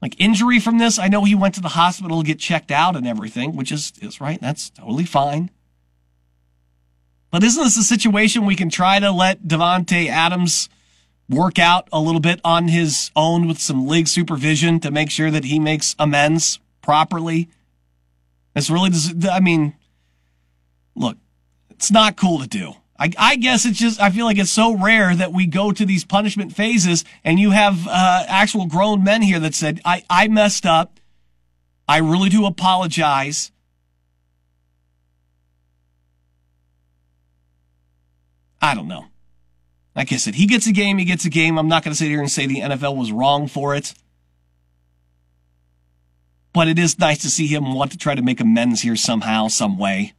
like 0.00 0.14
injury 0.20 0.60
from 0.60 0.78
this? 0.78 0.98
I 0.98 1.08
know 1.08 1.24
he 1.24 1.34
went 1.34 1.56
to 1.56 1.60
the 1.60 1.68
hospital 1.68 2.22
to 2.22 2.26
get 2.26 2.38
checked 2.38 2.70
out 2.70 2.94
and 2.94 3.06
everything, 3.06 3.56
which 3.56 3.72
is, 3.72 3.92
is 4.00 4.20
right. 4.20 4.40
That's 4.40 4.70
totally 4.70 5.04
fine. 5.04 5.50
But 7.30 7.42
isn't 7.42 7.62
this 7.62 7.76
a 7.76 7.82
situation 7.82 8.46
we 8.46 8.54
can 8.54 8.70
try 8.70 9.00
to 9.00 9.10
let 9.10 9.42
Davante 9.42 10.08
Adams 10.08 10.68
work 11.28 11.58
out 11.58 11.88
a 11.92 12.00
little 12.00 12.20
bit 12.20 12.40
on 12.42 12.68
his 12.68 13.10
own 13.14 13.48
with 13.48 13.58
some 13.58 13.86
league 13.86 14.08
supervision 14.08 14.80
to 14.80 14.90
make 14.90 15.10
sure 15.10 15.30
that 15.30 15.44
he 15.44 15.58
makes 15.58 15.96
amends 15.98 16.60
properly? 16.80 17.48
It's 18.54 18.70
really, 18.70 18.90
I 19.30 19.40
mean, 19.40 19.74
look, 20.94 21.18
it's 21.78 21.92
not 21.92 22.16
cool 22.16 22.40
to 22.40 22.48
do. 22.48 22.72
I, 22.98 23.12
I, 23.16 23.36
guess 23.36 23.64
it's 23.64 23.78
just, 23.78 24.00
I 24.00 24.10
feel 24.10 24.24
like 24.24 24.36
it's 24.36 24.50
so 24.50 24.76
rare 24.76 25.14
that 25.14 25.32
we 25.32 25.46
go 25.46 25.70
to 25.70 25.86
these 25.86 26.04
punishment 26.04 26.52
phases 26.56 27.04
and 27.22 27.38
you 27.38 27.52
have 27.52 27.86
uh, 27.86 28.24
actual 28.26 28.66
grown 28.66 29.04
men 29.04 29.22
here 29.22 29.38
that 29.38 29.54
said, 29.54 29.80
I, 29.84 30.02
I 30.10 30.26
messed 30.26 30.66
up. 30.66 30.98
I 31.86 31.98
really 31.98 32.30
do 32.30 32.46
apologize. 32.46 33.52
I 38.60 38.74
don't 38.74 38.88
know. 38.88 39.04
Like 39.94 40.12
I 40.12 40.16
said, 40.16 40.34
he 40.34 40.46
gets 40.46 40.66
a 40.66 40.72
game, 40.72 40.98
he 40.98 41.04
gets 41.04 41.24
a 41.24 41.30
game. 41.30 41.60
I'm 41.60 41.68
not 41.68 41.84
going 41.84 41.92
to 41.92 41.96
sit 41.96 42.08
here 42.08 42.18
and 42.18 42.28
say 42.30 42.48
the 42.48 42.60
NFL 42.60 42.96
was 42.96 43.12
wrong 43.12 43.46
for 43.46 43.76
it. 43.76 43.94
But 46.52 46.66
it 46.66 46.76
is 46.76 46.98
nice 46.98 47.18
to 47.18 47.30
see 47.30 47.46
him 47.46 47.72
want 47.72 47.92
to 47.92 47.98
try 47.98 48.16
to 48.16 48.22
make 48.22 48.40
amends 48.40 48.82
here 48.82 48.96
somehow, 48.96 49.46
some 49.46 49.78
way. 49.78 50.14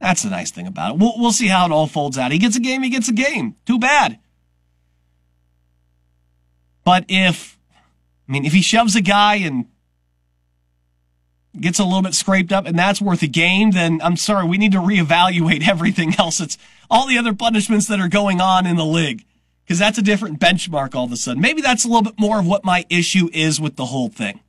That's 0.00 0.22
the 0.22 0.30
nice 0.30 0.50
thing 0.50 0.66
about 0.66 0.94
it. 0.94 0.98
We'll, 0.98 1.12
we'll 1.16 1.32
see 1.32 1.48
how 1.48 1.66
it 1.66 1.72
all 1.72 1.86
folds 1.86 2.16
out. 2.16 2.32
He 2.32 2.38
gets 2.38 2.56
a 2.56 2.60
game, 2.60 2.82
he 2.82 2.90
gets 2.90 3.08
a 3.08 3.12
game. 3.12 3.56
Too 3.66 3.78
bad. 3.78 4.18
But 6.84 7.04
if, 7.08 7.58
I 8.28 8.32
mean, 8.32 8.46
if 8.46 8.52
he 8.52 8.62
shoves 8.62 8.96
a 8.96 9.02
guy 9.02 9.36
and 9.36 9.66
gets 11.58 11.78
a 11.78 11.84
little 11.84 12.02
bit 12.02 12.14
scraped 12.14 12.52
up 12.52 12.66
and 12.66 12.78
that's 12.78 13.00
worth 13.00 13.22
a 13.22 13.26
game, 13.26 13.72
then 13.72 14.00
I'm 14.02 14.16
sorry, 14.16 14.46
we 14.46 14.56
need 14.56 14.72
to 14.72 14.78
reevaluate 14.78 15.68
everything 15.68 16.14
else. 16.18 16.40
It's 16.40 16.56
all 16.90 17.06
the 17.06 17.18
other 17.18 17.34
punishments 17.34 17.86
that 17.88 18.00
are 18.00 18.08
going 18.08 18.40
on 18.40 18.66
in 18.66 18.76
the 18.76 18.86
league 18.86 19.24
because 19.64 19.78
that's 19.78 19.98
a 19.98 20.02
different 20.02 20.40
benchmark 20.40 20.94
all 20.94 21.04
of 21.04 21.12
a 21.12 21.16
sudden. 21.16 21.42
Maybe 21.42 21.60
that's 21.60 21.84
a 21.84 21.88
little 21.88 22.02
bit 22.02 22.18
more 22.18 22.40
of 22.40 22.46
what 22.46 22.64
my 22.64 22.86
issue 22.88 23.28
is 23.32 23.60
with 23.60 23.76
the 23.76 23.86
whole 23.86 24.08
thing 24.08 24.40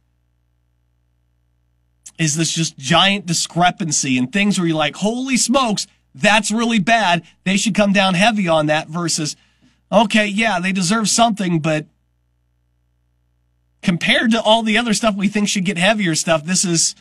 is 2.18 2.36
this 2.36 2.51
just 2.51 2.78
giant 2.78 3.26
discrepancy 3.26 4.18
and 4.18 4.32
things 4.32 4.57
where 4.57 4.68
you're 4.68 4.78
like, 4.78 4.95
holy 4.95 5.38
smokes, 5.38 5.88
that's 6.14 6.51
really 6.51 6.80
bad. 6.80 7.24
They 7.43 7.57
should 7.57 7.76
come 7.76 7.93
down 7.93 8.14
heavy 8.14 8.47
on 8.47 8.68
that 8.68 8.88
versus, 8.88 9.36
okay, 9.91 10.28
yeah, 10.28 10.59
they 10.59 10.72
deserve 10.72 11.09
something, 11.09 11.59
but 11.59 11.86
compared 13.82 14.32
to 14.32 14.41
all 14.41 14.64
the 14.64 14.78
other 14.78 14.93
stuff 14.93 15.16
we 15.16 15.28
think 15.28 15.47
should 15.47 15.66
get 15.66 15.78
heavier 15.78 16.16
stuff, 16.16 16.45
this 16.45 16.66
is 16.66 16.95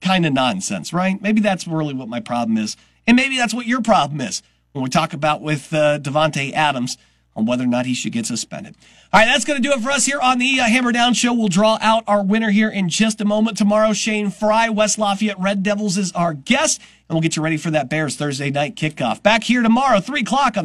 kind 0.00 0.26
of 0.26 0.32
nonsense, 0.32 0.92
right? 0.92 1.20
Maybe 1.20 1.40
that's 1.40 1.66
really 1.66 1.94
what 1.94 2.08
my 2.08 2.20
problem 2.20 2.58
is. 2.58 2.76
And 3.06 3.16
maybe 3.16 3.36
that's 3.36 3.54
what 3.54 3.66
your 3.66 3.82
problem 3.82 4.20
is 4.20 4.42
when 4.72 4.82
we 4.82 4.90
talk 4.90 5.12
about 5.12 5.40
with 5.40 5.72
uh, 5.72 5.98
Davante 5.98 6.52
Adams 6.52 6.98
on 7.36 7.46
whether 7.46 7.64
or 7.64 7.68
not 7.68 7.86
he 7.86 7.94
should 7.94 8.12
get 8.12 8.26
suspended. 8.26 8.74
All 9.12 9.20
right, 9.20 9.26
that's 9.26 9.44
going 9.44 9.62
to 9.62 9.68
do 9.68 9.74
it 9.74 9.80
for 9.80 9.90
us 9.90 10.06
here 10.06 10.18
on 10.18 10.38
the 10.38 10.58
uh, 10.58 10.64
Hammer 10.64 10.90
Down 10.90 11.14
Show. 11.14 11.32
We'll 11.32 11.48
draw 11.48 11.78
out 11.80 12.02
our 12.06 12.24
winner 12.24 12.50
here 12.50 12.70
in 12.70 12.88
just 12.88 13.20
a 13.20 13.24
moment. 13.24 13.56
Tomorrow, 13.56 13.92
Shane 13.92 14.30
Fry, 14.30 14.68
West 14.68 14.98
Lafayette 14.98 15.38
Red 15.38 15.62
Devils 15.62 15.96
is 15.96 16.10
our 16.12 16.34
guest, 16.34 16.80
and 17.08 17.14
we'll 17.14 17.22
get 17.22 17.36
you 17.36 17.42
ready 17.42 17.56
for 17.56 17.70
that 17.70 17.88
Bears 17.88 18.16
Thursday 18.16 18.50
night 18.50 18.74
kickoff. 18.74 19.22
Back 19.22 19.44
here 19.44 19.62
tomorrow, 19.62 20.00
3 20.00 20.22
o'clock 20.22 20.56
on 20.56 20.64